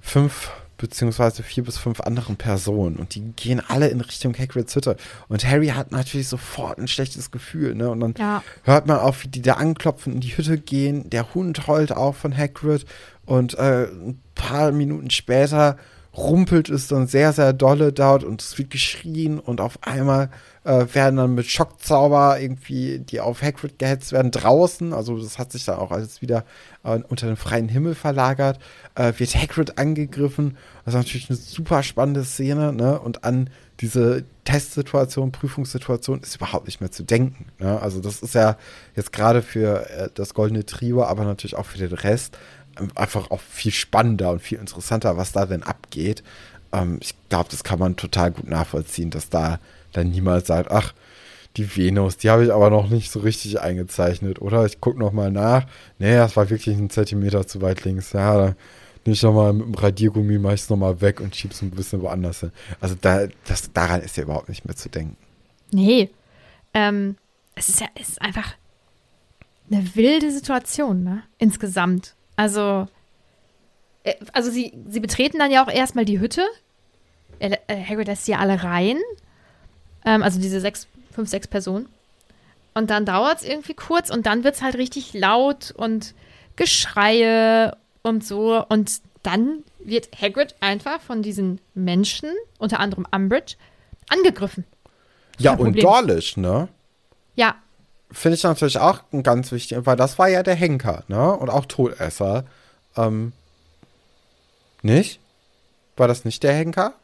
fünf 0.00 0.50
beziehungsweise 0.78 1.42
vier 1.42 1.62
bis 1.64 1.76
fünf 1.76 2.00
anderen 2.00 2.36
Personen 2.36 2.96
und 2.96 3.14
die 3.14 3.20
gehen 3.36 3.60
alle 3.68 3.88
in 3.88 4.00
Richtung 4.00 4.34
Hagrids 4.38 4.74
Hütte 4.74 4.96
und 5.28 5.44
Harry 5.46 5.68
hat 5.68 5.92
natürlich 5.92 6.28
sofort 6.28 6.78
ein 6.78 6.88
schlechtes 6.88 7.30
Gefühl, 7.30 7.74
ne? 7.74 7.90
Und 7.90 8.00
dann 8.00 8.14
Ja. 8.18 8.42
hört 8.62 8.86
man 8.86 8.98
auch, 8.98 9.16
wie 9.20 9.28
die 9.28 9.42
da 9.42 9.54
anklopfen, 9.54 10.14
in 10.14 10.20
die 10.20 10.34
Hütte 10.34 10.56
gehen. 10.56 11.10
Der 11.10 11.34
Hund 11.34 11.66
heult 11.66 11.92
auch 11.92 12.14
von 12.14 12.34
Hagrid. 12.34 12.86
Und 13.26 13.58
äh, 13.58 13.88
ein 13.88 14.20
paar 14.34 14.72
Minuten 14.72 15.10
später 15.10 15.76
rumpelt 16.16 16.68
es 16.68 16.88
dann 16.88 17.06
sehr, 17.06 17.32
sehr 17.32 17.52
dolle 17.52 17.92
dort 17.92 18.24
und 18.24 18.42
es 18.42 18.58
wird 18.58 18.70
geschrien 18.70 19.38
und 19.38 19.60
auf 19.60 19.78
einmal 19.82 20.30
äh, 20.64 20.86
werden 20.92 21.16
dann 21.16 21.34
mit 21.34 21.46
Schockzauber 21.46 22.40
irgendwie, 22.40 22.98
die 22.98 23.20
auf 23.20 23.42
Hagrid 23.42 23.78
gehetzt 23.78 24.12
werden, 24.12 24.30
draußen, 24.30 24.92
also 24.92 25.18
das 25.18 25.38
hat 25.38 25.52
sich 25.52 25.64
dann 25.64 25.78
auch 25.78 25.92
alles 25.92 26.20
wieder 26.20 26.44
äh, 26.82 26.98
unter 27.08 27.26
den 27.26 27.36
freien 27.36 27.68
Himmel 27.68 27.94
verlagert, 27.94 28.58
äh, 28.96 29.12
wird 29.18 29.34
Hagrid 29.36 29.78
angegriffen. 29.78 30.56
Das 30.84 30.94
ist 30.94 30.98
natürlich 30.98 31.30
eine 31.30 31.38
super 31.38 31.82
spannende 31.82 32.24
Szene, 32.24 32.72
ne? 32.72 32.98
Und 32.98 33.24
an 33.24 33.48
diese 33.80 34.24
Testsituation, 34.44 35.32
Prüfungssituation 35.32 36.20
ist 36.20 36.36
überhaupt 36.36 36.66
nicht 36.66 36.80
mehr 36.80 36.90
zu 36.90 37.02
denken. 37.02 37.46
Ne? 37.58 37.80
Also 37.80 38.00
das 38.00 38.20
ist 38.20 38.34
ja 38.34 38.56
jetzt 38.94 39.12
gerade 39.12 39.42
für 39.42 39.88
äh, 39.88 40.08
das 40.14 40.34
Goldene 40.34 40.66
Trio, 40.66 41.04
aber 41.04 41.24
natürlich 41.24 41.56
auch 41.56 41.66
für 41.66 41.78
den 41.78 41.92
Rest 41.92 42.36
einfach 42.94 43.30
auch 43.30 43.40
viel 43.40 43.72
spannender 43.72 44.30
und 44.30 44.42
viel 44.42 44.58
interessanter, 44.58 45.16
was 45.16 45.32
da 45.32 45.46
denn 45.46 45.62
abgeht. 45.62 46.22
Ähm, 46.72 46.98
ich 47.00 47.14
glaube, 47.28 47.48
das 47.50 47.64
kann 47.64 47.78
man 47.78 47.96
total 47.96 48.30
gut 48.30 48.48
nachvollziehen, 48.48 49.10
dass 49.10 49.28
da 49.28 49.58
dann 49.92 50.10
niemand 50.10 50.46
sagt, 50.46 50.70
ach, 50.70 50.94
die 51.56 51.76
Venus, 51.76 52.16
die 52.16 52.30
habe 52.30 52.44
ich 52.44 52.52
aber 52.52 52.70
noch 52.70 52.88
nicht 52.90 53.10
so 53.10 53.20
richtig 53.20 53.60
eingezeichnet, 53.60 54.40
oder? 54.40 54.64
Ich 54.66 54.80
gucke 54.80 54.98
noch 54.98 55.12
mal 55.12 55.30
nach. 55.32 55.66
Nee, 55.98 56.14
das 56.14 56.36
war 56.36 56.48
wirklich 56.48 56.76
ein 56.76 56.90
Zentimeter 56.90 57.46
zu 57.46 57.60
weit 57.60 57.84
links. 57.84 58.12
Ja, 58.12 58.36
dann 58.36 58.56
nehme 59.04 59.14
ich 59.14 59.22
noch 59.22 59.34
mal 59.34 59.52
mit 59.52 59.66
dem 59.66 59.74
Radiergummi, 59.74 60.38
mache 60.38 60.54
ich 60.54 60.60
es 60.62 60.70
noch 60.70 60.76
mal 60.76 61.00
weg 61.00 61.20
und 61.20 61.34
schiebe 61.34 61.52
es 61.52 61.62
ein 61.62 61.70
bisschen 61.70 62.02
woanders 62.02 62.40
hin. 62.40 62.52
Also 62.80 62.94
da, 63.00 63.26
das, 63.46 63.72
daran 63.72 64.00
ist 64.00 64.16
ja 64.16 64.22
überhaupt 64.22 64.48
nicht 64.48 64.64
mehr 64.64 64.76
zu 64.76 64.88
denken. 64.88 65.16
nee. 65.72 66.10
Ähm, 66.72 67.16
es 67.56 67.68
ist 67.68 67.80
ja 67.80 67.88
es 67.96 68.10
ist 68.10 68.22
einfach 68.22 68.54
eine 69.70 69.96
wilde 69.96 70.30
Situation, 70.30 71.02
ne? 71.02 71.22
Insgesamt. 71.38 72.14
Also, 72.40 72.88
äh, 74.02 74.14
also 74.32 74.50
sie, 74.50 74.72
sie 74.88 75.00
betreten 75.00 75.38
dann 75.38 75.50
ja 75.50 75.62
auch 75.62 75.70
erstmal 75.70 76.06
die 76.06 76.20
Hütte. 76.20 76.42
Äh, 77.38 77.58
Hagrid 77.68 78.06
lässt 78.06 78.24
sie 78.24 78.34
alle 78.34 78.62
rein. 78.62 78.96
Ähm, 80.06 80.22
also 80.22 80.40
diese 80.40 80.58
sechs, 80.58 80.86
fünf, 81.12 81.28
sechs 81.28 81.46
Personen. 81.46 81.86
Und 82.72 82.88
dann 82.88 83.04
dauert 83.04 83.42
es 83.42 83.44
irgendwie 83.46 83.74
kurz 83.74 84.08
und 84.08 84.24
dann 84.24 84.42
wird 84.42 84.54
es 84.54 84.62
halt 84.62 84.76
richtig 84.76 85.12
laut 85.12 85.74
und 85.76 86.14
Geschreie 86.56 87.76
und 88.02 88.24
so. 88.24 88.64
Und 88.70 89.02
dann 89.22 89.62
wird 89.78 90.08
Hagrid 90.18 90.54
einfach 90.60 91.02
von 91.02 91.20
diesen 91.20 91.60
Menschen, 91.74 92.30
unter 92.58 92.80
anderem 92.80 93.06
Umbridge, 93.14 93.56
angegriffen. 94.08 94.64
Ja, 95.38 95.56
und. 95.56 95.82
Dorlish, 95.82 96.38
ne? 96.38 96.68
Ja, 97.34 97.56
Finde 98.12 98.36
ich 98.36 98.42
natürlich 98.42 98.78
auch 98.78 99.00
ein 99.12 99.22
ganz 99.22 99.52
wichtig, 99.52 99.78
weil 99.86 99.96
das 99.96 100.18
war 100.18 100.28
ja 100.28 100.42
der 100.42 100.54
Henker, 100.56 101.04
ne? 101.08 101.32
Und 101.32 101.48
auch 101.48 101.66
Todesser. 101.66 102.44
Ähm, 102.96 103.32
nicht? 104.82 105.20
War 105.96 106.08
das 106.08 106.24
nicht 106.24 106.42
der 106.42 106.54
Henker? 106.54 106.94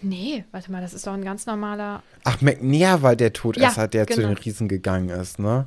nee, 0.00 0.44
warte 0.52 0.70
mal, 0.70 0.80
das 0.80 0.94
ist 0.94 1.08
doch 1.08 1.12
ein 1.12 1.24
ganz 1.24 1.44
normaler. 1.46 2.04
Ach, 2.22 2.40
McNair 2.40 3.02
war 3.02 3.16
der 3.16 3.32
Todesser, 3.32 3.82
Ja, 3.82 3.86
der 3.88 4.06
zu 4.06 4.14
genau. 4.20 4.28
den 4.28 4.36
Riesen 4.38 4.68
gegangen 4.68 5.08
ist, 5.08 5.40
ne? 5.40 5.66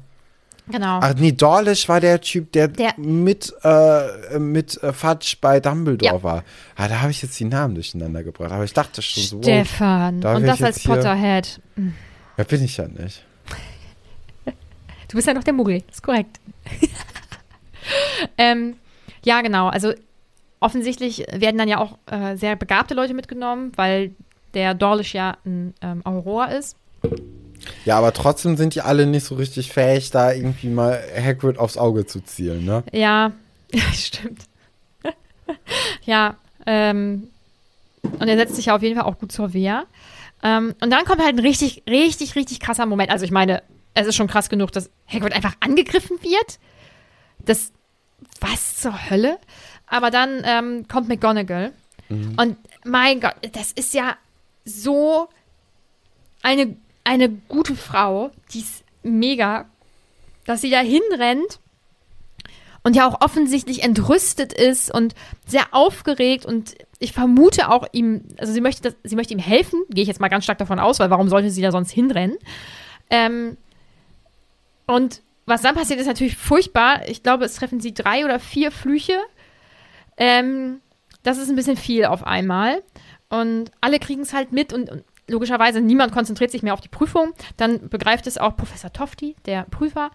Genau. 0.69 0.99
Ach 1.01 1.13
nee, 1.15 1.33
Dawlish 1.33 1.89
war 1.89 1.99
der 1.99 2.21
Typ, 2.21 2.53
der, 2.53 2.69
Der- 2.69 2.93
mit, 2.97 3.53
äh, 3.63 4.39
mit 4.39 4.81
äh, 4.81 4.93
Fudge 4.93 5.35
bei 5.41 5.59
Dumbledore 5.59 6.15
Ja. 6.15 6.23
war. 6.23 6.43
Ah, 6.77 6.87
da 6.87 7.01
habe 7.01 7.11
ich 7.11 7.21
jetzt 7.21 7.37
die 7.39 7.43
Namen 7.45 7.75
durcheinander 7.75 8.23
gebracht. 8.23 8.51
Aber 8.53 8.63
ich 8.63 8.71
dachte 8.73 9.01
schon 9.01 9.21
so, 9.23 9.43
Stefan. 9.43 10.21
da 10.21 10.35
Und 10.37 10.43
das 10.43 10.61
als 10.63 10.77
jetzt 10.77 10.85
hier- 10.85 10.95
Potterhead. 10.95 11.59
ja, 12.37 12.43
bin 12.45 12.63
ich 12.63 12.77
ja 12.77 12.87
nicht. 12.87 13.21
Du 15.07 15.15
bist 15.15 15.27
ja 15.27 15.33
noch 15.33 15.43
der 15.43 15.53
Muggel, 15.53 15.83
ist 15.91 16.03
korrekt. 16.03 16.39
ähm, 18.37 18.75
ja, 19.23 19.41
genau. 19.41 19.67
Also 19.67 19.93
offensichtlich 20.59 21.25
werden 21.31 21.57
dann 21.57 21.67
ja 21.67 21.79
auch 21.79 21.97
äh, 22.07 22.35
sehr 22.37 22.55
begabte 22.55 22.93
Leute 22.93 23.13
mitgenommen, 23.13 23.71
weil 23.75 24.11
der 24.53 24.73
Dawlish 24.73 25.13
ja 25.13 25.37
ein 25.45 25.73
ähm, 25.81 26.01
Aurora 26.05 26.45
ist. 26.45 26.75
Ja, 27.83 27.97
aber 27.97 28.13
trotzdem 28.13 28.57
sind 28.57 28.75
die 28.75 28.81
alle 28.81 29.05
nicht 29.05 29.25
so 29.25 29.35
richtig 29.35 29.71
fähig, 29.71 30.11
da 30.11 30.31
irgendwie 30.31 30.69
mal 30.69 31.01
Hagrid 31.15 31.57
aufs 31.57 31.77
Auge 31.77 32.05
zu 32.05 32.21
zielen, 32.21 32.65
ne? 32.65 32.83
Ja, 32.91 33.31
ja 33.71 33.83
stimmt. 33.93 34.43
ja, 36.05 36.35
ähm, 36.65 37.29
und 38.01 38.27
er 38.27 38.37
setzt 38.37 38.55
sich 38.55 38.67
ja 38.67 38.75
auf 38.75 38.81
jeden 38.81 38.95
Fall 38.95 39.05
auch 39.05 39.19
gut 39.19 39.31
zur 39.31 39.53
Wehr. 39.53 39.85
Ähm, 40.43 40.75
und 40.81 40.91
dann 40.91 41.05
kommt 41.05 41.21
halt 41.21 41.35
ein 41.35 41.39
richtig, 41.39 41.83
richtig, 41.89 42.35
richtig 42.35 42.59
krasser 42.59 42.85
Moment. 42.85 43.09
Also 43.09 43.25
ich 43.25 43.31
meine, 43.31 43.63
es 43.95 44.07
ist 44.07 44.15
schon 44.15 44.27
krass 44.27 44.49
genug, 44.49 44.71
dass 44.71 44.91
Hagrid 45.07 45.33
einfach 45.33 45.55
angegriffen 45.61 46.21
wird. 46.21 46.59
Das, 47.39 47.71
was 48.39 48.77
zur 48.77 49.09
Hölle? 49.09 49.39
Aber 49.87 50.11
dann 50.11 50.41
ähm, 50.43 50.87
kommt 50.87 51.07
McGonagall. 51.07 51.73
Und 52.09 52.57
mein 52.83 53.19
Gott, 53.19 53.35
das 53.53 53.71
ist 53.71 53.95
ja 53.95 54.15
so 54.63 55.27
eine, 56.43 56.75
eine 57.03 57.29
gute 57.29 57.75
Frau, 57.75 58.29
die 58.53 58.59
ist 58.59 58.83
mega, 59.01 59.65
dass 60.45 60.61
sie 60.61 60.69
da 60.69 60.79
hinrennt 60.79 61.59
und 62.83 62.95
ja 62.95 63.07
auch 63.07 63.21
offensichtlich 63.21 63.81
entrüstet 63.81 64.53
ist 64.53 64.93
und 64.93 65.15
sehr 65.47 65.65
aufgeregt 65.71 66.45
und 66.45 66.75
ich 66.99 67.13
vermute 67.13 67.69
auch 67.69 67.87
ihm, 67.91 68.23
also 68.37 68.53
sie 68.53 68.61
möchte, 68.61 68.83
das, 68.83 68.95
sie 69.03 69.15
möchte 69.15 69.33
ihm 69.33 69.39
helfen, 69.39 69.81
gehe 69.89 70.03
ich 70.03 70.07
jetzt 70.07 70.21
mal 70.21 70.29
ganz 70.29 70.43
stark 70.43 70.59
davon 70.59 70.79
aus, 70.79 70.99
weil 70.99 71.09
warum 71.09 71.27
sollte 71.27 71.49
sie 71.49 71.63
da 71.63 71.71
sonst 71.71 71.91
hinrennen? 71.91 72.37
Ähm, 73.09 73.57
und 74.88 75.21
was 75.45 75.61
dann 75.61 75.75
passiert, 75.75 75.99
ist 75.99 76.07
natürlich 76.07 76.38
furchtbar. 76.38 77.07
Ich 77.07 77.21
glaube, 77.21 77.45
es 77.45 77.55
treffen 77.55 77.79
sie 77.79 77.93
drei 77.93 78.25
oder 78.25 78.39
vier 78.39 78.71
Flüche. 78.71 79.17
Ähm, 80.17 80.81
das 81.23 81.38
ist 81.38 81.49
ein 81.49 81.55
bisschen 81.55 81.77
viel 81.77 82.05
auf 82.05 82.25
einmal. 82.25 82.81
Und 83.29 83.71
alle 83.81 83.99
kriegen 83.99 84.21
es 84.21 84.33
halt 84.33 84.51
mit 84.51 84.73
und, 84.73 84.89
und 84.89 85.03
logischerweise 85.27 85.81
niemand 85.81 86.11
konzentriert 86.11 86.51
sich 86.51 86.63
mehr 86.63 86.73
auf 86.73 86.81
die 86.81 86.89
Prüfung. 86.89 87.33
Dann 87.57 87.89
begreift 87.89 88.27
es 88.27 88.38
auch 88.38 88.55
Professor 88.55 88.91
Tofti, 88.91 89.36
der 89.45 89.63
Prüfer, 89.63 90.11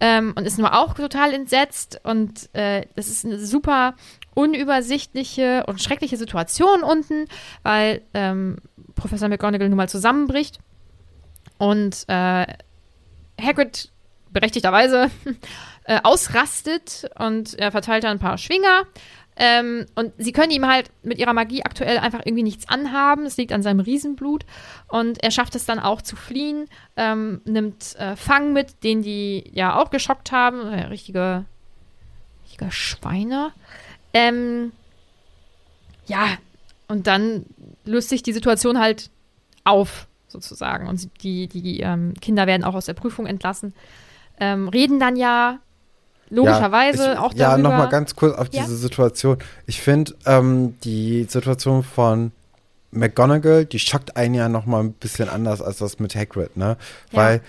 ähm, 0.00 0.32
und 0.36 0.46
ist 0.46 0.58
nur 0.58 0.74
auch 0.74 0.94
total 0.94 1.32
entsetzt. 1.32 2.00
Und 2.04 2.54
äh, 2.54 2.86
das 2.96 3.08
ist 3.08 3.24
eine 3.24 3.38
super 3.38 3.94
unübersichtliche 4.34 5.64
und 5.66 5.82
schreckliche 5.82 6.16
Situation 6.16 6.82
unten, 6.82 7.26
weil 7.62 8.02
ähm, 8.14 8.56
Professor 8.94 9.28
McGonagall 9.28 9.68
nun 9.68 9.76
mal 9.76 9.88
zusammenbricht. 9.88 10.58
Und 11.58 12.04
äh, 12.08 12.46
Hagrid 13.40 13.90
berechtigterweise 14.32 15.10
äh, 15.84 16.00
ausrastet 16.02 17.10
und 17.18 17.58
er 17.58 17.72
verteilt 17.72 18.04
dann 18.04 18.12
ein 18.12 18.20
paar 18.20 18.38
Schwinger. 18.38 18.84
Ähm, 19.36 19.86
und 19.94 20.12
sie 20.18 20.32
können 20.32 20.50
ihm 20.50 20.66
halt 20.66 20.90
mit 21.02 21.18
ihrer 21.18 21.32
Magie 21.32 21.62
aktuell 21.64 21.98
einfach 21.98 22.20
irgendwie 22.24 22.42
nichts 22.42 22.68
anhaben. 22.68 23.24
Es 23.24 23.38
liegt 23.38 23.52
an 23.52 23.62
seinem 23.62 23.80
Riesenblut. 23.80 24.44
Und 24.88 25.22
er 25.22 25.30
schafft 25.30 25.54
es 25.54 25.64
dann 25.64 25.78
auch 25.78 26.02
zu 26.02 26.14
fliehen, 26.14 26.68
ähm, 26.96 27.40
nimmt 27.44 27.96
äh, 27.96 28.16
Fang 28.16 28.52
mit, 28.52 28.84
den 28.84 29.02
die 29.02 29.50
ja 29.54 29.76
auch 29.76 29.90
geschockt 29.90 30.30
haben. 30.30 30.70
Äh, 30.70 30.86
richtige 30.86 31.46
Schweine. 32.68 33.52
Ähm, 34.12 34.72
ja, 36.06 36.26
und 36.88 37.06
dann 37.06 37.46
löst 37.84 38.10
sich 38.10 38.22
die 38.22 38.32
Situation 38.32 38.78
halt 38.78 39.10
auf, 39.64 40.06
sozusagen. 40.28 40.86
Und 40.86 41.08
die, 41.22 41.46
die 41.46 41.80
ähm, 41.80 42.14
Kinder 42.20 42.46
werden 42.46 42.64
auch 42.64 42.74
aus 42.74 42.86
der 42.86 42.94
Prüfung 42.94 43.26
entlassen. 43.26 43.72
Ähm, 44.40 44.68
reden 44.68 44.98
dann 44.98 45.16
ja 45.16 45.58
logischerweise 46.30 47.04
ja, 47.04 47.12
ich, 47.12 47.18
auch 47.18 47.34
darüber. 47.34 47.42
Ja, 47.42 47.58
nochmal 47.58 47.88
ganz 47.88 48.16
kurz 48.16 48.36
auf 48.36 48.48
ja? 48.52 48.62
diese 48.62 48.76
Situation. 48.76 49.38
Ich 49.66 49.80
finde 49.80 50.14
ähm, 50.26 50.76
die 50.82 51.26
Situation 51.28 51.82
von 51.82 52.32
McGonagall, 52.92 53.66
die 53.66 53.78
schockt 53.78 54.16
einen 54.16 54.34
ja 54.34 54.48
nochmal 54.48 54.82
ein 54.82 54.92
bisschen 54.92 55.28
anders 55.28 55.62
als 55.62 55.78
das 55.78 55.98
mit 55.98 56.14
Hagrid, 56.14 56.56
ne? 56.56 56.76
Ja. 57.12 57.18
Weil 57.18 57.40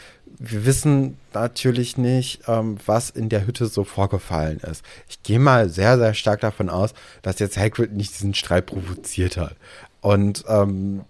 wir 0.44 0.66
wissen 0.66 1.18
natürlich 1.34 1.98
nicht, 1.98 2.42
ähm, 2.48 2.78
was 2.86 3.12
in 3.12 3.30
der 3.30 3.46
Hütte 3.46 3.68
so 3.68 3.84
vorgefallen 3.84 4.60
ist. 4.60 4.84
Ich 5.08 5.22
gehe 5.22 5.40
mal 5.40 5.70
sehr, 5.70 5.98
sehr 5.98 6.14
stark 6.14 6.42
davon 6.42 6.70
aus, 6.70 6.94
dass 7.22 7.40
jetzt 7.40 7.58
Hagrid 7.58 7.94
nicht 7.94 8.14
diesen 8.16 8.34
Streit 8.34 8.66
provoziert 8.66 9.38
hat. 9.38 9.56
Und 10.02 10.44
ähm, 10.48 11.02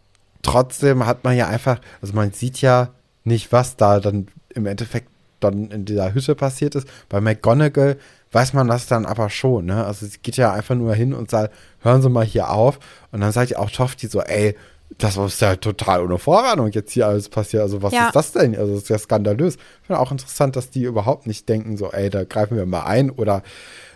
trotzdem 0.41 1.05
hat 1.05 1.23
man 1.23 1.38
ja 1.38 1.47
einfach, 1.47 1.79
also 2.01 2.13
man 2.13 2.34
sieht 2.34 2.61
ja 2.61 2.89
nicht, 3.23 3.51
was 3.51 3.77
da 3.77 3.99
dann 3.99 4.27
im 4.49 4.65
Endeffekt 4.65 5.07
dann 5.44 5.70
in 5.72 5.86
dieser 5.86 6.14
Hütte 6.14 6.36
passiert 6.36 6.76
ist. 6.76 6.88
Bei 7.10 7.22
McGonagall 7.22 7.98
weiß 8.32 8.54
man 8.54 8.68
das 8.68 8.88
dann 8.88 9.06
aber 9.06 9.30
schon, 9.30 9.66
ne? 9.66 9.86
Also 9.86 10.06
sie 10.06 10.20
geht 10.22 10.38
ja 10.38 10.54
einfach 10.54 10.76
nur 10.76 10.96
hin 10.96 11.14
und 11.14 11.30
sagt, 11.30 11.54
hören 11.82 12.02
Sie 12.02 12.10
mal 12.10 12.26
hier 12.26 12.50
auf. 12.50 12.80
Und 13.12 13.22
dann 13.22 13.32
sagt 13.32 13.52
ja 13.52 13.60
auch 13.60 13.70
Tofti 13.70 14.08
so, 14.08 14.22
ey, 14.22 14.56
das 14.98 15.18
ist 15.18 15.42
ja 15.42 15.56
total 15.56 16.04
ohne 16.04 16.18
Vorwarnung 16.18 16.70
jetzt 16.72 16.92
hier 16.92 17.08
alles 17.08 17.30
passiert. 17.30 17.64
Also 17.64 17.82
was 17.82 17.94
ja. 17.94 18.08
ist 18.08 18.16
das 18.16 18.32
denn? 18.32 18.56
Also 18.56 18.74
das 18.74 18.84
ist 18.84 18.89
ja 18.89 18.98
skandalös. 18.98 19.56
Ich 19.56 19.88
finde 19.88 20.00
auch 20.00 20.12
interessant, 20.12 20.56
dass 20.56 20.70
die 20.70 20.84
überhaupt 20.84 21.28
nicht 21.28 21.48
denken, 21.50 21.78
so, 21.78 21.92
ey, 21.92 22.10
da 22.10 22.24
greifen 22.24 22.58
wir 22.58 22.66
mal 22.66 22.84
ein 22.84 23.10
oder 23.10 23.44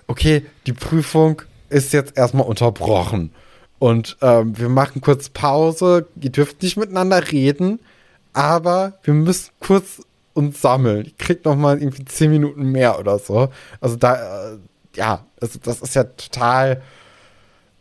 okay, 0.08 0.46
die 0.68 0.74
Prüfung 0.74 1.42
ist 1.70 1.94
jetzt 1.94 2.18
erstmal 2.18 2.46
unterbrochen. 2.46 3.32
Und 3.80 4.18
ähm, 4.22 4.58
wir 4.58 4.70
machen 4.70 5.02
kurz 5.02 5.30
Pause. 5.30 6.08
Ihr 6.22 6.30
dürft 6.30 6.64
nicht 6.64 6.78
miteinander 6.78 7.32
reden, 7.32 7.80
aber 8.34 8.94
wir 9.04 9.14
müssen 9.14 9.52
kurz 9.60 10.02
uns 10.36 10.62
sammeln. 10.62 11.06
Ich 11.08 11.18
krieg 11.18 11.44
noch 11.46 11.56
mal 11.56 11.80
irgendwie 11.80 12.06
zehn 12.06 12.32
Minuten 12.32 12.72
mehr 12.72 13.00
oder 13.00 13.18
so. 13.20 13.50
Also 13.82 13.96
da, 13.96 14.54
äh, 14.54 14.58
ja, 14.96 15.26
also 15.42 15.60
das 15.64 15.82
ist 15.82 15.96
ja 15.96 16.04
total 16.04 16.82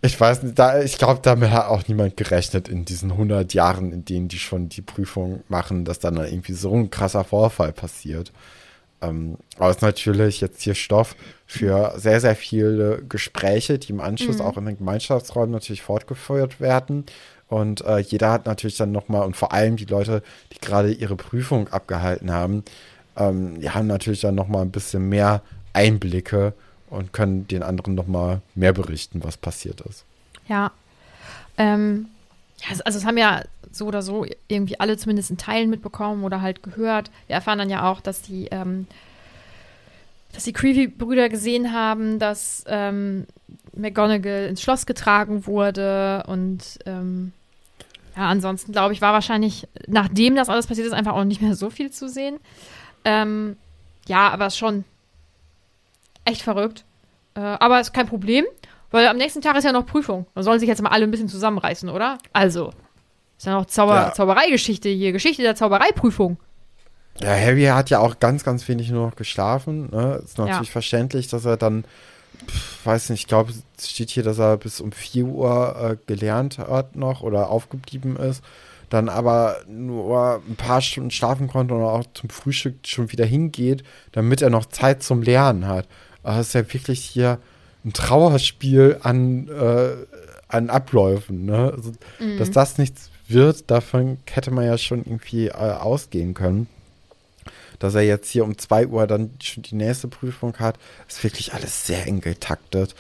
ich 0.04 0.20
weiß 0.20 0.42
nicht, 0.42 0.58
da, 0.58 0.82
ich 0.82 0.98
glaube, 0.98 1.20
damit 1.22 1.50
hat 1.50 1.68
auch 1.68 1.88
niemand 1.88 2.16
gerechnet 2.18 2.68
in 2.68 2.84
diesen 2.84 3.12
100 3.12 3.54
Jahren, 3.54 3.90
in 3.90 4.04
denen 4.04 4.28
die 4.28 4.38
schon 4.38 4.68
die 4.68 4.82
Prüfung 4.82 5.42
machen, 5.48 5.86
dass 5.86 5.98
dann 5.98 6.16
irgendwie 6.16 6.52
so 6.52 6.74
ein 6.74 6.90
krasser 6.90 7.24
Vorfall 7.24 7.72
passiert. 7.72 8.30
Ähm, 9.00 9.36
aber 9.56 9.70
es 9.70 9.76
ist 9.76 9.82
natürlich 9.82 10.40
jetzt 10.40 10.62
hier 10.62 10.74
Stoff 10.74 11.16
für 11.46 11.94
sehr, 11.96 12.20
sehr 12.20 12.36
viele 12.36 13.02
Gespräche, 13.08 13.78
die 13.78 13.92
im 13.92 14.00
Anschluss 14.00 14.38
mhm. 14.38 14.44
auch 14.44 14.56
in 14.56 14.66
den 14.66 14.78
Gemeinschaftsräumen 14.78 15.50
natürlich 15.50 15.82
fortgeführt 15.82 16.60
werden. 16.60 17.04
Und 17.48 17.82
äh, 17.82 17.98
jeder 17.98 18.32
hat 18.32 18.46
natürlich 18.46 18.76
dann 18.76 18.92
nochmal, 18.92 19.26
und 19.26 19.36
vor 19.36 19.52
allem 19.52 19.76
die 19.76 19.84
Leute, 19.84 20.22
die 20.52 20.58
gerade 20.58 20.92
ihre 20.92 21.16
Prüfung 21.16 21.68
abgehalten 21.68 22.32
haben, 22.32 22.64
ähm, 23.16 23.60
die 23.60 23.70
haben 23.70 23.86
natürlich 23.86 24.22
dann 24.22 24.34
nochmal 24.34 24.62
ein 24.62 24.70
bisschen 24.70 25.08
mehr 25.08 25.42
Einblicke 25.72 26.54
und 26.88 27.12
können 27.12 27.46
den 27.46 27.62
anderen 27.62 27.94
noch 27.94 28.06
mal 28.06 28.40
mehr 28.54 28.72
berichten, 28.72 29.22
was 29.22 29.36
passiert 29.36 29.80
ist. 29.82 30.04
Ja. 30.48 30.72
Ähm, 31.58 32.06
also 32.84 32.98
es 32.98 33.04
haben 33.04 33.18
ja 33.18 33.42
so 33.70 33.86
oder 33.86 34.02
so 34.02 34.24
irgendwie 34.48 34.78
alle 34.78 34.96
zumindest 34.96 35.30
in 35.30 35.36
Teilen 35.38 35.70
mitbekommen 35.70 36.24
oder 36.24 36.40
halt 36.40 36.62
gehört. 36.62 37.10
Wir 37.26 37.36
erfahren 37.36 37.58
dann 37.58 37.70
ja 37.70 37.90
auch, 37.90 38.00
dass 38.00 38.22
die, 38.22 38.46
ähm, 38.50 38.86
dass 40.32 40.44
die 40.44 40.52
Creevy-Brüder 40.52 41.28
gesehen 41.28 41.72
haben, 41.72 42.18
dass 42.18 42.64
ähm, 42.66 43.26
McGonagall 43.74 44.46
ins 44.46 44.62
Schloss 44.62 44.86
getragen 44.86 45.46
wurde 45.46 46.24
und 46.26 46.78
ähm, 46.86 47.32
ja, 48.16 48.28
ansonsten 48.28 48.72
glaube 48.72 48.92
ich, 48.94 49.00
war 49.00 49.12
wahrscheinlich, 49.12 49.66
nachdem 49.88 50.36
das 50.36 50.48
alles 50.48 50.66
passiert 50.66 50.86
ist, 50.86 50.92
einfach 50.92 51.14
auch 51.14 51.24
nicht 51.24 51.42
mehr 51.42 51.56
so 51.56 51.70
viel 51.70 51.90
zu 51.90 52.08
sehen. 52.08 52.38
Ähm, 53.04 53.56
ja, 54.06 54.30
aber 54.30 54.50
schon 54.50 54.84
echt 56.24 56.42
verrückt. 56.42 56.84
Äh, 57.34 57.40
aber 57.40 57.80
ist 57.80 57.92
kein 57.92 58.06
Problem, 58.06 58.44
weil 58.94 59.08
am 59.08 59.16
nächsten 59.16 59.40
Tag 59.40 59.56
ist 59.56 59.64
ja 59.64 59.72
noch 59.72 59.86
Prüfung. 59.86 60.24
Da 60.36 60.44
sollen 60.44 60.60
sich 60.60 60.68
jetzt 60.68 60.80
mal 60.80 60.90
alle 60.90 61.02
ein 61.02 61.10
bisschen 61.10 61.28
zusammenreißen, 61.28 61.88
oder? 61.88 62.18
Also, 62.32 62.72
ist 63.36 63.44
ja 63.44 63.52
noch 63.52 63.66
Zauber 63.66 63.96
ja. 63.96 64.12
Zaubereigeschichte 64.12 64.88
hier, 64.88 65.10
Geschichte 65.10 65.42
der 65.42 65.56
Zaubereiprüfung. 65.56 66.36
Ja, 67.20 67.30
Harry 67.30 67.64
hat 67.64 67.90
ja 67.90 67.98
auch 67.98 68.20
ganz, 68.20 68.44
ganz 68.44 68.68
wenig 68.68 68.90
nur 68.90 69.06
noch 69.06 69.16
geschlafen. 69.16 69.90
Ne? 69.90 70.22
Ist 70.24 70.38
natürlich 70.38 70.68
ja. 70.68 70.72
verständlich, 70.72 71.26
dass 71.26 71.44
er 71.44 71.56
dann, 71.56 71.84
pf, 72.46 72.86
weiß 72.86 73.10
nicht, 73.10 73.22
ich 73.22 73.26
glaube, 73.26 73.52
es 73.76 73.90
steht 73.90 74.10
hier, 74.10 74.22
dass 74.22 74.38
er 74.38 74.58
bis 74.58 74.80
um 74.80 74.92
4 74.92 75.24
Uhr 75.24 75.76
äh, 75.76 75.96
gelernt 76.06 76.58
hat 76.58 76.94
noch 76.94 77.22
oder 77.22 77.50
aufgeblieben 77.50 78.16
ist. 78.16 78.44
Dann 78.90 79.08
aber 79.08 79.56
nur 79.66 80.40
ein 80.48 80.54
paar 80.54 80.80
Stunden 80.80 81.10
schlafen 81.10 81.48
konnte 81.48 81.74
und 81.74 81.82
auch 81.82 82.04
zum 82.14 82.30
Frühstück 82.30 82.86
schon 82.86 83.10
wieder 83.10 83.24
hingeht, 83.24 83.82
damit 84.12 84.40
er 84.40 84.50
noch 84.50 84.66
Zeit 84.66 85.02
zum 85.02 85.20
Lernen 85.20 85.66
hat. 85.66 85.88
Aber 86.22 86.38
es 86.38 86.48
ist 86.48 86.54
ja 86.54 86.72
wirklich 86.72 87.00
hier 87.00 87.40
ein 87.84 87.92
Trauerspiel 87.92 88.98
an, 89.02 89.48
äh, 89.48 89.96
an 90.48 90.70
Abläufen. 90.70 91.44
Ne? 91.44 91.72
Also, 91.76 91.92
mhm. 92.18 92.38
Dass 92.38 92.50
das 92.50 92.78
nichts 92.78 93.10
wird, 93.28 93.70
davon 93.70 94.18
hätte 94.30 94.50
man 94.50 94.64
ja 94.64 94.78
schon 94.78 95.00
irgendwie 95.00 95.48
äh, 95.48 95.52
ausgehen 95.52 96.34
können. 96.34 96.68
Dass 97.78 97.94
er 97.94 98.02
jetzt 98.02 98.30
hier 98.30 98.44
um 98.44 98.56
2 98.56 98.86
Uhr 98.86 99.06
dann 99.06 99.30
schon 99.42 99.62
die 99.62 99.74
nächste 99.74 100.08
Prüfung 100.08 100.56
hat, 100.58 100.78
ist 101.08 101.22
wirklich 101.24 101.54
alles 101.54 101.86
sehr 101.86 102.06
eng 102.06 102.20
getaktet. 102.20 102.94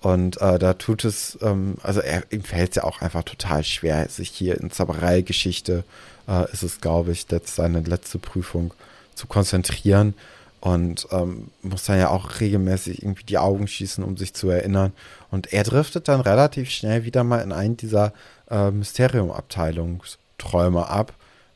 Und 0.00 0.40
äh, 0.40 0.58
da 0.58 0.74
tut 0.74 1.04
es, 1.04 1.38
ähm, 1.42 1.76
also 1.82 2.00
er, 2.00 2.22
ihm 2.30 2.42
fällt 2.42 2.70
es 2.70 2.76
ja 2.76 2.84
auch 2.84 3.00
einfach 3.00 3.22
total 3.22 3.64
schwer, 3.64 4.08
sich 4.08 4.28
hier 4.28 4.60
in 4.60 4.70
Zaubereigeschichte, 4.70 5.84
äh, 6.28 6.52
ist 6.52 6.62
es, 6.62 6.80
glaube 6.80 7.12
ich, 7.12 7.26
jetzt 7.30 7.54
seine 7.54 7.80
letzte 7.80 8.18
Prüfung 8.18 8.74
zu 9.14 9.26
konzentrieren 9.26 10.14
und 10.66 11.08
ähm, 11.12 11.52
muss 11.62 11.84
dann 11.84 12.00
ja 12.00 12.10
auch 12.10 12.40
regelmäßig 12.40 13.00
irgendwie 13.00 13.22
die 13.22 13.38
Augen 13.38 13.68
schießen, 13.68 14.02
um 14.02 14.16
sich 14.16 14.34
zu 14.34 14.48
erinnern. 14.48 14.92
Und 15.30 15.52
er 15.52 15.62
driftet 15.62 16.08
dann 16.08 16.20
relativ 16.20 16.70
schnell 16.70 17.04
wieder 17.04 17.22
mal 17.22 17.38
in 17.38 17.52
einen 17.52 17.76
dieser 17.76 18.12
äh, 18.50 18.72
Mysterium-Abteilungsträume 18.72 20.88
ab, 20.88 21.12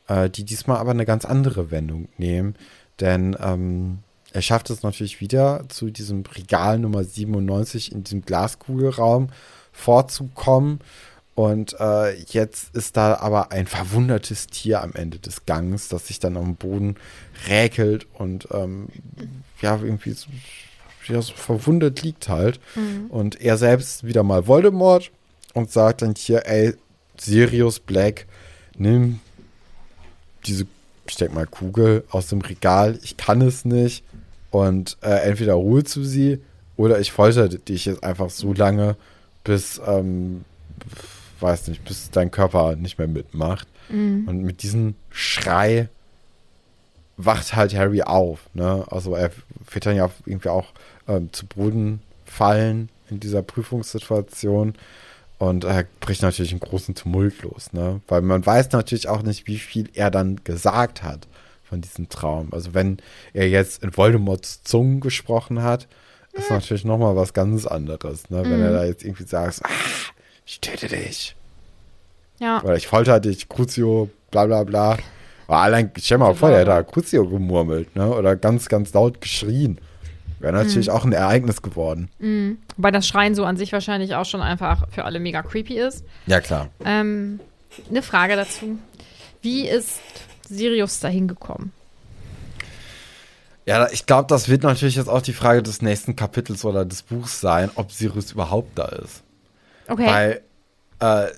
äh, 0.07 0.29
die 0.29 0.45
diesmal 0.45 0.77
aber 0.77 0.91
eine 0.91 1.05
ganz 1.05 1.25
andere 1.25 1.71
Wendung 1.71 2.07
nehmen. 2.17 2.55
Denn 3.01 3.35
ähm, 3.43 3.97
er 4.31 4.41
schafft 4.41 4.69
es 4.69 4.81
natürlich 4.81 5.19
wieder, 5.19 5.65
zu 5.67 5.89
diesem 5.89 6.23
Regal 6.33 6.79
Nummer 6.79 7.03
97 7.03 7.91
in 7.91 8.05
diesem 8.05 8.21
Glaskugelraum 8.21 9.27
vorzukommen. 9.73 10.79
Und 11.33 11.75
äh, 11.79 12.13
jetzt 12.23 12.75
ist 12.75 12.97
da 12.97 13.15
aber 13.15 13.51
ein 13.51 13.65
verwundertes 13.65 14.47
Tier 14.47 14.81
am 14.81 14.93
Ende 14.93 15.17
des 15.17 15.45
Gangs, 15.45 15.87
das 15.87 16.07
sich 16.07 16.19
dann 16.19 16.35
am 16.35 16.55
Boden 16.55 16.95
räkelt 17.47 18.05
und 18.13 18.49
ähm, 18.51 18.89
ja, 19.61 19.79
irgendwie 19.81 20.11
so, 20.11 20.27
ja, 21.07 21.21
so 21.21 21.33
verwundet 21.33 22.01
liegt 22.01 22.27
halt. 22.27 22.59
Mhm. 22.75 23.05
Und 23.09 23.39
er 23.39 23.57
selbst 23.57 24.03
wieder 24.03 24.23
mal 24.23 24.45
Voldemort 24.45 25.11
und 25.53 25.71
sagt 25.71 26.01
dann 26.01 26.15
hier, 26.15 26.45
ey, 26.45 26.73
Sirius 27.17 27.79
Black, 27.79 28.25
nimm 28.77 29.19
diese, 30.45 30.67
ich 31.07 31.15
denke 31.15 31.35
mal, 31.35 31.47
Kugel 31.47 32.03
aus 32.09 32.27
dem 32.27 32.41
Regal, 32.41 32.99
ich 33.03 33.15
kann 33.15 33.41
es 33.41 33.63
nicht. 33.63 34.03
Und 34.49 34.97
äh, 35.01 35.29
entweder 35.29 35.55
holst 35.55 35.95
du 35.95 36.03
sie 36.03 36.41
oder 36.75 36.99
ich 36.99 37.13
folter 37.13 37.47
dich 37.47 37.85
jetzt 37.85 38.03
einfach 38.03 38.29
so 38.29 38.53
lange, 38.53 38.97
bis, 39.43 39.79
ähm, 39.85 40.43
weiß 41.41 41.67
nicht, 41.67 41.83
bis 41.83 42.11
dein 42.11 42.31
Körper 42.31 42.75
nicht 42.75 42.97
mehr 42.97 43.07
mitmacht. 43.07 43.67
Mhm. 43.89 44.27
Und 44.27 44.43
mit 44.43 44.63
diesem 44.63 44.95
Schrei 45.09 45.89
wacht 47.17 47.55
halt 47.55 47.75
Harry 47.75 48.01
auf. 48.01 48.49
Ne? 48.53 48.85
Also 48.89 49.15
er 49.15 49.31
wird 49.71 49.85
dann 49.85 49.95
ja 49.95 50.09
irgendwie 50.25 50.49
auch 50.49 50.67
ähm, 51.07 51.31
zu 51.31 51.45
Boden 51.45 52.01
fallen 52.25 52.89
in 53.09 53.19
dieser 53.19 53.41
Prüfungssituation. 53.41 54.75
Und 55.37 55.63
er 55.63 55.85
bricht 55.99 56.21
natürlich 56.21 56.51
einen 56.51 56.59
großen 56.59 56.93
Tumult 56.93 57.41
los, 57.41 57.73
ne? 57.73 57.99
Weil 58.07 58.21
man 58.21 58.45
weiß 58.45 58.73
natürlich 58.73 59.09
auch 59.09 59.23
nicht, 59.23 59.47
wie 59.47 59.57
viel 59.57 59.89
er 59.95 60.11
dann 60.11 60.39
gesagt 60.43 61.01
hat 61.01 61.27
von 61.63 61.81
diesem 61.81 62.09
Traum. 62.09 62.49
Also 62.51 62.75
wenn 62.75 62.97
er 63.33 63.49
jetzt 63.49 63.81
in 63.81 63.97
Voldemorts 63.97 64.61
Zungen 64.61 64.99
gesprochen 64.99 65.63
hat, 65.63 65.87
ist 66.33 66.51
natürlich 66.51 66.85
nochmal 66.85 67.15
was 67.15 67.33
ganz 67.33 67.65
anderes, 67.65 68.29
ne? 68.29 68.43
Wenn 68.43 68.57
mhm. 68.57 68.65
er 68.65 68.71
da 68.71 68.85
jetzt 68.85 69.03
irgendwie 69.03 69.23
sagt, 69.23 69.61
ah, 69.63 69.69
ich 70.45 70.59
töte 70.61 70.87
dich. 70.87 71.35
Ja. 72.39 72.61
Oder 72.63 72.75
ich 72.75 72.87
folter 72.87 73.19
dich, 73.19 73.49
Crucio, 73.49 74.09
bla 74.31 74.45
bla 74.45 74.63
bla. 74.63 74.97
Aber 75.47 75.57
allein, 75.59 75.91
stell 75.97 76.17
mal 76.17 76.33
vor, 76.33 76.49
der 76.49 76.61
hat 76.61 76.67
da 76.67 76.83
Crucio 76.83 77.27
gemurmelt, 77.27 77.95
ne? 77.95 78.09
Oder 78.09 78.35
ganz, 78.35 78.69
ganz 78.69 78.93
laut 78.93 79.21
geschrien. 79.21 79.79
Wäre 80.39 80.53
natürlich 80.53 80.87
mhm. 80.87 80.93
auch 80.93 81.05
ein 81.05 81.11
Ereignis 81.11 81.61
geworden. 81.61 82.09
Mhm. 82.19 82.57
Wobei 82.77 82.91
das 82.91 83.07
Schreien 83.07 83.35
so 83.35 83.45
an 83.45 83.57
sich 83.57 83.71
wahrscheinlich 83.73 84.15
auch 84.15 84.25
schon 84.25 84.41
einfach 84.41 84.87
für 84.89 85.05
alle 85.05 85.19
mega 85.19 85.43
creepy 85.43 85.77
ist. 85.77 86.03
Ja, 86.25 86.39
klar. 86.39 86.69
Ähm, 86.83 87.39
eine 87.89 88.01
Frage 88.01 88.35
dazu. 88.35 88.79
Wie 89.41 89.67
ist 89.67 89.99
Sirius 90.49 90.99
dahin 90.99 91.27
gekommen? 91.27 91.71
Ja, 93.65 93.87
ich 93.91 94.07
glaube, 94.07 94.27
das 94.27 94.49
wird 94.49 94.63
natürlich 94.63 94.95
jetzt 94.95 95.09
auch 95.09 95.21
die 95.21 95.33
Frage 95.33 95.61
des 95.61 95.81
nächsten 95.81 96.15
Kapitels 96.15 96.65
oder 96.65 96.85
des 96.85 97.03
Buchs 97.03 97.39
sein, 97.39 97.69
ob 97.75 97.91
Sirius 97.91 98.31
überhaupt 98.31 98.77
da 98.77 98.85
ist. 98.85 99.21
Okay. 99.91 100.07
Weil 100.07 100.41
äh, 100.99 101.31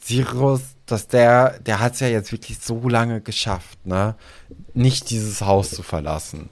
Sirius, 0.00 0.62
dass 0.86 1.08
der, 1.08 1.58
der 1.60 1.80
hat 1.80 1.92
es 1.92 2.00
ja 2.00 2.08
jetzt 2.08 2.32
wirklich 2.32 2.58
so 2.58 2.88
lange 2.88 3.20
geschafft, 3.20 3.84
ne? 3.84 4.14
Nicht 4.72 5.10
dieses 5.10 5.42
Haus 5.42 5.70
zu 5.70 5.82
verlassen. 5.82 6.48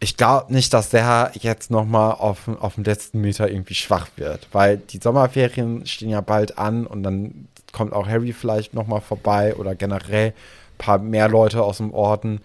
Ich 0.00 0.16
glaube 0.16 0.52
nicht, 0.52 0.74
dass 0.74 0.90
der 0.90 1.30
jetzt 1.34 1.70
nochmal 1.70 2.12
auf, 2.12 2.48
auf 2.48 2.74
dem 2.74 2.82
letzten 2.82 3.20
Meter 3.20 3.48
irgendwie 3.48 3.74
schwach 3.74 4.08
wird, 4.16 4.48
weil 4.50 4.78
die 4.78 4.98
Sommerferien 4.98 5.86
stehen 5.86 6.10
ja 6.10 6.20
bald 6.20 6.58
an 6.58 6.86
und 6.86 7.04
dann 7.04 7.46
kommt 7.72 7.92
auch 7.92 8.08
Harry 8.08 8.32
vielleicht 8.32 8.74
nochmal 8.74 9.00
vorbei 9.00 9.54
oder 9.54 9.76
generell 9.76 10.30
ein 10.30 10.78
paar 10.78 10.98
mehr 10.98 11.28
Leute 11.28 11.62
aus 11.62 11.76
dem 11.76 11.94
Orden 11.94 12.40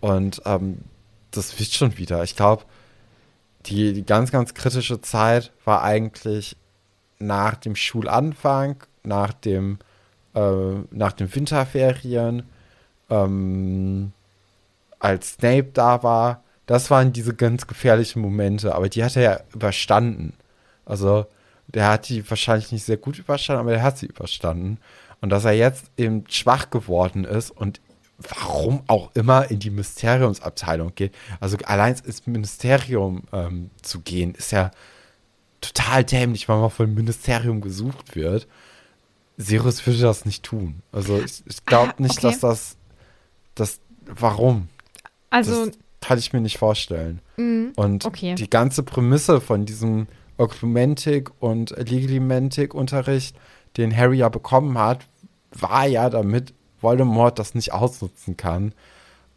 und 0.00 0.42
ähm, 0.44 0.82
das 1.30 1.58
wird 1.58 1.70
schon 1.70 1.96
wieder. 1.96 2.22
Ich 2.22 2.36
glaube, 2.36 2.64
die, 3.66 3.94
die 3.94 4.04
ganz, 4.04 4.30
ganz 4.30 4.52
kritische 4.52 5.00
Zeit 5.00 5.52
war 5.64 5.82
eigentlich 5.82 6.56
nach 7.26 7.56
dem 7.56 7.76
Schulanfang, 7.76 8.76
nach 9.02 9.32
dem, 9.32 9.78
äh, 10.34 10.40
nach 10.90 11.12
den 11.12 11.34
Winterferien, 11.34 12.44
ähm, 13.10 14.12
als 14.98 15.32
Snape 15.32 15.70
da 15.72 16.02
war. 16.02 16.42
Das 16.66 16.90
waren 16.90 17.12
diese 17.12 17.34
ganz 17.34 17.66
gefährlichen 17.66 18.20
Momente, 18.22 18.74
aber 18.74 18.88
die 18.88 19.02
hat 19.04 19.16
er 19.16 19.22
ja 19.22 19.40
überstanden. 19.52 20.34
Also, 20.84 21.26
der 21.66 21.88
hat 21.88 22.08
die 22.08 22.28
wahrscheinlich 22.28 22.72
nicht 22.72 22.84
sehr 22.84 22.96
gut 22.96 23.18
überstanden, 23.18 23.60
aber 23.60 23.72
er 23.72 23.82
hat 23.82 23.98
sie 23.98 24.06
überstanden. 24.06 24.78
Und 25.20 25.30
dass 25.30 25.44
er 25.44 25.52
jetzt 25.52 25.90
eben 25.96 26.24
schwach 26.28 26.70
geworden 26.70 27.24
ist 27.24 27.50
und 27.50 27.80
warum 28.18 28.82
auch 28.86 29.10
immer 29.14 29.50
in 29.50 29.58
die 29.58 29.70
Mysteriumsabteilung 29.70 30.94
geht. 30.94 31.14
Also 31.40 31.56
allein 31.64 31.96
ins 32.04 32.26
Ministerium 32.26 33.24
ähm, 33.32 33.70
zu 33.82 34.00
gehen, 34.00 34.34
ist 34.34 34.52
ja 34.52 34.70
total 35.62 36.04
dämlich, 36.04 36.48
weil 36.48 36.58
man 36.60 36.70
vom 36.70 36.92
Ministerium 36.92 37.60
gesucht 37.62 38.14
wird. 38.14 38.46
Sirius 39.38 39.86
würde 39.86 40.00
das 40.00 40.26
nicht 40.26 40.42
tun. 40.42 40.82
Also 40.92 41.18
ich, 41.20 41.42
ich 41.46 41.64
glaube 41.64 41.94
Ah, 41.96 42.02
nicht, 42.02 42.18
okay. 42.18 42.28
dass 42.28 42.40
das, 42.40 42.76
das, 43.54 43.80
warum? 44.04 44.68
also, 45.30 45.66
das 45.66 45.78
kann 46.00 46.18
ich 46.18 46.32
mir 46.32 46.40
nicht 46.40 46.58
vorstellen. 46.58 47.20
mh, 47.36 47.72
Und 47.76 48.04
okay. 48.04 48.34
die 48.34 48.50
ganze 48.50 48.82
Prämisse 48.82 49.40
von 49.40 49.64
diesem 49.64 50.06
Oklumentik 50.36 51.30
und 51.40 51.70
Legilimentik-Unterricht, 51.70 53.36
den 53.76 53.96
Harry 53.96 54.18
ja 54.18 54.28
bekommen 54.28 54.76
hat, 54.76 55.06
war 55.52 55.86
ja, 55.86 56.10
damit 56.10 56.52
Voldemort 56.80 57.38
das 57.38 57.54
nicht 57.54 57.72
ausnutzen 57.72 58.36
kann. 58.36 58.74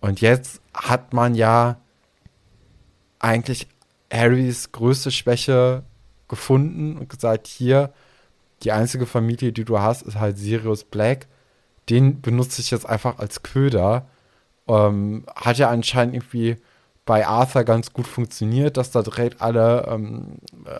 Und 0.01 0.21
jetzt 0.21 0.61
hat 0.73 1.13
man 1.13 1.35
ja 1.35 1.77
eigentlich 3.19 3.67
Harrys 4.11 4.71
größte 4.71 5.11
Schwäche 5.11 5.83
gefunden 6.27 6.97
und 6.97 7.09
gesagt, 7.09 7.47
hier, 7.47 7.93
die 8.63 8.71
einzige 8.71 9.05
Familie, 9.05 9.51
die 9.51 9.65
du 9.65 9.79
hast, 9.79 10.03
ist 10.03 10.19
halt 10.19 10.37
Sirius 10.37 10.83
Black. 10.83 11.27
Den 11.89 12.21
benutze 12.21 12.61
ich 12.61 12.71
jetzt 12.71 12.87
einfach 12.87 13.19
als 13.19 13.43
Köder. 13.43 14.07
Ähm, 14.67 15.25
hat 15.35 15.57
ja 15.57 15.69
anscheinend 15.69 16.15
irgendwie 16.15 16.57
bei 17.05 17.27
Arthur 17.27 17.63
ganz 17.63 17.93
gut 17.93 18.07
funktioniert, 18.07 18.77
dass 18.77 18.91
da 18.91 19.03
direkt 19.03 19.41
alle, 19.41 19.85
ähm, 19.87 20.39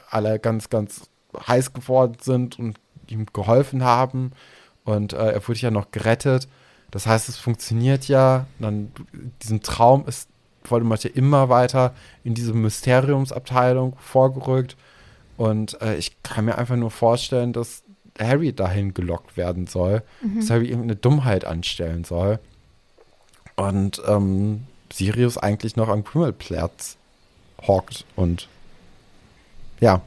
alle 0.10 0.39
ganz, 0.39 0.70
ganz 0.70 1.10
heiß 1.48 1.74
geworden 1.74 2.18
sind 2.22 2.58
und 2.58 2.80
ihm 3.08 3.28
geholfen 3.32 3.84
haben. 3.84 4.32
Und 4.84 5.14
äh, 5.14 5.34
er 5.34 5.48
wurde 5.48 5.60
ja 5.60 5.72
noch 5.72 5.91
gerettet. 5.91 6.48
Das 6.91 7.06
heißt, 7.06 7.30
es 7.30 7.38
funktioniert 7.38 8.08
ja. 8.08 8.48
Dann 8.60 8.91
diesen 9.43 9.62
Traum 9.62 10.08
ist 10.08 10.30
Voldemort 10.64 11.04
ja 11.04 11.12
immer 11.14 11.50
weiter 11.50 11.93
in 12.24 12.34
diese 12.34 12.54
Mysteriumsabteilung 12.54 13.96
vorgerückt. 14.00 14.76
Und 15.38 15.81
äh, 15.81 15.95
ich 15.97 16.21
kann 16.23 16.45
mir 16.45 16.57
einfach 16.57 16.75
nur 16.75 16.91
vorstellen, 16.91 17.53
dass 17.53 17.83
Harry 18.19 18.53
dahin 18.53 18.93
gelockt 18.93 19.36
werden 19.36 19.67
soll, 19.67 20.01
dass 20.38 20.49
Harry 20.49 20.67
irgendeine 20.67 20.95
Dummheit 20.95 21.45
anstellen 21.45 22.03
soll. 22.03 22.39
Und 23.55 24.01
ähm, 24.07 24.65
Sirius 24.91 25.38
eigentlich 25.38 25.75
noch 25.75 25.89
am 25.89 26.03
Krümelplatz 26.03 26.97
hockt 27.61 28.05
und 28.15 28.47
ja. 29.79 30.01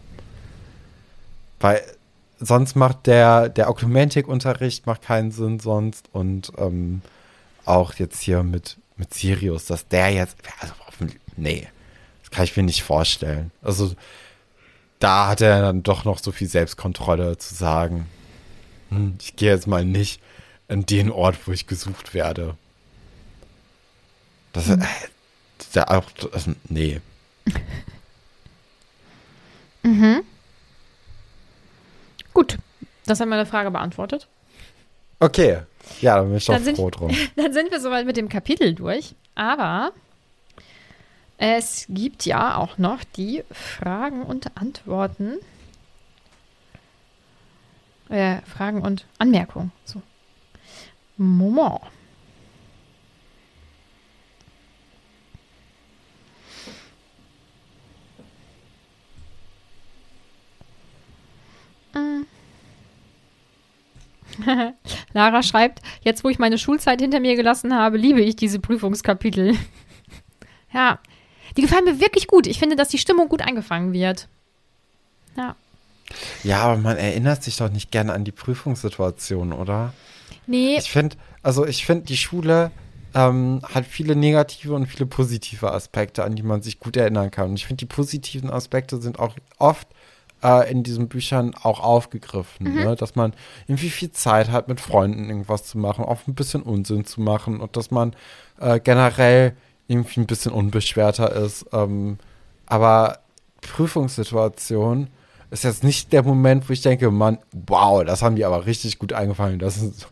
Weil 1.61 1.83
sonst 2.39 2.77
macht 2.77 3.07
der, 3.07 3.49
der 3.49 3.69
Oklumentik-Unterricht 3.69 4.87
macht 4.87 5.03
keinen 5.03 5.31
Sinn 5.31 5.59
sonst 5.59 6.09
und 6.13 6.53
ähm, 6.57 7.03
auch 7.65 7.95
jetzt 7.95 8.21
hier 8.21 8.43
mit, 8.43 8.79
mit 8.97 9.13
Sirius, 9.13 9.67
dass 9.67 9.89
der 9.89 10.11
jetzt, 10.11 10.37
also, 10.61 10.73
nee, 11.37 11.67
das 12.23 12.31
kann 12.31 12.45
ich 12.45 12.57
mir 12.57 12.63
nicht 12.63 12.83
vorstellen. 12.83 13.51
Also 13.63 13.93
da 14.99 15.29
hat 15.29 15.41
er 15.41 15.61
dann 15.63 15.83
doch 15.83 16.05
noch 16.05 16.19
so 16.19 16.33
viel 16.33 16.49
Selbstkontrolle 16.49 17.39
zu 17.39 17.55
sagen, 17.55 18.07
hm, 18.91 19.17
ich 19.21 19.37
gehe 19.37 19.51
jetzt 19.51 19.67
mal 19.67 19.85
nicht 19.85 20.21
an 20.69 20.87
den 20.87 21.11
Ort, 21.11 21.47
wo 21.47 21.53
ich 21.53 21.67
gesucht 21.67 22.15
werde. 22.15 22.57
Das, 24.53 24.69
äh, 24.69 24.79
das, 25.59 25.67
ist 25.69 25.79
auch, 25.89 26.11
das, 26.11 26.49
nee. 26.69 27.01
Gut, 32.39 32.59
das 33.07 33.19
haben 33.19 33.31
wir 33.31 33.35
eine 33.37 33.47
Frage 33.47 33.71
beantwortet. 33.71 34.29
Okay, 35.19 35.63
ja, 36.01 36.17
dann 36.17 36.29
bin 36.29 36.37
ich 36.37 36.45
doch 36.45 36.61
froh 36.61 36.91
drum. 36.91 37.11
Dann 37.37 37.53
sind 37.53 37.73
wir 37.73 37.81
soweit 37.81 38.07
mit 38.07 38.17
dem 38.17 38.29
Kapitel 38.29 38.75
durch. 38.75 39.17
Aber 39.35 39.93
es 41.39 41.87
gibt 41.89 42.27
ja 42.27 42.57
auch 42.57 42.79
noch 42.79 43.05
die 43.05 43.45
Fragen 43.53 44.23
und 44.23 44.57
Antworten. 44.57 45.39
Äh, 48.09 48.41
Fragen 48.43 48.83
und 48.83 49.07
Anmerkungen. 49.19 49.71
So. 49.85 50.03
Moment. 51.17 51.81
Mm. 61.95 62.23
Lara 65.13 65.43
schreibt, 65.43 65.83
jetzt 66.03 66.25
wo 66.25 66.29
ich 66.29 66.39
meine 66.39 66.59
Schulzeit 66.59 67.01
hinter 67.01 67.21
mir 67.21 67.37
gelassen 67.37 67.75
habe, 67.75 67.97
liebe 67.97 68.21
ich 68.21 68.35
diese 68.37 68.59
Prüfungskapitel. 68.59 69.57
ja, 70.73 70.99
die 71.57 71.63
gefallen 71.63 71.85
mir 71.85 72.01
wirklich 72.01 72.27
gut. 72.27 72.47
Ich 72.47 72.59
finde, 72.59 72.77
dass 72.77 72.89
die 72.89 72.99
Stimmung 72.99 73.29
gut 73.29 73.43
eingefangen 73.43 73.93
wird. 73.93 74.29
Ja. 75.37 75.57
Ja, 76.43 76.63
aber 76.63 76.77
man 76.79 76.97
erinnert 76.97 77.43
sich 77.43 77.57
doch 77.57 77.71
nicht 77.71 77.91
gerne 77.91 78.13
an 78.13 78.25
die 78.25 78.33
Prüfungssituation, 78.33 79.53
oder? 79.53 79.93
Nee, 80.47 80.77
Ich 80.79 80.91
finde, 80.91 81.17
also 81.43 81.67
ich 81.67 81.85
finde, 81.85 82.07
die 82.07 82.17
Schule 82.17 82.71
ähm, 83.15 83.61
hat 83.63 83.87
viele 83.87 84.17
negative 84.17 84.75
und 84.75 84.87
viele 84.87 85.07
positive 85.07 85.73
Aspekte, 85.73 86.25
an 86.25 86.37
die 86.37 86.43
man 86.43 86.63
sich 86.63 86.81
gut 86.81 86.97
erinnern 86.97 87.31
kann. 87.31 87.51
Und 87.51 87.57
ich 87.57 87.67
finde, 87.67 87.81
die 87.81 87.87
positiven 87.87 88.51
Aspekte 88.51 89.01
sind 89.01 89.19
auch 89.19 89.37
oft 89.59 89.89
äh, 90.43 90.71
in 90.71 90.83
diesen 90.83 91.09
Büchern 91.09 91.55
auch 91.55 91.81
aufgegriffen, 91.81 92.75
ne? 92.75 92.97
dass 92.97 93.17
man 93.17 93.33
irgendwie 93.67 93.91
viel 93.91 94.11
Zeit 94.13 94.51
hat, 94.51 94.69
mit 94.69 94.81
Freunden 94.81 95.29
irgendwas 95.29 95.65
zu 95.65 95.79
machen, 95.79 96.05
auch 96.05 96.27
ein 96.27 96.35
bisschen 96.35 96.63
Unsinn 96.63 97.05
zu 97.05 97.21
machen 97.21 97.61
und 97.61 97.77
dass 97.77 97.91
man 97.91 98.15
äh, 98.61 98.81
generell 98.81 99.57
irgendwie 99.89 100.21
ein 100.21 100.27
bisschen 100.27 100.53
unbeschwerter 100.53 101.33
ist. 101.33 101.67
Ähm, 101.73 102.19
aber 102.67 103.19
Prüfungssituation 103.63 105.09
ist 105.51 105.65
jetzt 105.65 105.83
nicht 105.83 106.13
der 106.13 106.23
Moment, 106.23 106.69
wo 106.69 106.73
ich 106.73 106.83
denke, 106.83 107.11
Mann, 107.11 107.39
wow, 107.53 108.05
das 108.05 108.23
haben 108.23 108.37
die 108.37 108.45
aber 108.45 108.67
richtig 108.67 108.99
gut 108.99 109.13
eingefangen. 109.13 109.59
Das, 109.59 109.79
ist, 109.79 110.07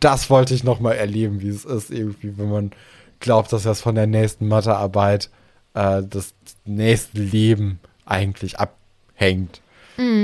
das 0.00 0.28
wollte 0.28 0.52
ich 0.52 0.64
noch 0.64 0.80
mal 0.80 0.92
erleben, 0.92 1.40
wie 1.40 1.48
es 1.48 1.64
ist, 1.64 1.90
irgendwie, 1.90 2.36
wenn 2.36 2.50
man 2.50 2.72
glaubt, 3.20 3.52
dass 3.52 3.62
das 3.62 3.80
von 3.80 3.94
der 3.94 4.06
nächsten 4.06 4.48
Mathearbeit 4.48 5.30
äh, 5.74 6.02
das 6.02 6.34
nächste 6.64 7.18
Leben 7.18 7.78
eigentlich 8.04 8.58
abhängt. 8.58 9.60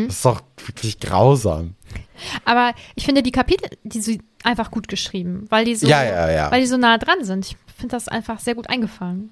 Das 0.06 0.16
ist 0.16 0.24
doch 0.24 0.40
wirklich 0.66 0.98
grausam. 1.00 1.74
aber 2.44 2.72
ich 2.94 3.04
finde 3.04 3.22
die 3.22 3.32
Kapitel, 3.32 3.68
die 3.84 4.00
sind 4.00 4.22
einfach 4.42 4.70
gut 4.70 4.88
geschrieben, 4.88 5.46
weil 5.50 5.64
die 5.64 5.74
so, 5.76 5.86
Ja, 5.86 6.02
ja, 6.02 6.30
ja. 6.30 6.50
weil 6.50 6.60
die 6.60 6.66
so 6.66 6.76
nah 6.76 6.98
dran 6.98 7.24
sind. 7.24 7.46
Ich 7.46 7.56
finde 7.76 7.94
das 7.96 8.08
einfach 8.08 8.38
sehr 8.40 8.54
gut 8.54 8.68
eingefangen. 8.70 9.30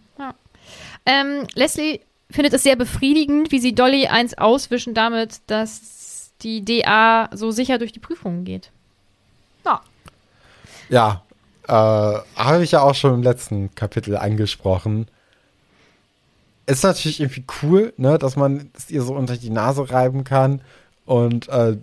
Ähm, 1.06 1.46
Leslie 1.54 2.00
findet 2.30 2.54
es 2.54 2.62
sehr 2.62 2.76
befriedigend, 2.76 3.52
wie 3.52 3.58
sie 3.58 3.74
Dolly 3.74 4.06
eins 4.06 4.36
auswischen 4.38 4.94
damit, 4.94 5.40
dass 5.46 6.32
die 6.42 6.64
DA 6.64 7.28
so 7.32 7.50
sicher 7.50 7.78
durch 7.78 7.92
die 7.92 8.00
Prüfungen 8.00 8.44
geht. 8.44 8.70
Ja. 9.66 9.82
Ja, 10.88 11.22
äh, 11.68 12.18
habe 12.40 12.64
ich 12.64 12.72
ja 12.72 12.80
auch 12.80 12.94
schon 12.94 13.14
im 13.14 13.22
letzten 13.22 13.74
Kapitel 13.74 14.16
angesprochen. 14.16 15.06
Ist 16.66 16.84
natürlich 16.84 17.20
irgendwie 17.20 17.44
cool, 17.62 17.92
ne, 17.96 18.18
dass 18.18 18.36
man 18.36 18.70
es 18.74 18.90
ihr 18.90 19.02
so 19.02 19.14
unter 19.14 19.36
die 19.36 19.50
Nase 19.50 19.90
reiben 19.90 20.24
kann. 20.24 20.62
Und 21.04 21.48
äh, 21.48 21.76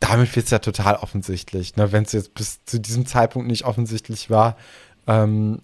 damit 0.00 0.34
wird 0.34 0.46
es 0.46 0.50
ja 0.50 0.58
total 0.58 0.96
offensichtlich, 0.96 1.76
ne, 1.76 1.92
wenn 1.92 2.04
es 2.04 2.12
jetzt 2.12 2.34
bis 2.34 2.64
zu 2.64 2.80
diesem 2.80 3.06
Zeitpunkt 3.06 3.48
nicht 3.48 3.64
offensichtlich 3.64 4.30
war. 4.30 4.56
Ähm, 5.06 5.60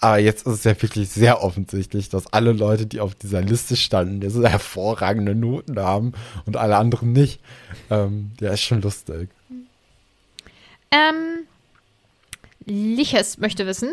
Aber 0.00 0.18
jetzt 0.18 0.46
ist 0.46 0.54
es 0.54 0.64
ja 0.64 0.80
wirklich 0.80 1.10
sehr 1.10 1.42
offensichtlich, 1.44 2.08
dass 2.08 2.32
alle 2.32 2.52
Leute, 2.52 2.86
die 2.86 3.00
auf 3.00 3.14
dieser 3.14 3.42
Liste 3.42 3.76
standen, 3.76 4.20
diese 4.20 4.48
hervorragende 4.48 5.34
Noten 5.34 5.78
haben 5.78 6.14
und 6.46 6.56
alle 6.56 6.76
anderen 6.76 7.12
nicht. 7.12 7.40
Ähm, 7.90 8.32
ja, 8.40 8.50
ist 8.52 8.62
schon 8.62 8.80
lustig. 8.80 9.28
Ähm, 10.90 11.46
Liches 12.64 13.38
möchte 13.38 13.66
wissen, 13.66 13.92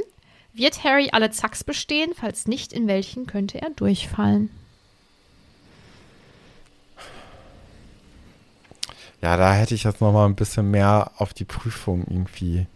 wird 0.58 0.84
Harry 0.84 1.10
alle 1.12 1.32
Zacks 1.32 1.64
bestehen? 1.64 2.12
Falls 2.16 2.47
nicht, 2.47 2.74
in 2.74 2.88
welchen 2.88 3.28
könnte 3.28 3.62
er 3.62 3.70
durchfallen? 3.72 4.49
Ja, 9.22 9.36
da 9.36 9.53
hätte 9.53 9.76
ich 9.76 9.84
jetzt 9.84 10.01
noch 10.01 10.14
mal 10.14 10.26
ein 10.26 10.36
bisschen 10.36 10.70
mehr 10.70 11.12
auf 11.18 11.34
die 11.34 11.45
Prüfung 11.45 12.05
irgendwie, 12.08 12.68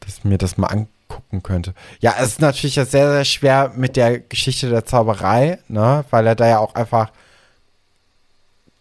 dass 0.00 0.24
mir 0.24 0.38
das 0.38 0.56
mal 0.56 0.66
angucken 0.66 1.42
könnte. 1.42 1.74
Ja, 2.00 2.14
es 2.18 2.28
ist 2.28 2.40
natürlich 2.40 2.76
jetzt 2.76 2.90
sehr, 2.90 3.10
sehr 3.10 3.24
schwer 3.24 3.72
mit 3.76 3.96
der 3.96 4.18
Geschichte 4.18 4.68
der 4.68 4.84
Zauberei, 4.84 5.58
ne, 5.68 6.04
weil 6.10 6.26
er 6.26 6.34
da 6.34 6.48
ja 6.48 6.58
auch 6.58 6.74
einfach, 6.74 7.12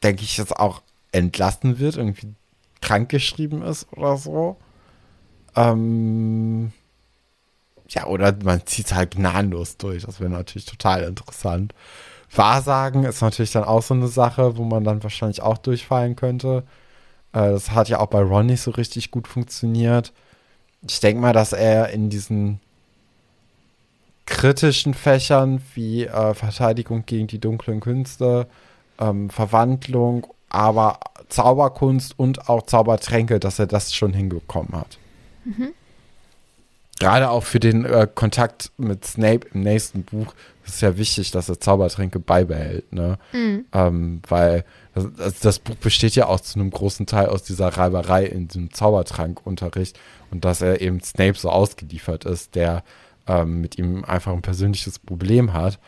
denke 0.01 0.23
ich, 0.23 0.37
jetzt 0.37 0.55
auch 0.55 0.81
entlassen 1.11 1.79
wird, 1.79 1.97
irgendwie 1.97 2.33
krankgeschrieben 2.81 3.61
ist 3.61 3.87
oder 3.93 4.17
so. 4.17 4.57
Ähm, 5.55 6.73
ja, 7.89 8.07
oder 8.07 8.35
man 8.43 8.65
zieht 8.65 8.87
es 8.87 8.93
halt 8.93 9.11
gnadenlos 9.11 9.77
durch. 9.77 10.03
Das 10.03 10.19
wäre 10.19 10.29
natürlich 10.29 10.65
total 10.65 11.03
interessant. 11.03 11.73
Wahrsagen 12.33 13.03
ist 13.03 13.21
natürlich 13.21 13.51
dann 13.51 13.63
auch 13.63 13.81
so 13.81 13.93
eine 13.93 14.07
Sache, 14.07 14.57
wo 14.57 14.63
man 14.63 14.83
dann 14.83 15.03
wahrscheinlich 15.03 15.41
auch 15.41 15.57
durchfallen 15.57 16.15
könnte. 16.15 16.63
Äh, 17.33 17.51
das 17.51 17.71
hat 17.71 17.89
ja 17.89 17.99
auch 17.99 18.07
bei 18.07 18.21
Ron 18.21 18.47
nicht 18.47 18.61
so 18.61 18.71
richtig 18.71 19.11
gut 19.11 19.27
funktioniert. 19.27 20.13
Ich 20.87 20.99
denke 20.99 21.21
mal, 21.21 21.33
dass 21.33 21.53
er 21.53 21.89
in 21.89 22.09
diesen 22.09 22.59
kritischen 24.25 24.93
Fächern 24.93 25.61
wie 25.75 26.05
äh, 26.05 26.33
Verteidigung 26.33 27.05
gegen 27.05 27.27
die 27.27 27.39
dunklen 27.39 27.79
Künste, 27.79 28.47
ähm, 28.99 29.29
Verwandlung, 29.29 30.27
aber 30.49 30.99
Zauberkunst 31.29 32.17
und 32.17 32.49
auch 32.49 32.63
Zaubertränke, 32.63 33.39
dass 33.39 33.59
er 33.59 33.67
das 33.67 33.93
schon 33.93 34.13
hingekommen 34.13 34.73
hat. 34.73 34.97
Mhm. 35.43 35.73
Gerade 36.99 37.29
auch 37.29 37.43
für 37.43 37.59
den 37.59 37.83
äh, 37.85 38.07
Kontakt 38.13 38.71
mit 38.77 39.05
Snape 39.05 39.47
im 39.53 39.61
nächsten 39.61 40.03
Buch 40.03 40.33
ist 40.65 40.75
es 40.75 40.81
ja 40.81 40.97
wichtig, 40.97 41.31
dass 41.31 41.49
er 41.49 41.59
Zaubertränke 41.59 42.19
beibehält, 42.19 42.91
ne? 42.93 43.17
Mhm. 43.33 43.65
Ähm, 43.73 44.21
weil 44.27 44.63
das, 44.93 45.39
das, 45.39 45.59
Buch 45.59 45.75
besteht 45.75 46.15
ja 46.15 46.27
auch 46.27 46.39
zu 46.39 46.57
einem 46.57 46.71
großen 46.71 47.05
Teil 47.05 47.27
aus 47.27 47.43
dieser 47.43 47.67
Reiberei 47.67 48.25
in 48.25 48.47
diesem 48.47 48.73
Zaubertrankunterricht 48.73 49.99
und 50.31 50.45
dass 50.45 50.61
er 50.61 50.81
eben 50.81 51.01
Snape 51.01 51.37
so 51.37 51.49
ausgeliefert 51.49 52.23
ist, 52.23 52.55
der 52.55 52.83
ähm, 53.27 53.61
mit 53.61 53.77
ihm 53.77 54.05
einfach 54.05 54.31
ein 54.31 54.41
persönliches 54.41 54.99
Problem 54.99 55.53
hat. 55.53 55.79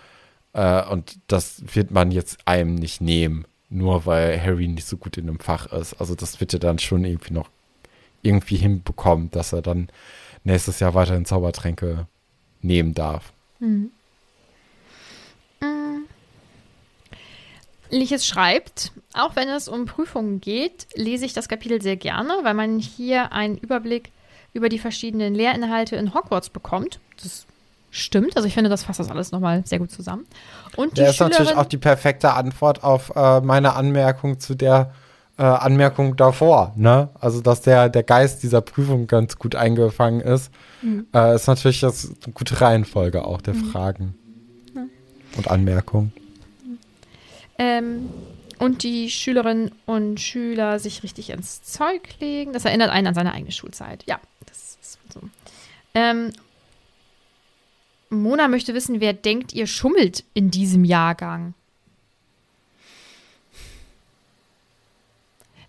Äh, 0.53 0.85
und 0.87 1.19
das 1.27 1.63
wird 1.73 1.91
man 1.91 2.11
jetzt 2.11 2.39
einem 2.45 2.75
nicht 2.75 2.99
nehmen, 2.99 3.45
nur 3.69 4.05
weil 4.05 4.41
Harry 4.41 4.67
nicht 4.67 4.87
so 4.87 4.97
gut 4.97 5.17
in 5.17 5.27
dem 5.27 5.39
Fach 5.39 5.67
ist. 5.67 5.93
Also 5.95 6.15
das 6.15 6.39
wird 6.41 6.53
er 6.53 6.59
dann 6.59 6.79
schon 6.79 7.05
irgendwie 7.05 7.33
noch 7.33 7.49
irgendwie 8.21 8.57
hinbekommen, 8.57 9.31
dass 9.31 9.53
er 9.53 9.61
dann 9.61 9.89
nächstes 10.47 10.79
Jahr 10.79 10.93
weiterhin 10.93 11.25
Zaubertränke 11.25 12.07
nehmen 12.61 12.93
darf. 12.93 13.33
Mhm. 13.59 13.91
Liches 17.89 18.25
schreibt, 18.25 18.91
auch 19.13 19.35
wenn 19.35 19.47
es 19.47 19.67
um 19.69 19.85
Prüfungen 19.85 20.41
geht, 20.41 20.87
lese 20.95 21.25
ich 21.25 21.33
das 21.33 21.47
Kapitel 21.47 21.81
sehr 21.81 21.95
gerne, 21.95 22.39
weil 22.43 22.53
man 22.53 22.79
hier 22.79 23.31
einen 23.31 23.57
Überblick 23.57 24.11
über 24.53 24.67
die 24.67 24.79
verschiedenen 24.79 25.33
Lehrinhalte 25.33 25.95
in 25.95 26.13
Hogwarts 26.13 26.49
bekommt. 26.49 26.99
Das 27.21 27.45
stimmt, 27.89 28.35
also 28.35 28.47
ich 28.47 28.53
finde, 28.53 28.69
das 28.69 28.83
fasst 28.83 28.99
das 28.99 29.09
alles 29.09 29.31
nochmal 29.31 29.65
sehr 29.65 29.79
gut 29.79 29.91
zusammen. 29.91 30.25
Und 30.75 30.91
die 30.91 31.01
der 31.01 31.11
ist 31.11 31.19
natürlich 31.21 31.55
auch 31.55 31.65
die 31.65 31.77
perfekte 31.77 32.33
Antwort 32.33 32.83
auf 32.83 33.13
äh, 33.15 33.39
meine 33.39 33.73
Anmerkung 33.73 34.39
zu 34.39 34.55
der 34.55 34.93
äh, 35.37 35.43
Anmerkung 35.43 36.15
davor, 36.15 36.73
ne? 36.75 37.09
Also, 37.19 37.41
dass 37.41 37.61
der, 37.61 37.89
der 37.89 38.03
Geist 38.03 38.43
dieser 38.43 38.61
Prüfung 38.61 39.07
ganz 39.07 39.37
gut 39.37 39.55
eingefangen 39.55 40.21
ist, 40.21 40.51
mhm. 40.81 41.07
äh, 41.13 41.35
ist 41.35 41.47
natürlich 41.47 41.79
das 41.79 42.11
eine 42.23 42.33
gute 42.33 42.59
Reihenfolge 42.59 43.23
auch 43.23 43.41
der 43.41 43.53
mhm. 43.53 43.65
Fragen 43.65 44.15
mhm. 44.73 44.89
und 45.37 45.47
Anmerkungen. 45.49 46.11
Ähm, 47.59 48.09
und 48.59 48.83
die 48.83 49.09
Schülerinnen 49.09 49.71
und 49.85 50.19
Schüler 50.19 50.79
sich 50.79 51.03
richtig 51.03 51.29
ins 51.29 51.61
Zeug 51.63 52.19
legen. 52.19 52.53
Das 52.53 52.65
erinnert 52.65 52.89
einen 52.89 53.07
an 53.07 53.13
seine 53.13 53.33
eigene 53.33 53.51
Schulzeit. 53.51 54.03
Ja, 54.07 54.19
das 54.45 54.77
ist 54.81 54.97
so. 55.13 55.21
Ähm, 55.93 56.31
Mona 58.09 58.47
möchte 58.47 58.73
wissen, 58.73 59.01
wer 59.01 59.13
denkt, 59.13 59.53
ihr 59.53 59.67
schummelt 59.67 60.23
in 60.33 60.49
diesem 60.49 60.83
Jahrgang? 60.83 61.53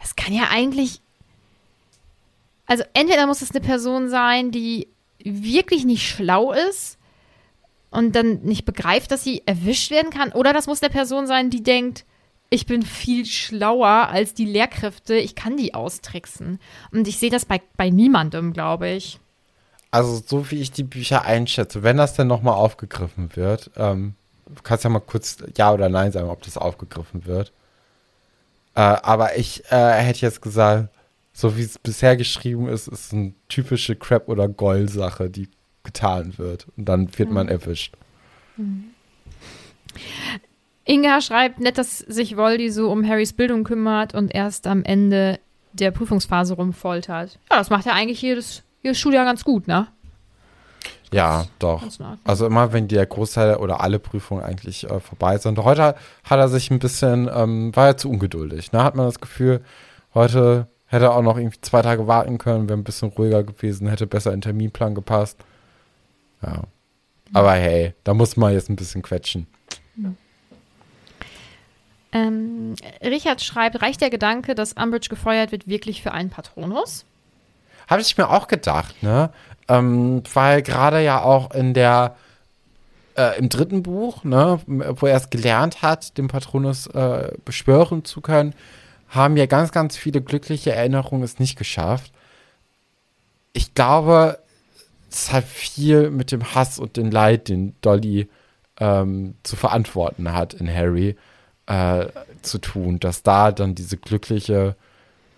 Es 0.08 0.16
kann 0.16 0.32
ja 0.32 0.44
eigentlich. 0.50 1.02
Also, 2.66 2.82
entweder 2.94 3.26
muss 3.26 3.42
es 3.42 3.50
eine 3.50 3.60
Person 3.60 4.08
sein, 4.08 4.50
die 4.50 4.88
wirklich 5.22 5.84
nicht 5.84 6.08
schlau 6.08 6.52
ist 6.52 6.96
und 7.90 8.16
dann 8.16 8.40
nicht 8.40 8.64
begreift, 8.64 9.10
dass 9.10 9.22
sie 9.22 9.42
erwischt 9.44 9.90
werden 9.90 10.10
kann. 10.10 10.32
Oder 10.32 10.54
das 10.54 10.66
muss 10.66 10.82
eine 10.82 10.90
Person 10.90 11.26
sein, 11.26 11.50
die 11.50 11.62
denkt, 11.62 12.06
ich 12.48 12.64
bin 12.64 12.82
viel 12.82 13.26
schlauer 13.26 14.08
als 14.08 14.32
die 14.32 14.46
Lehrkräfte, 14.46 15.16
ich 15.16 15.34
kann 15.34 15.58
die 15.58 15.74
austricksen. 15.74 16.58
Und 16.90 17.06
ich 17.06 17.18
sehe 17.18 17.30
das 17.30 17.44
bei, 17.44 17.60
bei 17.76 17.90
niemandem, 17.90 18.54
glaube 18.54 18.88
ich. 18.88 19.20
Also, 19.90 20.22
so 20.26 20.50
wie 20.50 20.60
ich 20.62 20.72
die 20.72 20.84
Bücher 20.84 21.26
einschätze, 21.26 21.82
wenn 21.82 21.98
das 21.98 22.14
denn 22.14 22.28
nochmal 22.28 22.54
aufgegriffen 22.54 23.36
wird, 23.36 23.70
ähm, 23.76 24.14
kannst 24.62 24.84
ja 24.84 24.90
mal 24.90 25.00
kurz 25.00 25.36
Ja 25.54 25.72
oder 25.72 25.90
Nein 25.90 26.12
sagen, 26.12 26.30
ob 26.30 26.42
das 26.42 26.56
aufgegriffen 26.56 27.26
wird. 27.26 27.52
Äh, 28.78 29.00
aber 29.02 29.36
ich 29.36 29.64
äh, 29.72 29.90
hätte 29.90 30.20
jetzt 30.20 30.40
gesagt, 30.40 30.88
so 31.32 31.56
wie 31.56 31.62
es 31.62 31.80
bisher 31.80 32.16
geschrieben 32.16 32.68
ist, 32.68 32.86
ist 32.86 33.12
eine 33.12 33.34
typische 33.48 33.96
Crap- 33.96 34.28
oder 34.28 34.46
Goll-Sache, 34.46 35.30
die 35.30 35.48
getan 35.82 36.38
wird. 36.38 36.68
Und 36.76 36.84
dann 36.84 37.18
wird 37.18 37.28
mhm. 37.28 37.34
man 37.34 37.48
erwischt. 37.48 37.96
Mhm. 38.56 38.90
Inga 40.84 41.20
schreibt 41.20 41.58
nett, 41.58 41.76
dass 41.76 41.98
sich 41.98 42.36
Voldy 42.36 42.70
so 42.70 42.92
um 42.92 43.04
Harrys 43.04 43.32
Bildung 43.32 43.64
kümmert 43.64 44.14
und 44.14 44.32
erst 44.32 44.68
am 44.68 44.84
Ende 44.84 45.40
der 45.72 45.90
Prüfungsphase 45.90 46.54
rumfoltert. 46.54 47.40
Ja, 47.50 47.58
das 47.58 47.70
macht 47.70 47.84
ja 47.84 47.94
eigentlich 47.94 48.22
jedes, 48.22 48.62
jedes 48.82 49.00
Schuljahr 49.00 49.24
ganz 49.24 49.42
gut, 49.42 49.66
ne? 49.66 49.88
Ja, 51.12 51.46
doch. 51.58 51.82
Also 52.24 52.46
immer, 52.46 52.72
wenn 52.72 52.88
der 52.88 53.06
Großteil 53.06 53.56
oder 53.56 53.80
alle 53.80 53.98
Prüfungen 53.98 54.42
eigentlich 54.42 54.88
äh, 54.88 55.00
vorbei 55.00 55.38
sind. 55.38 55.58
Heute 55.58 55.94
hat 56.24 56.38
er 56.38 56.48
sich 56.48 56.70
ein 56.70 56.78
bisschen, 56.78 57.30
ähm, 57.32 57.74
war 57.74 57.86
er 57.86 57.96
zu 57.96 58.10
ungeduldig. 58.10 58.72
Ne? 58.72 58.82
Hat 58.82 58.94
man 58.94 59.06
das 59.06 59.20
Gefühl, 59.20 59.62
heute 60.14 60.66
hätte 60.86 61.06
er 61.06 61.14
auch 61.14 61.22
noch 61.22 61.38
irgendwie 61.38 61.60
zwei 61.60 61.82
Tage 61.82 62.06
warten 62.06 62.38
können, 62.38 62.68
wäre 62.68 62.78
ein 62.78 62.84
bisschen 62.84 63.10
ruhiger 63.10 63.42
gewesen, 63.42 63.88
hätte 63.88 64.06
besser 64.06 64.30
in 64.32 64.36
den 64.36 64.42
Terminplan 64.42 64.94
gepasst. 64.94 65.38
Ja. 66.42 66.62
Aber 67.32 67.52
hey, 67.52 67.94
da 68.04 68.14
muss 68.14 68.36
man 68.36 68.52
jetzt 68.52 68.70
ein 68.70 68.76
bisschen 68.76 69.02
quetschen. 69.02 69.46
Ähm, 72.12 72.74
Richard 73.02 73.42
schreibt, 73.42 73.82
reicht 73.82 74.00
der 74.00 74.08
Gedanke, 74.08 74.54
dass 74.54 74.72
Umbridge 74.72 75.08
gefeuert 75.10 75.52
wird, 75.52 75.68
wirklich 75.68 76.02
für 76.02 76.12
einen 76.12 76.30
Patronus? 76.30 77.04
Habe 77.86 78.00
ich 78.00 78.16
mir 78.16 78.28
auch 78.30 78.48
gedacht, 78.48 79.02
ne? 79.02 79.30
Ähm, 79.68 80.22
weil 80.32 80.62
gerade 80.62 81.02
ja 81.02 81.22
auch 81.22 81.50
in 81.52 81.74
der 81.74 82.16
äh, 83.16 83.38
im 83.38 83.48
dritten 83.48 83.82
Buch, 83.82 84.24
ne, 84.24 84.60
wo 84.66 85.06
er 85.06 85.16
es 85.16 85.28
gelernt 85.28 85.82
hat, 85.82 86.16
den 86.16 86.28
Patronus 86.28 86.86
äh, 86.86 87.32
beschwören 87.44 88.04
zu 88.04 88.20
können, 88.20 88.54
haben 89.08 89.36
ja 89.36 89.46
ganz, 89.46 89.72
ganz 89.72 89.96
viele 89.96 90.20
glückliche 90.20 90.72
Erinnerungen 90.72 91.24
es 91.24 91.38
nicht 91.38 91.58
geschafft. 91.58 92.12
Ich 93.52 93.74
glaube, 93.74 94.38
es 95.10 95.32
hat 95.32 95.44
viel 95.44 96.10
mit 96.10 96.30
dem 96.30 96.54
Hass 96.54 96.78
und 96.78 96.96
dem 96.96 97.10
Leid, 97.10 97.48
den 97.48 97.74
Dolly 97.80 98.28
ähm, 98.78 99.34
zu 99.42 99.56
verantworten 99.56 100.32
hat 100.32 100.54
in 100.54 100.72
Harry, 100.72 101.16
äh, 101.66 102.06
zu 102.42 102.58
tun, 102.58 103.00
dass 103.00 103.22
da 103.22 103.50
dann 103.52 103.74
diese 103.74 103.96
glückliche, 103.96 104.76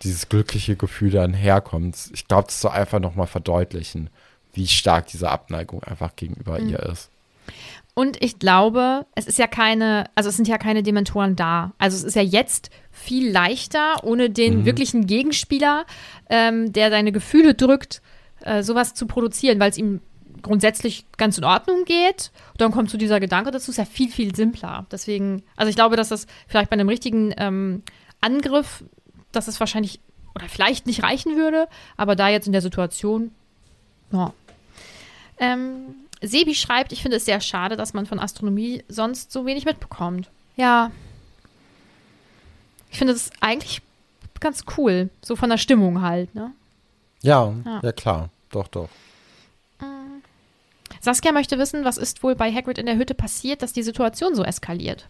dieses 0.03 0.29
glückliche 0.29 0.77
Gefühl 0.77 1.11
dann 1.11 1.35
herkommt. 1.35 2.11
Ich 2.13 2.27
glaube, 2.27 2.47
das 2.47 2.61
soll 2.61 2.73
einfach 2.73 3.01
nochmal 3.01 3.27
verdeutlichen, 3.27 4.11
wie 4.53 4.67
stark 4.67 5.07
diese 5.07 5.31
Abneigung 5.31 5.83
einfach 5.85 6.17
gegenüber 6.17 6.59
mhm. 6.59 6.71
ihr 6.71 6.81
ist. 6.81 7.11
Und 7.95 8.23
ich 8.23 8.39
glaube, 8.39 9.05
es 9.15 9.27
ist 9.27 9.39
ja 9.39 9.47
keine, 9.47 10.09
also 10.15 10.31
es 10.31 10.37
sind 10.37 10.49
ja 10.49 10.59
keine 10.59 10.83
Dementoren 10.83 11.37
da. 11.37 11.73
Also 11.79 11.97
es 11.97 12.05
ist 12.05 12.17
ja 12.17 12.23
jetzt 12.23 12.71
viel 12.91 13.31
leichter, 13.31 14.05
ohne 14.05 14.31
den 14.31 14.61
mhm. 14.61 14.65
wirklichen 14.65 15.07
Gegenspieler, 15.07 15.85
ähm, 16.29 16.73
der 16.73 16.89
deine 16.91 17.13
Gefühle 17.13 17.55
drückt, 17.55 18.01
äh, 18.43 18.63
sowas 18.63 18.95
zu 18.95 19.07
produzieren, 19.07 19.61
weil 19.61 19.71
es 19.71 19.77
ihm 19.77 20.01
grundsätzlich 20.43 21.05
ganz 21.17 21.37
in 21.37 21.45
Ordnung 21.45 21.85
geht. 21.85 22.31
Und 22.53 22.61
dann 22.61 22.71
kommt 22.71 22.91
so 22.91 22.97
dieser 22.97 23.21
Gedanke 23.21 23.51
dazu, 23.51 23.71
ist 23.71 23.77
ja 23.77 23.85
viel, 23.85 24.11
viel 24.11 24.35
simpler. 24.35 24.87
Deswegen, 24.91 25.43
also 25.57 25.69
ich 25.69 25.77
glaube, 25.77 25.97
dass 25.97 26.09
das 26.09 26.27
vielleicht 26.47 26.71
bei 26.71 26.75
einem 26.75 26.89
richtigen 26.89 27.35
ähm, 27.37 27.83
Angriff, 28.21 28.85
dass 29.33 29.49
es 29.49 29.61
wahrscheinlich 29.61 30.01
oder 30.35 30.49
vielleicht 30.49 30.87
nicht 30.87 31.03
reichen 31.03 31.37
würde, 31.37 31.69
aber 31.97 32.17
da 32.17 32.29
jetzt 32.29 32.47
in 32.47 32.53
der 32.53 32.63
Situation, 32.63 33.33
ja. 34.13 34.33
Ähm, 35.39 35.95
Sebi 36.23 36.55
schreibt, 36.55 36.93
ich 36.93 37.03
finde 37.03 37.17
es 37.17 37.25
sehr 37.25 37.41
schade, 37.41 37.77
dass 37.77 37.95
man 37.95 38.07
von 38.07 38.19
Astronomie 38.21 38.85
sonst 38.89 39.33
so 39.33 39.47
wenig 39.47 39.65
mitbekommt. 39.65 40.29
Ja. 40.57 40.91
Ich 42.91 42.99
finde 42.99 43.15
das 43.15 43.31
eigentlich 43.41 43.81
ganz 44.41 44.65
cool. 44.77 45.09
So 45.23 45.37
von 45.37 45.49
der 45.49 45.59
Stimmung 45.59 46.03
halt, 46.03 46.35
ne? 46.35 46.53
Ja, 47.23 47.55
Ja. 47.65 47.81
ja, 47.83 47.93
klar. 47.93 48.29
Doch, 48.51 48.69
doch. 48.69 48.89
Saskia 51.01 51.33
möchte 51.33 51.59
wissen, 51.59 51.85
was 51.85 51.97
ist 51.97 52.23
wohl 52.23 52.35
bei 52.35 52.53
Hagrid 52.53 52.77
in 52.77 52.87
der 52.87 52.97
Hütte 52.97 53.15
passiert, 53.15 53.63
dass 53.63 53.73
die 53.73 53.83
Situation 53.83 54.35
so 54.35 54.43
eskaliert. 54.43 55.07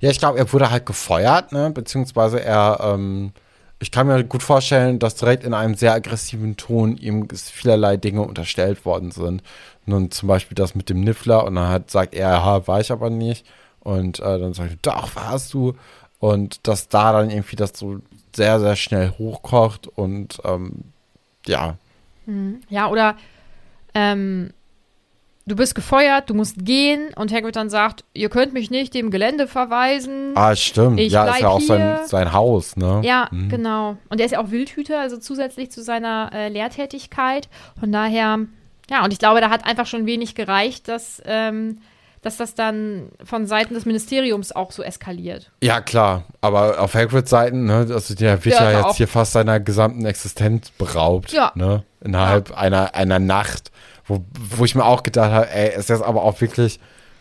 Ja, 0.00 0.10
ich 0.10 0.18
glaube, 0.18 0.38
er 0.38 0.52
wurde 0.52 0.70
halt 0.70 0.86
gefeuert, 0.86 1.52
ne? 1.52 1.70
Beziehungsweise 1.70 2.40
er, 2.42 2.80
ähm, 2.82 3.32
ich 3.80 3.90
kann 3.90 4.06
mir 4.06 4.24
gut 4.24 4.42
vorstellen, 4.42 4.98
dass 4.98 5.14
direkt 5.16 5.44
in 5.44 5.54
einem 5.54 5.74
sehr 5.74 5.92
aggressiven 5.92 6.56
Ton 6.56 6.96
ihm 6.96 7.28
vielerlei 7.30 7.96
Dinge 7.96 8.22
unterstellt 8.22 8.84
worden 8.84 9.10
sind. 9.10 9.42
Nun 9.86 10.10
zum 10.10 10.28
Beispiel 10.28 10.54
das 10.54 10.74
mit 10.74 10.88
dem 10.88 11.00
Niffler 11.00 11.44
und 11.44 11.56
dann 11.56 11.68
hat, 11.68 11.90
sagt 11.90 12.14
er, 12.14 12.30
ja, 12.30 12.66
war 12.66 12.80
ich 12.80 12.90
aber 12.90 13.10
nicht. 13.10 13.46
Und 13.80 14.20
äh, 14.20 14.38
dann 14.38 14.54
sagt 14.54 14.70
er, 14.70 14.78
doch, 14.82 15.14
warst 15.16 15.52
du. 15.52 15.74
Und 16.18 16.66
dass 16.66 16.88
da 16.88 17.12
dann 17.12 17.30
irgendwie 17.30 17.56
das 17.56 17.72
so 17.74 17.98
sehr, 18.34 18.58
sehr 18.60 18.76
schnell 18.76 19.10
hochkocht 19.18 19.86
und 19.86 20.40
ähm, 20.44 20.84
ja, 21.46 21.76
Ja, 22.68 22.88
oder 22.88 23.16
ähm, 23.94 24.52
du 25.46 25.56
bist 25.56 25.74
gefeuert, 25.74 26.30
du 26.30 26.34
musst 26.34 26.64
gehen 26.64 27.08
und 27.16 27.32
Hagrid 27.32 27.56
dann 27.56 27.68
sagt, 27.70 28.04
ihr 28.14 28.28
könnt 28.30 28.52
mich 28.54 28.70
nicht 28.70 28.94
dem 28.94 29.10
Gelände 29.10 29.46
verweisen. 29.46 30.32
Ah, 30.34 30.56
stimmt. 30.56 30.98
Ich 31.00 31.12
ja, 31.12 31.26
ist 31.26 31.40
ja 31.40 31.48
auch 31.48 31.60
sein, 31.60 31.80
hier. 31.98 32.06
sein 32.06 32.32
Haus, 32.32 32.76
ne? 32.76 33.00
Ja, 33.04 33.28
Mhm. 33.30 33.48
genau. 33.50 33.96
Und 34.08 34.20
er 34.20 34.26
ist 34.26 34.32
ja 34.32 34.40
auch 34.40 34.50
Wildhüter, 34.50 35.00
also 35.00 35.18
zusätzlich 35.18 35.70
zu 35.70 35.82
seiner 35.82 36.30
äh, 36.32 36.48
Lehrtätigkeit. 36.48 37.48
Von 37.78 37.92
daher, 37.92 38.38
ja, 38.90 39.04
und 39.04 39.12
ich 39.12 39.18
glaube, 39.18 39.40
da 39.40 39.50
hat 39.50 39.66
einfach 39.66 39.86
schon 39.86 40.06
wenig 40.06 40.34
gereicht, 40.34 40.88
dass, 40.88 41.22
ähm, 41.26 41.78
dass 42.22 42.38
das 42.38 42.54
dann 42.54 43.10
von 43.22 43.46
Seiten 43.46 43.74
des 43.74 43.84
Ministeriums 43.84 44.50
auch 44.52 44.72
so 44.72 44.82
eskaliert. 44.82 45.50
Ja, 45.62 45.82
klar. 45.82 46.24
Aber 46.40 46.80
auf 46.80 46.94
Hagrids 46.94 47.28
Seiten, 47.28 47.66
ne, 47.66 47.86
also 47.90 48.14
der 48.14 48.42
wird 48.46 48.54
Ja, 48.54 48.70
ja, 48.70 48.78
jetzt 48.78 48.84
auch. 48.86 48.96
hier 48.96 49.08
fast 49.08 49.32
seiner 49.32 49.60
gesamten 49.60 50.06
Existenz 50.06 50.70
beraubt. 50.70 51.32
Ja. 51.32 51.52
Ne? 51.54 51.82
Innerhalb 52.02 52.56
einer, 52.56 52.94
einer 52.94 53.18
Nacht. 53.18 53.70
Wo, 54.06 54.24
wo 54.34 54.64
ich 54.64 54.74
mir 54.74 54.84
auch 54.84 55.02
gedacht 55.02 55.30
habe, 55.30 55.50
ey, 55.50 55.78
ist 55.78 55.90
das 55.90 56.02
aber 56.02 56.22
auch 56.22 56.40
wirklich 56.40 56.78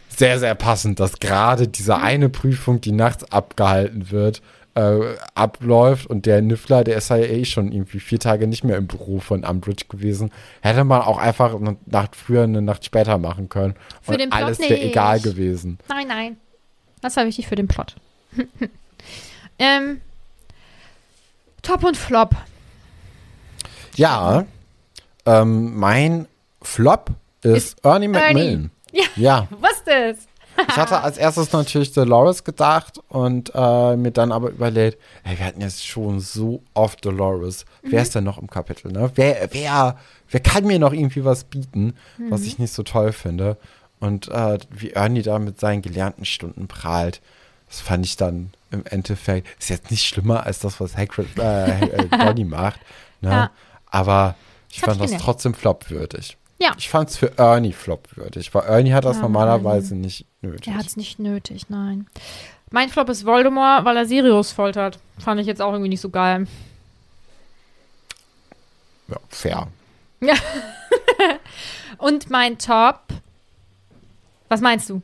sehr, 0.10 0.40
sehr 0.40 0.56
passend, 0.56 1.00
dass 1.00 1.20
gerade 1.20 1.68
diese 1.68 1.98
eine 1.98 2.30
Prüfung, 2.30 2.82
die 2.82 2.92
nachts 2.92 3.32
abgehalten 3.32 4.12
wird, 4.12 4.42
äh, 4.76 5.16
abläuft 5.36 6.08
und 6.08 6.26
der 6.26 6.42
Niffler, 6.42 6.84
der 6.84 6.98
ist 6.98 7.10
ja 7.10 7.18
eh 7.18 7.46
schon 7.46 7.72
irgendwie 7.72 8.00
vier 8.00 8.20
Tage 8.20 8.48
nicht 8.48 8.64
mehr 8.64 8.78
im 8.78 8.88
Büro 8.88 9.20
von 9.20 9.44
Umbridge 9.44 9.86
gewesen. 9.88 10.32
Hätte 10.62 10.84
man 10.84 11.02
auch 11.02 11.18
einfach 11.18 11.54
eine 11.56 11.78
Nacht 11.86 12.16
früher, 12.16 12.44
eine 12.44 12.62
Nacht 12.62 12.86
später 12.86 13.18
machen 13.18 13.50
können. 13.50 13.76
Für 14.02 14.14
und 14.14 14.22
den 14.22 14.30
Plot 14.30 14.42
alles 14.42 14.60
wäre 14.60 14.82
egal 14.82 15.20
gewesen. 15.20 15.78
Nein, 15.90 16.08
nein. 16.08 16.38
Das 17.02 17.16
war 17.18 17.26
wichtig 17.26 17.48
für 17.48 17.56
den 17.56 17.68
Plot. 17.68 17.96
ähm, 19.60 20.02
Top 21.62 21.84
und 21.84 21.98
Flop. 21.98 22.36
Ja, 23.96 24.46
ähm, 25.26 25.78
mein 25.78 26.28
Flop 26.64 27.11
ist, 27.41 27.84
Ernie 27.86 28.07
McMillan. 28.07 28.72
Ja. 28.95 29.03
Ja, 29.16 29.47
Was 29.59 29.84
das? 29.86 30.18
ich 30.68 30.78
hatte 30.78 31.01
als 31.01 31.18
erstes 31.18 31.51
natürlich 31.51 31.93
Dolores 31.93 32.43
gedacht 32.43 32.99
und 33.09 33.51
äh, 33.55 33.95
mir 33.95 34.11
dann 34.11 34.32
aber 34.32 34.51
überlegt, 34.51 34.99
ey, 35.24 35.36
wir 35.39 35.45
hatten 35.47 35.61
jetzt 35.61 35.84
schon 35.84 36.20
so 36.20 36.61
oft 36.76 37.03
Dolores. 37.03 37.66
Wer 37.82 37.99
Mhm. 37.99 38.03
ist 38.03 38.14
denn 38.16 38.24
noch 38.24 38.38
im 38.38 38.47
Kapitel? 38.51 38.91
Ne? 38.91 39.09
Wer, 39.16 39.49
wer, 39.51 39.97
wer 40.30 40.39
kann 40.41 40.66
mir 40.66 40.78
noch 40.78 40.93
irgendwie 40.93 41.26
was 41.26 41.45
bieten, 41.45 41.95
Mhm. 42.20 42.30
was 42.30 42.43
ich 42.43 42.59
nicht 42.59 42.72
so 42.72 42.84
toll 42.84 43.14
finde? 43.14 43.57
Und 43.99 44.28
äh, 44.28 44.59
wie 44.70 44.91
Ernie 44.91 45.24
da 45.24 45.39
mit 45.39 45.59
seinen 45.59 45.82
gelernten 45.82 46.26
Stunden 46.26 46.68
prahlt, 46.68 47.20
das 47.68 47.82
fand 47.82 48.05
ich 48.05 48.16
dann 48.16 48.51
im 48.70 48.86
Endeffekt, 48.86 49.47
ist 49.59 49.70
jetzt 49.72 49.89
nicht 49.89 50.05
schlimmer 50.05 50.45
als 50.45 50.59
das, 50.59 50.80
was 50.80 50.95
Hagrid, 50.95 51.36
äh, 51.39 51.80
äh, 51.80 52.07
Donny 52.26 52.43
macht. 52.45 52.80
Ne? 53.22 53.30
Ja. 53.32 53.51
Aber 53.88 54.36
ich 54.70 54.84
Hab 54.84 54.89
fand 54.91 55.01
das 55.01 55.20
trotzdem 55.20 55.55
flopwürdig. 55.55 56.38
Ja. 56.60 56.74
Ich 56.78 56.89
fand 56.89 57.10
es 57.10 57.18
für 57.18 57.38
Ernie 57.38 57.74
flopwürdig, 57.74 58.54
weil 58.54 58.64
Ernie 58.64 58.93
hat 58.93 59.06
das 59.06 59.18
Ja, 59.18 59.24
normalerweise 59.24 59.95
nicht 59.95 60.26
nötig. 60.41 60.68
Er 60.68 60.78
hat 60.78 60.86
es 60.86 60.95
nicht 60.95 61.20
nötig, 61.20 61.70
nein. 61.70 62.08
Mein 62.72 62.89
Flop 62.89 63.10
ist 63.10 63.26
Voldemort, 63.26 63.86
weil 63.86 63.97
er 63.97 64.06
Sirius 64.06 64.51
foltert. 64.51 64.97
Fand 65.20 65.39
ich 65.41 65.47
jetzt 65.47 65.62
auch 65.62 65.72
irgendwie 65.74 65.89
nicht 65.89 66.01
so 66.01 66.10
geil. 66.10 66.47
ja, 69.08 69.18
fair. 69.30 69.68
Und 71.97 72.30
mein 72.30 72.58
Top. 72.58 73.01
Was 74.47 74.62
meinst 74.62 74.89
du? 74.89 75.01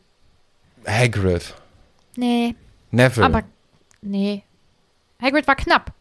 Hagrid. 0.87 1.53
Nee, 2.15 2.55
Neville. 2.91 3.25
aber. 3.25 3.43
Nee. 4.01 4.43
Hagrid 5.21 5.45
war 5.47 5.55
knapp. 5.55 5.91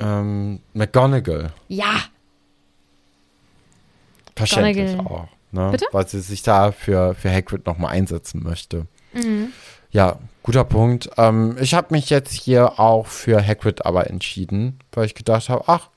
ähm, 0.00 0.60
McGonagall. 0.72 1.52
Ja. 1.68 1.94
Verständlich 4.46 4.96
McGonagall. 4.96 5.16
auch. 5.16 5.28
Ne? 5.52 5.68
Bitte? 5.70 5.86
Weil 5.92 6.08
sie 6.08 6.20
sich 6.20 6.42
da 6.42 6.72
für, 6.72 7.14
für 7.14 7.30
Hagrid 7.30 7.66
nochmal 7.66 7.92
einsetzen 7.92 8.42
möchte. 8.42 8.86
Mhm. 9.12 9.52
Ja, 9.90 10.18
guter 10.42 10.64
Punkt. 10.64 11.10
Ähm, 11.18 11.56
ich 11.60 11.74
habe 11.74 11.88
mich 11.90 12.08
jetzt 12.08 12.32
hier 12.32 12.80
auch 12.80 13.06
für 13.06 13.46
Hagrid 13.46 13.84
aber 13.84 14.08
entschieden, 14.08 14.78
weil 14.92 15.04
ich 15.04 15.14
gedacht 15.14 15.48
habe, 15.50 15.64
ach, 15.66 15.90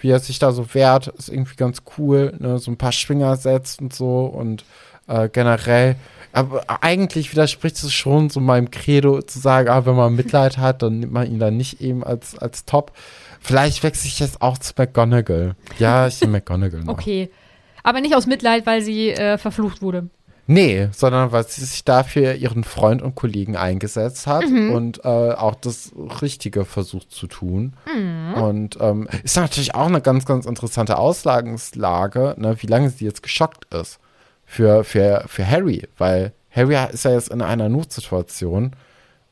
wie 0.00 0.10
er 0.10 0.20
sich 0.20 0.38
da 0.38 0.52
so 0.52 0.74
wehrt, 0.74 1.08
ist 1.08 1.28
irgendwie 1.28 1.56
ganz 1.56 1.82
cool. 1.98 2.34
Ne? 2.38 2.58
So 2.58 2.70
ein 2.70 2.76
paar 2.76 2.92
Schwinger 2.92 3.36
setzt 3.36 3.80
und 3.80 3.92
so 3.92 4.26
und 4.26 4.64
äh, 5.08 5.28
generell. 5.28 5.96
Aber 6.32 6.62
eigentlich 6.82 7.32
widerspricht 7.32 7.82
es 7.82 7.92
schon 7.92 8.30
so 8.30 8.38
meinem 8.38 8.70
Credo 8.70 9.22
zu 9.22 9.40
sagen, 9.40 9.68
ah, 9.68 9.86
wenn 9.86 9.96
man 9.96 10.14
Mitleid 10.14 10.58
hat, 10.58 10.82
dann 10.82 11.00
nimmt 11.00 11.12
man 11.12 11.26
ihn 11.26 11.38
dann 11.38 11.56
nicht 11.56 11.80
eben 11.80 12.04
als, 12.04 12.38
als 12.38 12.64
Top. 12.64 12.92
Vielleicht 13.40 13.82
wechsle 13.82 14.08
ich 14.08 14.20
jetzt 14.20 14.42
auch 14.42 14.58
zu 14.58 14.74
McGonagall. 14.76 15.56
Ja, 15.78 16.06
ich 16.06 16.20
nehme 16.20 16.34
McGonagall 16.34 16.84
noch. 16.84 16.92
Okay. 16.92 17.30
Aber 17.88 18.02
nicht 18.02 18.14
aus 18.14 18.26
Mitleid, 18.26 18.66
weil 18.66 18.82
sie 18.82 19.08
äh, 19.10 19.38
verflucht 19.38 19.80
wurde. 19.80 20.10
Nee, 20.46 20.88
sondern 20.92 21.32
weil 21.32 21.46
sie 21.46 21.64
sich 21.64 21.84
dafür 21.84 22.34
ihren 22.34 22.64
Freund 22.64 23.00
und 23.00 23.14
Kollegen 23.14 23.56
eingesetzt 23.56 24.26
hat 24.26 24.46
Mhm. 24.48 24.70
und 24.72 25.04
äh, 25.04 25.08
auch 25.32 25.54
das 25.54 25.92
Richtige 26.22 26.64
versucht 26.66 27.10
zu 27.10 27.26
tun. 27.28 27.72
Mhm. 27.94 28.34
Und 28.34 28.78
ähm, 28.80 29.08
ist 29.24 29.36
natürlich 29.36 29.74
auch 29.74 29.86
eine 29.86 30.02
ganz, 30.02 30.26
ganz 30.26 30.44
interessante 30.44 30.98
Auslagslage, 30.98 32.34
ne, 32.38 32.56
wie 32.60 32.66
lange 32.66 32.90
sie 32.90 33.04
jetzt 33.06 33.22
geschockt 33.22 33.72
ist 33.74 34.00
für, 34.44 34.84
für, 34.84 35.24
für 35.26 35.46
Harry, 35.48 35.88
weil 35.96 36.32
Harry 36.50 36.76
ist 36.92 37.04
ja 37.04 37.12
jetzt 37.12 37.28
in 37.30 37.40
einer 37.42 37.68
Notsituation. 37.70 38.72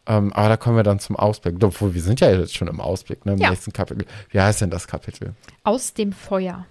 Ähm, 0.07 0.33
aber 0.33 0.49
da 0.51 0.57
kommen 0.57 0.77
wir 0.77 0.83
dann 0.85 0.99
zum 1.01 1.17
Ausblick. 1.17 1.57
Obwohl, 1.63 1.95
wir 1.95 2.03
sind 2.03 2.21
ja 2.21 2.31
jetzt 2.31 2.55
schon 2.55 2.69
im 2.69 2.81
Ausblick, 2.81 3.27
ne, 3.27 3.33
im 3.33 3.39
Ja. 3.39 3.51
nächsten 3.51 3.73
Kapitel. 3.73 4.07
Wie 4.31 4.41
heißt 4.41 4.61
denn 4.61 4.71
das 4.71 4.87
Kapitel? 4.87 5.35
Aus 5.65 5.93
dem 5.95 6.13
Feuer. 6.13 6.65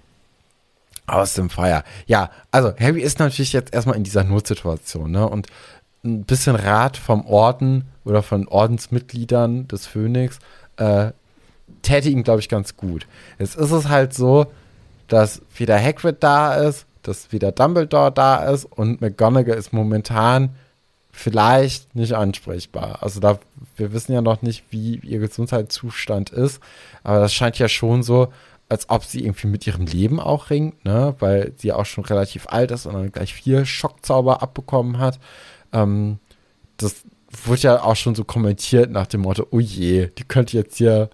Aus 1.07 1.35
dem 1.35 1.49
Feuer. 1.49 1.83
Ja, 2.07 2.31
also 2.51 2.73
Harry 2.79 3.01
ist 3.01 3.19
natürlich 3.19 3.53
jetzt 3.53 3.73
erstmal 3.73 3.95
in 3.95 4.03
dieser 4.03 4.23
Notsituation, 4.23 5.11
ne? 5.11 5.27
Und 5.27 5.47
ein 6.03 6.23
bisschen 6.23 6.55
Rat 6.55 6.97
vom 6.97 7.25
Orden 7.25 7.85
oder 8.03 8.23
von 8.23 8.47
Ordensmitgliedern 8.47 9.67
des 9.67 9.87
Phönix 9.87 10.39
äh, 10.77 11.11
täte 11.81 12.09
ihm, 12.09 12.23
glaube 12.23 12.39
ich, 12.39 12.49
ganz 12.49 12.77
gut. 12.77 13.07
Jetzt 13.39 13.55
ist 13.55 13.71
es 13.71 13.89
halt 13.89 14.13
so, 14.13 14.47
dass 15.07 15.41
weder 15.55 15.79
Hagrid 15.79 16.17
da 16.21 16.55
ist, 16.55 16.85
dass 17.01 17.31
weder 17.31 17.51
Dumbledore 17.51 18.11
da 18.11 18.37
ist 18.51 18.65
und 18.65 19.01
McGonagall 19.01 19.57
ist 19.57 19.73
momentan 19.73 20.55
vielleicht 21.11 21.95
nicht 21.95 22.13
ansprechbar. 22.13 23.01
Also 23.01 23.19
da, 23.19 23.39
wir 23.77 23.93
wissen 23.93 24.13
ja 24.13 24.21
noch 24.21 24.41
nicht, 24.41 24.65
wie 24.69 24.97
ihr 24.97 25.19
Gesundheitszustand 25.19 26.29
ist, 26.31 26.59
aber 27.03 27.19
das 27.19 27.33
scheint 27.33 27.57
ja 27.57 27.69
schon 27.69 28.03
so, 28.03 28.33
als 28.69 28.89
ob 28.89 29.03
sie 29.03 29.23
irgendwie 29.23 29.47
mit 29.47 29.67
ihrem 29.67 29.85
Leben 29.85 30.19
auch 30.19 30.49
ringt, 30.49 30.83
ne, 30.85 31.15
weil 31.19 31.53
sie 31.57 31.71
auch 31.71 31.85
schon 31.85 32.05
relativ 32.05 32.47
alt 32.47 32.71
ist 32.71 32.85
und 32.85 32.93
dann 32.93 33.11
gleich 33.11 33.33
vier 33.33 33.65
Schockzauber 33.65 34.41
abbekommen 34.41 34.97
hat. 34.97 35.19
Ähm, 35.71 36.19
das 36.77 37.03
wurde 37.43 37.61
ja 37.61 37.83
auch 37.83 37.95
schon 37.95 38.15
so 38.15 38.23
kommentiert 38.23 38.91
nach 38.91 39.07
dem 39.07 39.21
Motto, 39.21 39.45
oh 39.51 39.59
je, 39.59 40.07
die 40.17 40.23
könnte 40.23 40.57
jetzt 40.57 40.77
hier 40.77 41.09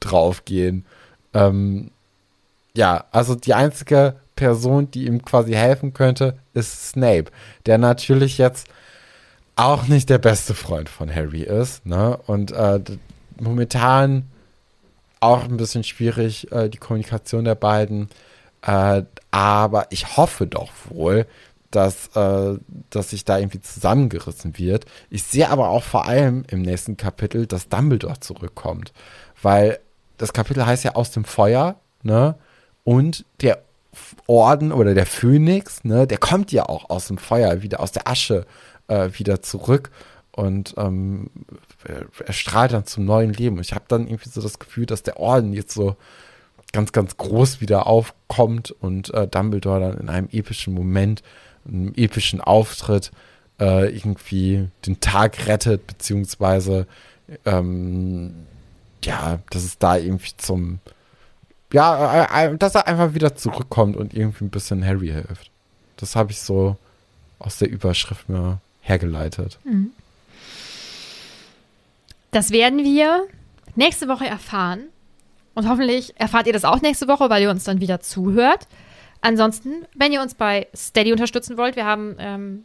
draufgehen. 0.00 0.84
Ähm, 1.32 1.90
ja, 2.74 3.04
also 3.10 3.34
die 3.34 3.54
einzige 3.54 4.16
Person, 4.36 4.90
die 4.90 5.06
ihm 5.06 5.24
quasi 5.24 5.52
helfen 5.52 5.92
könnte, 5.94 6.38
ist 6.52 6.90
Snape, 6.90 7.26
der 7.66 7.78
natürlich 7.78 8.38
jetzt 8.38 8.66
auch 9.56 9.86
nicht 9.86 10.08
der 10.10 10.18
beste 10.18 10.54
Freund 10.54 10.88
von 10.88 11.14
Harry 11.14 11.42
ist, 11.42 11.84
ne? 11.84 12.18
Und 12.26 12.52
äh, 12.52 12.80
momentan 13.38 14.24
auch 15.22 15.44
ein 15.44 15.56
bisschen 15.56 15.84
schwierig, 15.84 16.50
äh, 16.52 16.68
die 16.68 16.78
Kommunikation 16.78 17.44
der 17.44 17.54
beiden. 17.54 18.08
Äh, 18.62 19.02
aber 19.30 19.86
ich 19.90 20.16
hoffe 20.16 20.46
doch 20.46 20.70
wohl, 20.88 21.26
dass, 21.70 22.08
äh, 22.14 22.58
dass 22.90 23.10
sich 23.10 23.24
da 23.24 23.38
irgendwie 23.38 23.60
zusammengerissen 23.60 24.58
wird. 24.58 24.84
Ich 25.10 25.22
sehe 25.24 25.48
aber 25.48 25.70
auch 25.70 25.82
vor 25.82 26.06
allem 26.06 26.44
im 26.48 26.62
nächsten 26.62 26.96
Kapitel, 26.96 27.46
dass 27.46 27.68
Dumbledore 27.68 28.20
zurückkommt. 28.20 28.92
Weil 29.40 29.78
das 30.18 30.32
Kapitel 30.32 30.64
heißt 30.64 30.84
ja 30.84 30.94
aus 30.94 31.10
dem 31.10 31.24
Feuer, 31.24 31.76
ne? 32.02 32.36
Und 32.84 33.24
der 33.40 33.62
Orden 34.26 34.72
oder 34.72 34.94
der 34.94 35.06
Phönix, 35.06 35.84
ne, 35.84 36.06
der 36.06 36.18
kommt 36.18 36.52
ja 36.52 36.68
auch 36.68 36.90
aus 36.90 37.08
dem 37.08 37.18
Feuer, 37.18 37.62
wieder 37.62 37.80
aus 37.80 37.92
der 37.92 38.08
Asche 38.08 38.46
äh, 38.88 39.10
wieder 39.12 39.42
zurück 39.42 39.90
und 40.32 40.74
ähm, 40.78 41.30
er 41.84 42.32
strahlt 42.32 42.72
dann 42.72 42.86
zum 42.86 43.04
neuen 43.04 43.32
Leben. 43.32 43.60
Ich 43.60 43.74
habe 43.74 43.84
dann 43.88 44.06
irgendwie 44.06 44.28
so 44.28 44.40
das 44.40 44.58
Gefühl, 44.58 44.86
dass 44.86 45.02
der 45.02 45.18
Orden 45.18 45.52
jetzt 45.52 45.74
so 45.74 45.96
ganz, 46.72 46.92
ganz 46.92 47.16
groß 47.16 47.60
wieder 47.60 47.86
aufkommt 47.86 48.70
und 48.70 49.12
äh, 49.12 49.28
Dumbledore 49.28 49.80
dann 49.80 49.98
in 49.98 50.08
einem 50.08 50.28
epischen 50.32 50.74
Moment, 50.74 51.22
einem 51.66 51.92
epischen 51.94 52.40
Auftritt 52.40 53.10
äh, 53.60 53.94
irgendwie 53.94 54.68
den 54.86 55.00
Tag 55.00 55.46
rettet, 55.46 55.86
beziehungsweise 55.86 56.86
ähm, 57.44 58.34
ja, 59.04 59.40
dass 59.50 59.64
es 59.64 59.78
da 59.78 59.96
irgendwie 59.96 60.36
zum 60.36 60.80
ja, 61.72 62.24
äh, 62.24 62.46
äh, 62.46 62.58
dass 62.58 62.74
er 62.74 62.86
einfach 62.86 63.14
wieder 63.14 63.34
zurückkommt 63.34 63.96
und 63.96 64.14
irgendwie 64.14 64.44
ein 64.44 64.50
bisschen 64.50 64.84
Harry 64.84 65.08
hilft. 65.08 65.50
Das 65.96 66.16
habe 66.16 66.32
ich 66.32 66.40
so 66.40 66.76
aus 67.38 67.58
der 67.58 67.70
Überschrift 67.70 68.28
mir 68.28 68.60
hergeleitet. 68.80 69.58
Mhm. 69.64 69.90
Das 72.32 72.50
werden 72.50 72.82
wir 72.82 73.28
nächste 73.76 74.08
Woche 74.08 74.26
erfahren. 74.26 74.84
Und 75.54 75.68
hoffentlich 75.68 76.18
erfahrt 76.18 76.46
ihr 76.46 76.52
das 76.54 76.64
auch 76.64 76.80
nächste 76.80 77.06
Woche, 77.06 77.28
weil 77.30 77.42
ihr 77.42 77.50
uns 77.50 77.64
dann 77.64 77.80
wieder 77.80 78.00
zuhört. 78.00 78.66
Ansonsten, 79.20 79.86
wenn 79.94 80.12
ihr 80.12 80.22
uns 80.22 80.34
bei 80.34 80.66
Steady 80.74 81.12
unterstützen 81.12 81.58
wollt, 81.58 81.76
wir 81.76 81.84
haben 81.84 82.16
ähm, 82.18 82.64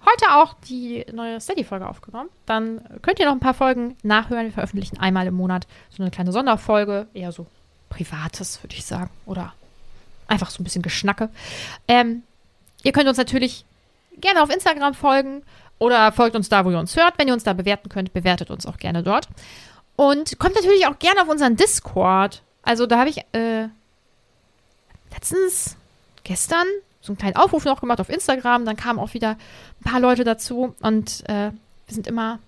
heute 0.00 0.34
auch 0.34 0.54
die 0.68 1.04
neue 1.12 1.40
Steady-Folge 1.40 1.86
aufgenommen. 1.86 2.30
Dann 2.46 2.80
könnt 3.02 3.20
ihr 3.20 3.26
noch 3.26 3.32
ein 3.32 3.40
paar 3.40 3.54
Folgen 3.54 3.96
nachhören. 4.02 4.46
Wir 4.46 4.52
veröffentlichen 4.52 4.98
einmal 4.98 5.26
im 5.26 5.34
Monat 5.34 5.66
so 5.90 6.02
eine 6.02 6.10
kleine 6.10 6.32
Sonderfolge, 6.32 7.06
eher 7.12 7.32
so 7.32 7.46
Privates, 7.90 8.62
würde 8.62 8.74
ich 8.76 8.86
sagen. 8.86 9.10
Oder 9.26 9.52
einfach 10.26 10.48
so 10.48 10.62
ein 10.62 10.64
bisschen 10.64 10.82
Geschnacke. 10.82 11.28
Ähm, 11.86 12.22
ihr 12.82 12.92
könnt 12.92 13.08
uns 13.08 13.18
natürlich 13.18 13.66
gerne 14.16 14.42
auf 14.42 14.50
Instagram 14.50 14.94
folgen 14.94 15.42
oder 15.80 16.12
folgt 16.12 16.36
uns 16.36 16.48
da, 16.48 16.64
wo 16.64 16.70
ihr 16.70 16.78
uns 16.78 16.94
hört. 16.94 17.14
Wenn 17.16 17.26
ihr 17.26 17.34
uns 17.34 17.42
da 17.42 17.54
bewerten 17.54 17.88
könnt, 17.88 18.12
bewertet 18.12 18.50
uns 18.50 18.66
auch 18.66 18.76
gerne 18.76 19.02
dort. 19.02 19.26
Und 19.96 20.38
kommt 20.38 20.54
natürlich 20.54 20.86
auch 20.86 20.98
gerne 20.98 21.22
auf 21.22 21.28
unseren 21.28 21.56
Discord. 21.56 22.42
Also 22.62 22.86
da 22.86 22.98
habe 22.98 23.10
ich 23.10 23.18
äh, 23.32 23.68
letztens, 25.12 25.76
gestern, 26.22 26.66
so 27.00 27.12
einen 27.12 27.18
kleinen 27.18 27.36
Aufruf 27.36 27.64
noch 27.64 27.80
gemacht 27.80 28.00
auf 28.00 28.10
Instagram. 28.10 28.66
Dann 28.66 28.76
kamen 28.76 28.98
auch 28.98 29.14
wieder 29.14 29.30
ein 29.30 29.90
paar 29.90 30.00
Leute 30.00 30.22
dazu. 30.22 30.74
Und 30.80 31.24
äh, 31.28 31.50
wir 31.86 31.94
sind 31.94 32.06
immer 32.06 32.38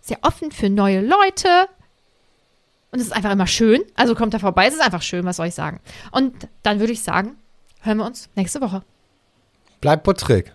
sehr 0.00 0.18
offen 0.22 0.50
für 0.50 0.70
neue 0.70 1.02
Leute. 1.02 1.68
Und 2.90 3.00
es 3.00 3.06
ist 3.06 3.12
einfach 3.12 3.32
immer 3.32 3.46
schön. 3.46 3.82
Also 3.96 4.14
kommt 4.14 4.32
da 4.32 4.38
vorbei, 4.38 4.66
es 4.66 4.74
ist 4.74 4.80
einfach 4.80 5.02
schön, 5.02 5.24
was 5.26 5.36
soll 5.36 5.46
ich 5.46 5.54
sagen. 5.54 5.80
Und 6.10 6.48
dann 6.62 6.80
würde 6.80 6.92
ich 6.92 7.02
sagen, 7.02 7.36
hören 7.82 7.98
wir 7.98 8.06
uns 8.06 8.30
nächste 8.34 8.62
Woche. 8.62 8.82
Bleibt 9.80 10.04
Patrick. 10.04 10.54